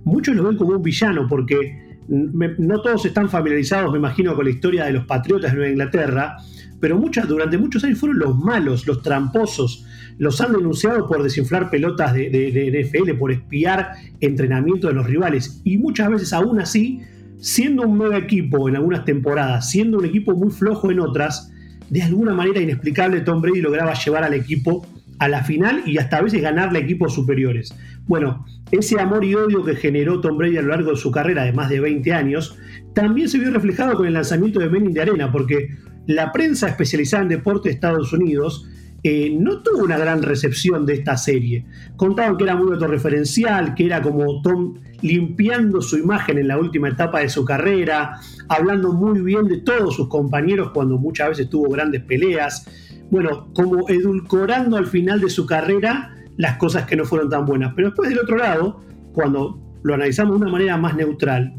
muchos 0.03 0.35
lo 0.35 0.43
ven 0.43 0.57
como 0.57 0.75
un 0.75 0.81
villano 0.81 1.27
porque 1.27 1.82
no 2.07 2.81
todos 2.81 3.05
están 3.05 3.29
familiarizados, 3.29 3.91
me 3.91 3.97
imagino, 3.97 4.35
con 4.35 4.45
la 4.45 4.51
historia 4.51 4.85
de 4.85 4.93
los 4.93 5.05
patriotas 5.05 5.51
de 5.51 5.57
Nueva 5.57 5.71
Inglaterra, 5.71 6.37
pero 6.79 6.97
muchas, 6.97 7.27
durante 7.27 7.57
muchos 7.57 7.83
años 7.85 7.97
fueron 7.97 8.19
los 8.19 8.37
malos, 8.37 8.85
los 8.85 9.01
tramposos. 9.01 9.85
Los 10.17 10.41
han 10.41 10.51
denunciado 10.51 11.07
por 11.07 11.23
desinflar 11.23 11.69
pelotas 11.69 12.13
de, 12.13 12.29
de, 12.29 12.83
NFL, 12.83 13.17
por 13.17 13.31
espiar 13.31 13.93
entrenamiento 14.19 14.87
de 14.87 14.93
los 14.93 15.05
rivales. 15.05 15.61
Y 15.63 15.77
muchas 15.77 16.09
veces, 16.09 16.33
aún 16.33 16.59
así, 16.59 17.01
siendo 17.37 17.83
un 17.83 17.97
nuevo 17.97 18.15
equipo 18.15 18.67
en 18.67 18.75
algunas 18.75 19.05
temporadas, 19.05 19.69
siendo 19.69 19.97
un 19.97 20.05
equipo 20.05 20.35
muy 20.35 20.51
flojo 20.51 20.91
en 20.91 20.99
otras, 20.99 21.53
de 21.89 22.01
alguna 22.01 22.33
manera 22.33 22.59
inexplicable 22.59 23.21
Tom 23.21 23.41
Brady 23.41 23.61
lograba 23.61 23.93
llevar 23.93 24.23
al 24.23 24.33
equipo 24.33 24.85
a 25.19 25.27
la 25.27 25.43
final 25.43 25.83
y 25.85 25.97
hasta 25.97 26.17
a 26.17 26.21
veces 26.21 26.41
ganarle 26.41 26.79
equipos 26.79 27.13
superiores. 27.13 27.73
Bueno, 28.05 28.45
ese 28.71 28.99
amor 28.99 29.23
y 29.23 29.35
odio 29.35 29.63
que 29.63 29.75
generó 29.75 30.19
Tom 30.19 30.37
Brady 30.37 30.57
a 30.57 30.61
lo 30.61 30.69
largo 30.69 30.91
de 30.91 30.97
su 30.97 31.11
carrera 31.11 31.43
de 31.43 31.53
más 31.53 31.69
de 31.69 31.79
20 31.79 32.13
años, 32.13 32.57
también 32.93 33.29
se 33.29 33.39
vio 33.39 33.51
reflejado 33.51 33.95
con 33.95 34.07
el 34.07 34.13
lanzamiento 34.13 34.59
de 34.59 34.69
Menin 34.69 34.93
de 34.93 35.01
Arena, 35.01 35.31
porque 35.31 35.69
la 36.07 36.31
prensa 36.31 36.67
especializada 36.67 37.23
en 37.23 37.29
deporte 37.29 37.69
de 37.69 37.75
Estados 37.75 38.11
Unidos 38.11 38.67
eh, 39.03 39.35
no 39.37 39.61
tuvo 39.61 39.83
una 39.83 39.97
gran 39.97 40.21
recepción 40.21 40.85
de 40.85 40.93
esta 40.93 41.17
serie. 41.17 41.65
Contaban 41.97 42.37
que 42.37 42.45
era 42.45 42.55
muy 42.55 42.71
autorreferencial, 42.71 43.75
que 43.75 43.85
era 43.85 44.01
como 44.01 44.41
Tom 44.41 44.75
limpiando 45.01 45.81
su 45.81 45.97
imagen 45.97 46.37
en 46.37 46.47
la 46.47 46.57
última 46.57 46.87
etapa 46.87 47.19
de 47.19 47.27
su 47.27 47.43
carrera, 47.43 48.19
hablando 48.47 48.93
muy 48.93 49.19
bien 49.21 49.47
de 49.49 49.57
todos 49.57 49.95
sus 49.95 50.07
compañeros 50.07 50.71
cuando 50.73 50.97
muchas 50.97 51.29
veces 51.29 51.49
tuvo 51.49 51.69
grandes 51.69 52.01
peleas 52.03 52.65
bueno, 53.09 53.47
como 53.53 53.87
edulcorando 53.89 54.77
al 54.77 54.87
final 54.87 55.21
de 55.21 55.29
su 55.29 55.45
carrera 55.45 56.15
las 56.37 56.57
cosas 56.57 56.85
que 56.85 56.95
no 56.95 57.05
fueron 57.05 57.29
tan 57.29 57.45
buenas. 57.45 57.73
Pero 57.75 57.89
después 57.89 58.09
del 58.09 58.19
otro 58.19 58.37
lado, 58.37 58.81
cuando 59.13 59.59
lo 59.83 59.93
analizamos 59.93 60.35
de 60.35 60.43
una 60.43 60.51
manera 60.51 60.77
más 60.77 60.95
neutral, 60.95 61.53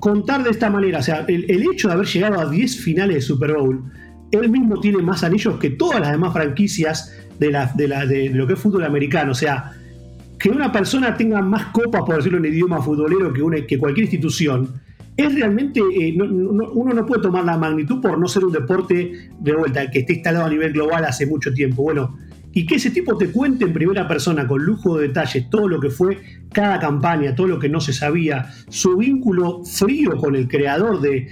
contar 0.00 0.42
de 0.42 0.50
esta 0.50 0.70
manera, 0.70 0.98
o 0.98 1.02
sea, 1.02 1.24
el, 1.28 1.62
hecho 1.72 1.88
de 1.88 1.94
haber 1.94 2.06
llegado 2.06 2.40
a 2.40 2.50
10 2.50 2.80
finales 2.80 3.16
de 3.16 3.20
Super 3.20 3.52
Bowl, 3.52 3.84
él 4.32 4.48
mismo 4.48 4.80
tiene 4.80 5.02
más 5.02 5.22
anillos 5.22 5.58
que 5.58 5.70
todas 5.70 6.00
las 6.00 6.12
demás 6.12 6.32
franquicias 6.32 7.12
de, 7.38 7.48
de, 7.76 8.30
lo 8.32 8.46
que 8.46 8.54
es 8.54 8.58
fútbol 8.58 8.84
americano. 8.84 9.32
O 9.32 9.34
sea, 9.34 9.72
que 10.38 10.48
una 10.48 10.72
persona 10.72 11.16
tenga 11.16 11.42
más 11.42 11.66
copas, 11.66 12.02
por 12.02 12.16
decirlo 12.16 12.38
en 12.38 12.46
idioma 12.46 12.80
futbolero, 12.80 13.32
que, 13.32 13.42
una, 13.42 13.66
que 13.66 13.78
cualquier 13.78 14.04
institución, 14.04 14.80
es 15.22 15.34
realmente, 15.34 15.80
eh, 15.80 16.16
uno 16.20 16.94
no 16.94 17.06
puede 17.06 17.22
tomar 17.22 17.44
la 17.44 17.56
magnitud 17.56 18.00
por 18.00 18.18
no 18.18 18.28
ser 18.28 18.44
un 18.44 18.52
deporte 18.52 19.30
de 19.38 19.52
vuelta 19.54 19.90
que 19.90 20.00
esté 20.00 20.14
instalado 20.14 20.46
a 20.46 20.50
nivel 20.50 20.72
global 20.72 21.04
hace 21.04 21.26
mucho 21.26 21.52
tiempo. 21.52 21.82
Bueno, 21.82 22.16
y 22.52 22.66
que 22.66 22.76
ese 22.76 22.90
tipo 22.90 23.16
te 23.16 23.30
cuente 23.30 23.64
en 23.64 23.72
primera 23.72 24.08
persona, 24.08 24.46
con 24.46 24.64
lujo 24.64 24.98
de 24.98 25.08
detalles, 25.08 25.48
todo 25.50 25.68
lo 25.68 25.80
que 25.80 25.90
fue 25.90 26.18
cada 26.52 26.80
campaña, 26.80 27.34
todo 27.34 27.46
lo 27.46 27.58
que 27.58 27.68
no 27.68 27.80
se 27.80 27.92
sabía, 27.92 28.50
su 28.68 28.96
vínculo 28.96 29.64
frío 29.64 30.16
con 30.16 30.34
el 30.34 30.48
creador 30.48 31.00
de, 31.00 31.28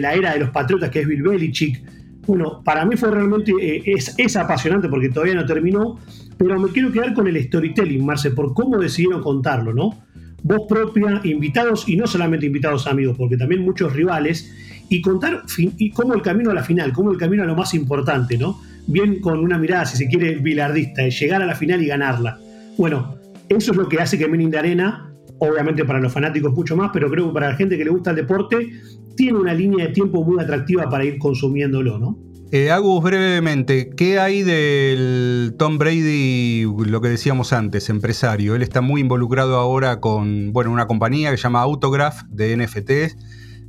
la 0.00 0.14
era 0.14 0.34
de 0.34 0.40
los 0.40 0.50
Patriotas, 0.50 0.90
que 0.90 1.00
es 1.00 1.08
Bill 1.08 1.22
Belichick. 1.22 1.82
Bueno, 2.26 2.62
para 2.64 2.84
mí 2.84 2.96
fue 2.96 3.10
realmente, 3.10 3.52
eh, 3.60 3.82
es, 3.84 4.14
es 4.16 4.36
apasionante 4.36 4.88
porque 4.88 5.08
todavía 5.08 5.34
no 5.34 5.44
terminó, 5.44 5.98
pero 6.38 6.58
me 6.58 6.68
quiero 6.70 6.90
quedar 6.92 7.14
con 7.14 7.26
el 7.26 7.42
storytelling, 7.42 8.04
Marce, 8.04 8.30
por 8.30 8.54
cómo 8.54 8.78
decidieron 8.78 9.22
contarlo, 9.22 9.74
¿no? 9.74 10.04
Voz 10.44 10.68
propia, 10.68 11.20
invitados 11.24 11.88
y 11.88 11.96
no 11.96 12.06
solamente 12.06 12.46
invitados 12.46 12.86
amigos, 12.86 13.16
porque 13.16 13.36
también 13.36 13.62
muchos 13.62 13.92
rivales, 13.92 14.54
y 14.88 15.00
contar 15.00 15.42
y 15.56 15.90
cómo 15.90 16.14
el 16.14 16.22
camino 16.22 16.50
a 16.50 16.54
la 16.54 16.62
final, 16.62 16.92
cómo 16.92 17.10
el 17.10 17.18
camino 17.18 17.42
a 17.42 17.46
lo 17.46 17.56
más 17.56 17.72
importante, 17.74 18.36
¿no? 18.36 18.60
Bien 18.86 19.20
con 19.20 19.38
una 19.38 19.56
mirada, 19.58 19.86
si 19.86 19.96
se 19.96 20.06
quiere, 20.06 20.36
bilardista, 20.36 21.02
de 21.02 21.10
llegar 21.10 21.40
a 21.40 21.46
la 21.46 21.54
final 21.54 21.82
y 21.82 21.86
ganarla. 21.86 22.38
Bueno, 22.76 23.16
eso 23.48 23.72
es 23.72 23.76
lo 23.78 23.88
que 23.88 23.98
hace 23.98 24.18
que 24.18 24.28
Menin 24.28 24.50
de 24.50 24.58
Arena, 24.58 25.10
obviamente 25.38 25.86
para 25.86 25.98
los 25.98 26.12
fanáticos 26.12 26.52
mucho 26.52 26.76
más, 26.76 26.90
pero 26.92 27.10
creo 27.10 27.28
que 27.28 27.32
para 27.32 27.48
la 27.48 27.56
gente 27.56 27.78
que 27.78 27.84
le 27.84 27.90
gusta 27.90 28.10
el 28.10 28.16
deporte, 28.16 28.70
tiene 29.16 29.38
una 29.38 29.54
línea 29.54 29.86
de 29.86 29.92
tiempo 29.94 30.22
muy 30.22 30.42
atractiva 30.42 30.90
para 30.90 31.06
ir 31.06 31.16
consumiéndolo, 31.16 31.98
¿no? 31.98 32.18
Eh, 32.56 32.70
Agus, 32.70 33.02
brevemente, 33.02 33.90
¿qué 33.96 34.20
hay 34.20 34.44
del 34.44 35.56
Tom 35.58 35.76
Brady, 35.76 36.62
lo 36.62 37.00
que 37.00 37.08
decíamos 37.08 37.52
antes, 37.52 37.88
empresario? 37.88 38.54
Él 38.54 38.62
está 38.62 38.80
muy 38.80 39.00
involucrado 39.00 39.56
ahora 39.56 39.98
con 39.98 40.52
bueno, 40.52 40.70
una 40.70 40.86
compañía 40.86 41.32
que 41.32 41.36
se 41.36 41.42
llama 41.42 41.62
Autograph 41.62 42.22
de 42.28 42.56
NFTs, 42.56 43.16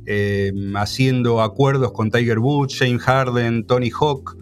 eh, 0.06 0.52
haciendo 0.76 1.42
acuerdos 1.42 1.90
con 1.90 2.12
Tiger 2.12 2.38
Woods, 2.38 2.74
Shane 2.74 3.00
Harden, 3.00 3.66
Tony 3.66 3.90
Hawk. 3.90 4.36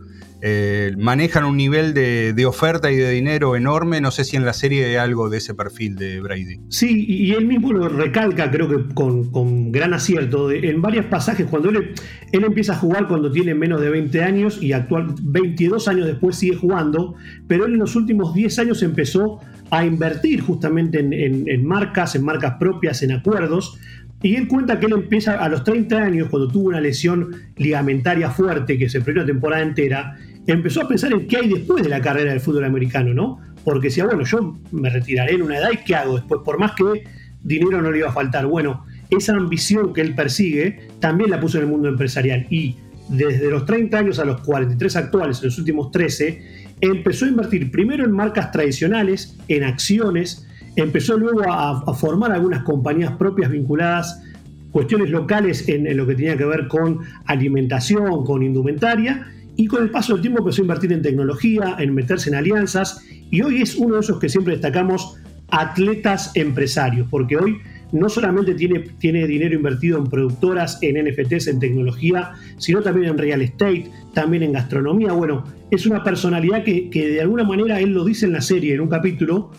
Eh, 0.46 0.92
manejan 0.98 1.46
un 1.46 1.56
nivel 1.56 1.94
de, 1.94 2.44
oferta 2.44 2.92
y 2.92 2.96
de 2.96 3.10
dinero 3.12 3.56
enorme. 3.56 4.02
No 4.02 4.10
sé 4.10 4.24
si 4.24 4.36
en 4.36 4.44
la 4.44 4.52
serie 4.52 4.84
hay 4.84 4.96
algo 4.96 5.30
de 5.30 5.38
ese 5.38 5.54
perfil 5.54 5.96
de 5.96 6.20
Brady. 6.20 6.60
Sí, 6.68 7.06
y 7.08 7.32
él 7.32 7.46
mismo 7.46 7.72
lo 7.72 7.88
recalca, 7.88 8.50
creo 8.50 8.68
que 8.68 8.92
con, 8.92 9.72
gran 9.72 9.94
acierto, 9.94 10.50
en 10.50 10.82
varios 10.82 11.06
pasajes, 11.06 11.46
cuando 11.46 11.70
él, 11.70 11.94
él, 12.30 12.44
empieza 12.44 12.74
a 12.74 12.76
jugar 12.76 13.08
cuando 13.08 13.32
tiene 13.32 13.54
menos 13.54 13.80
de 13.80 13.88
20 13.88 14.22
años 14.22 14.62
y 14.62 14.74
actual 14.74 15.14
22 15.22 15.88
años 15.88 16.06
después 16.06 16.36
sigue 16.36 16.56
jugando, 16.56 17.14
pero 17.48 17.64
él 17.64 17.72
en 17.72 17.78
los 17.78 17.96
últimos 17.96 18.34
10 18.34 18.58
años 18.58 18.82
empezó 18.82 19.40
a 19.70 19.86
invertir 19.86 20.42
justamente 20.42 20.98
en 21.00 21.64
marcas, 21.64 22.16
en 22.16 22.22
marcas 22.22 22.56
propias, 22.60 23.02
en 23.02 23.12
acuerdos. 23.12 23.78
Y 24.24 24.36
él 24.36 24.48
cuenta 24.48 24.80
que 24.80 24.86
él 24.86 24.92
empieza 24.94 25.38
a 25.38 25.48
los 25.50 25.64
30 25.64 25.98
años, 25.98 26.28
cuando 26.30 26.48
tuvo 26.48 26.68
una 26.68 26.80
lesión 26.80 27.30
ligamentaria 27.56 28.30
fuerte 28.30 28.78
que 28.78 28.88
se 28.88 29.02
perdió 29.02 29.20
una 29.20 29.26
temporada 29.26 29.62
entera, 29.62 30.16
empezó 30.46 30.82
a 30.82 30.88
pensar 30.88 31.12
en 31.12 31.26
qué 31.26 31.38
hay 31.38 31.48
después 31.48 31.82
de 31.82 31.88
la 31.88 32.00
carrera 32.00 32.30
del 32.30 32.40
fútbol 32.40 32.64
americano, 32.64 33.14
¿no? 33.14 33.40
Porque 33.64 33.88
decía, 33.88 34.04
bueno, 34.04 34.24
yo 34.24 34.58
me 34.72 34.90
retiraré 34.90 35.34
en 35.34 35.42
una 35.42 35.58
edad 35.58 35.70
y 35.72 35.78
¿qué 35.78 35.94
hago 35.94 36.16
después? 36.16 36.40
Por 36.44 36.58
más 36.58 36.72
que 36.72 37.04
dinero 37.42 37.80
no 37.80 37.90
le 37.90 37.98
iba 37.98 38.08
a 38.08 38.12
faltar. 38.12 38.46
Bueno, 38.46 38.84
esa 39.10 39.34
ambición 39.34 39.92
que 39.92 40.00
él 40.00 40.14
persigue 40.14 40.88
también 41.00 41.30
la 41.30 41.40
puso 41.40 41.58
en 41.58 41.64
el 41.64 41.70
mundo 41.70 41.88
empresarial 41.88 42.46
y 42.50 42.76
desde 43.08 43.50
los 43.50 43.66
30 43.66 43.98
años 43.98 44.18
a 44.18 44.24
los 44.24 44.40
43 44.40 44.96
actuales, 44.96 45.38
en 45.40 45.46
los 45.46 45.58
últimos 45.58 45.90
13, 45.90 46.64
empezó 46.80 47.26
a 47.26 47.28
invertir 47.28 47.70
primero 47.70 48.04
en 48.04 48.12
marcas 48.12 48.50
tradicionales, 48.50 49.36
en 49.48 49.64
acciones, 49.64 50.46
empezó 50.76 51.16
luego 51.16 51.42
a, 51.46 51.94
formar 51.94 52.32
algunas 52.32 52.62
compañías 52.62 53.12
propias 53.16 53.50
vinculadas 53.50 54.22
cuestiones 54.70 55.10
locales 55.10 55.68
en, 55.68 55.96
lo 55.96 56.04
que 56.04 56.16
tenía 56.16 56.36
que 56.36 56.44
ver 56.44 56.66
con 56.66 56.98
alimentación, 57.26 58.24
con 58.24 58.42
indumentaria, 58.42 59.28
y 59.56 59.66
con 59.66 59.82
el 59.82 59.90
paso 59.90 60.14
del 60.14 60.22
tiempo 60.22 60.40
empezó 60.40 60.62
a 60.62 60.64
invertir 60.64 60.92
en 60.92 61.02
tecnología, 61.02 61.76
en 61.78 61.94
meterse 61.94 62.28
en 62.28 62.36
alianzas, 62.36 63.04
y 63.30 63.42
hoy 63.42 63.62
es 63.62 63.76
uno 63.76 63.94
de 63.94 64.00
esos 64.00 64.18
que 64.18 64.28
siempre 64.28 64.54
destacamos, 64.54 65.16
atletas 65.48 66.32
empresarios, 66.34 67.06
porque 67.10 67.36
hoy 67.36 67.58
no 67.92 68.08
solamente 68.08 68.54
tiene, 68.54 68.80
tiene 68.98 69.26
dinero 69.26 69.54
invertido 69.54 69.98
en 69.98 70.06
productoras, 70.06 70.78
en 70.82 70.96
NFTs, 71.06 71.46
en 71.46 71.60
tecnología, 71.60 72.32
sino 72.58 72.82
también 72.82 73.12
en 73.12 73.18
real 73.18 73.40
estate, 73.40 73.88
también 74.12 74.42
en 74.42 74.52
gastronomía. 74.52 75.12
Bueno, 75.12 75.44
es 75.70 75.86
una 75.86 76.02
personalidad 76.02 76.64
que, 76.64 76.90
de 76.92 77.20
alguna 77.20 77.44
manera 77.44 77.78
él 77.78 77.90
lo 77.92 78.04
dice 78.04 78.26
en 78.26 78.32
la 78.32 78.40
serie, 78.40 78.74
en 78.74 78.80
un 78.80 78.88
capítulo, 78.88 79.52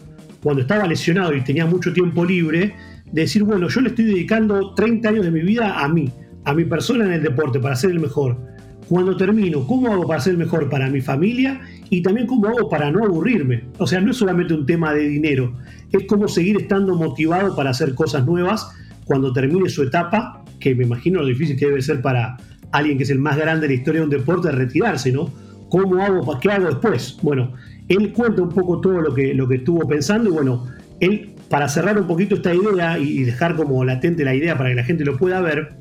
cuando 0.44 0.64
estaba 0.64 0.86
lesionado 0.86 1.34
y 1.34 1.42
tenía 1.42 1.66
mucho 1.66 1.94
tiempo 1.94 2.26
libre, 2.26 2.76
decir, 3.12 3.44
bueno, 3.44 3.70
yo 3.70 3.80
le 3.80 3.90
estoy 3.90 4.06
dedicando 4.06 4.74
30 4.74 5.10
años 5.10 5.26
de 5.26 5.32
mi 5.32 5.42
vida 5.42 5.80
a 5.80 5.88
mí, 5.88 6.12
a 6.44 6.54
mi 6.54 6.66
persona 6.66 7.06
en 7.06 7.14
el 7.14 7.24
deporte, 7.24 7.60
para 7.60 7.76
ser 7.76 7.92
el 7.92 8.02
mejor. 8.02 8.55
Cuando 8.88 9.18
termino, 9.18 9.66
¿cómo 9.66 9.92
hago 9.92 10.08
para 10.08 10.20
ser 10.20 10.38
mejor 10.38 10.70
para 10.70 10.90
mi 10.90 11.02
familia 11.02 11.62
y 11.90 12.02
también 12.04 12.28
cómo 12.28 12.48
hago 12.48 12.70
para 12.70 12.92
no 12.92 13.04
aburrirme? 13.04 13.64
O 13.80 13.88
sea, 13.88 14.00
no 14.00 14.12
es 14.12 14.18
solamente 14.18 14.54
un 14.54 14.66
tema 14.66 14.94
de 14.94 15.08
dinero, 15.08 15.54
es 15.92 16.06
cómo 16.06 16.28
seguir 16.28 16.58
estando 16.58 16.96
motivado 16.96 17.56
para 17.56 17.72
hacer 17.72 17.96
cosas 17.96 18.26
nuevas 18.26 18.70
cuando 19.06 19.34
termine 19.34 19.70
su 19.70 19.84
etapa, 19.84 20.44
que 20.60 20.76
me 20.76 20.84
imagino 20.84 21.22
lo 21.22 21.28
difícil 21.28 21.58
que 21.58 21.66
debe 21.66 21.82
ser 21.82 22.02
para 22.02 22.38
alguien 22.72 22.98
que 22.98 23.04
es 23.04 23.10
el 23.10 23.20
más 23.20 23.38
grande 23.38 23.68
de 23.68 23.74
la 23.74 23.80
historia 23.80 24.02
de 24.02 24.06
un 24.06 24.12
deporte, 24.12 24.52
retirarse, 24.52 25.12
¿no? 25.12 25.32
¿Cómo 25.70 26.04
hago, 26.04 26.40
qué 26.40 26.52
hago 26.52 26.68
después? 26.68 27.18
Bueno, 27.24 27.54
él 27.88 28.14
cuenta 28.14 28.44
un 28.44 28.50
poco 28.50 28.82
todo 28.82 29.02
lo 29.02 29.14
que, 29.16 29.34
lo 29.34 29.48
que 29.48 29.56
estuvo 29.56 29.88
pensando 29.88 30.30
y 30.30 30.34
bueno, 30.34 30.68
él, 31.00 31.32
para 31.50 31.70
cerrar 31.70 31.98
un 32.00 32.08
poquito 32.08 32.36
esta 32.36 32.54
idea 32.54 33.00
y 33.00 33.24
dejar 33.24 33.56
como 33.56 33.84
latente 33.84 34.24
la 34.24 34.36
idea 34.36 34.58
para 34.58 34.70
que 34.70 34.76
la 34.76 34.84
gente 34.84 35.06
lo 35.06 35.18
pueda 35.18 35.42
ver, 35.42 35.74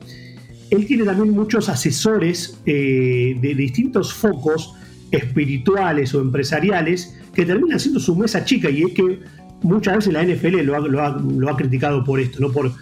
él 0.71 0.87
tiene 0.87 1.05
también 1.05 1.31
muchos 1.31 1.69
asesores 1.69 2.61
eh, 2.67 3.37
de 3.41 3.55
distintos 3.55 4.13
focos 4.13 4.75
espirituales 5.11 6.15
o 6.15 6.21
empresariales 6.21 7.19
que 7.35 7.45
terminan 7.45 7.79
siendo 7.79 8.01
su 8.01 8.17
mesa 8.17 8.45
chica 8.45 8.71
y 8.71 8.83
es 8.83 8.93
que 8.93 9.21
muchas 9.63 9.97
veces 9.97 10.13
la 10.13 10.23
NFL 10.23 10.61
lo 10.63 11.51
ha, 11.51 11.57
criticado 11.57 12.05
por 12.05 12.21
esto, 12.21 12.41
¿no? 12.41 12.51
por 12.51 12.73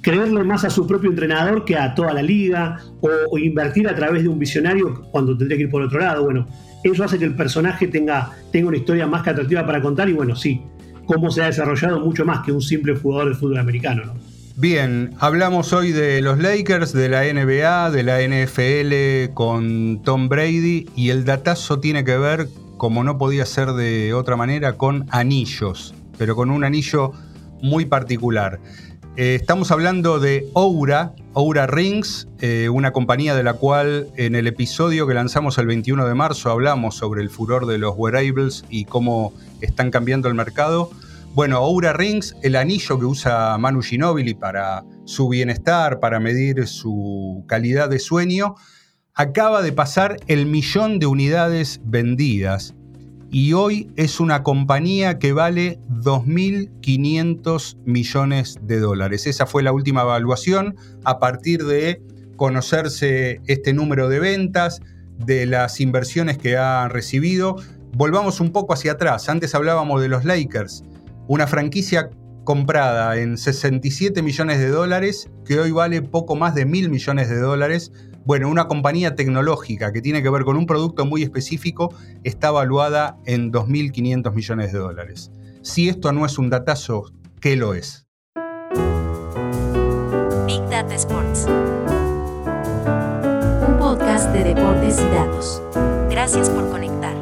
creerle 0.00 0.42
más 0.42 0.64
a 0.64 0.70
su 0.70 0.86
propio 0.86 1.10
entrenador 1.10 1.64
que 1.64 1.76
a 1.76 1.94
toda 1.94 2.12
la 2.12 2.22
liga 2.22 2.78
o, 3.00 3.38
invertir 3.38 3.88
a 3.88 3.94
través 3.94 4.22
de 4.22 4.28
un 4.28 4.38
visionario 4.38 5.02
cuando 5.10 5.36
tendría 5.36 5.56
que 5.58 5.64
ir 5.64 5.70
por 5.70 5.82
otro 5.82 6.00
lado. 6.00 6.24
Bueno, 6.24 6.48
eso 6.82 7.04
hace 7.04 7.18
que 7.18 7.24
el 7.24 7.36
personaje 7.36 7.86
tenga, 7.86 8.32
tenga 8.50 8.68
una 8.68 8.78
historia 8.78 9.06
más 9.06 9.22
que 9.22 9.30
atractiva 9.30 9.64
para 9.64 9.80
contar 9.80 10.08
y 10.08 10.12
bueno, 10.12 10.34
sí, 10.34 10.60
cómo 11.06 11.30
se 11.30 11.42
ha 11.42 11.46
desarrollado 11.46 12.00
mucho 12.00 12.24
más 12.24 12.44
que 12.44 12.52
un 12.52 12.62
simple 12.62 12.96
jugador 12.96 13.28
de 13.28 13.34
fútbol 13.36 13.58
americano. 13.58 14.04
¿no? 14.06 14.31
Bien, 14.56 15.14
hablamos 15.18 15.72
hoy 15.72 15.92
de 15.92 16.20
los 16.20 16.38
Lakers, 16.38 16.92
de 16.92 17.08
la 17.08 17.22
NBA, 17.24 17.90
de 17.90 18.02
la 18.02 18.20
NFL 18.20 19.32
con 19.32 20.02
Tom 20.02 20.28
Brady 20.28 20.90
y 20.94 21.08
el 21.08 21.24
datazo 21.24 21.80
tiene 21.80 22.04
que 22.04 22.18
ver, 22.18 22.48
como 22.76 23.02
no 23.02 23.16
podía 23.16 23.46
ser 23.46 23.72
de 23.72 24.12
otra 24.12 24.36
manera, 24.36 24.74
con 24.74 25.06
anillos, 25.10 25.94
pero 26.18 26.36
con 26.36 26.50
un 26.50 26.64
anillo 26.64 27.12
muy 27.62 27.86
particular. 27.86 28.60
Eh, 29.16 29.36
estamos 29.40 29.70
hablando 29.70 30.20
de 30.20 30.46
Oura, 30.52 31.14
Oura 31.32 31.66
Rings, 31.66 32.28
eh, 32.40 32.68
una 32.68 32.92
compañía 32.92 33.34
de 33.34 33.42
la 33.42 33.54
cual 33.54 34.08
en 34.16 34.34
el 34.34 34.46
episodio 34.46 35.06
que 35.06 35.14
lanzamos 35.14 35.56
el 35.56 35.66
21 35.66 36.06
de 36.06 36.14
marzo 36.14 36.50
hablamos 36.50 36.94
sobre 36.94 37.22
el 37.22 37.30
furor 37.30 37.64
de 37.64 37.78
los 37.78 37.94
wearables 37.96 38.64
y 38.68 38.84
cómo 38.84 39.32
están 39.62 39.90
cambiando 39.90 40.28
el 40.28 40.34
mercado. 40.34 40.90
Bueno, 41.34 41.62
Oura 41.62 41.94
Rings, 41.94 42.36
el 42.42 42.56
anillo 42.56 42.98
que 42.98 43.06
usa 43.06 43.56
Manu 43.56 43.80
Ginobili 43.80 44.34
para 44.34 44.84
su 45.06 45.30
bienestar, 45.30 45.98
para 45.98 46.20
medir 46.20 46.66
su 46.66 47.42
calidad 47.48 47.88
de 47.88 48.00
sueño, 48.00 48.54
acaba 49.14 49.62
de 49.62 49.72
pasar 49.72 50.18
el 50.26 50.44
millón 50.44 50.98
de 50.98 51.06
unidades 51.06 51.80
vendidas 51.84 52.74
y 53.30 53.54
hoy 53.54 53.90
es 53.96 54.20
una 54.20 54.42
compañía 54.42 55.18
que 55.18 55.32
vale 55.32 55.78
2.500 55.88 57.78
millones 57.86 58.58
de 58.60 58.78
dólares. 58.78 59.26
Esa 59.26 59.46
fue 59.46 59.62
la 59.62 59.72
última 59.72 60.02
evaluación 60.02 60.76
a 61.04 61.18
partir 61.18 61.64
de 61.64 62.02
conocerse 62.36 63.40
este 63.46 63.72
número 63.72 64.10
de 64.10 64.20
ventas, 64.20 64.82
de 65.16 65.46
las 65.46 65.80
inversiones 65.80 66.36
que 66.36 66.58
ha 66.58 66.88
recibido. 66.88 67.56
Volvamos 67.94 68.38
un 68.40 68.52
poco 68.52 68.74
hacia 68.74 68.92
atrás. 68.92 69.30
Antes 69.30 69.54
hablábamos 69.54 70.02
de 70.02 70.08
los 70.08 70.26
Lakers 70.26 70.84
una 71.28 71.46
franquicia 71.46 72.10
comprada 72.44 73.16
en 73.18 73.38
67 73.38 74.22
millones 74.22 74.58
de 74.58 74.68
dólares, 74.68 75.30
que 75.44 75.58
hoy 75.58 75.70
vale 75.70 76.02
poco 76.02 76.36
más 76.36 76.54
de 76.54 76.66
mil 76.66 76.90
millones 76.90 77.28
de 77.28 77.38
dólares. 77.38 77.92
Bueno, 78.24 78.48
una 78.48 78.68
compañía 78.68 79.14
tecnológica 79.14 79.92
que 79.92 80.00
tiene 80.00 80.22
que 80.22 80.30
ver 80.30 80.44
con 80.44 80.56
un 80.56 80.66
producto 80.66 81.04
muy 81.04 81.22
específico 81.22 81.94
está 82.24 82.50
valuada 82.50 83.18
en 83.26 83.52
2.500 83.52 84.34
millones 84.34 84.72
de 84.72 84.78
dólares. 84.78 85.30
Si 85.62 85.88
esto 85.88 86.12
no 86.12 86.26
es 86.26 86.38
un 86.38 86.50
datazo, 86.50 87.12
¿qué 87.40 87.56
lo 87.56 87.74
es? 87.74 88.06
Big 90.46 90.62
Data 90.68 90.94
Sports. 90.94 91.46
Un 93.68 93.78
podcast 93.78 94.30
de 94.32 94.44
deportes 94.44 95.00
y 95.00 95.14
datos. 95.14 95.62
Gracias 96.10 96.50
por 96.50 96.68
conectar. 96.70 97.21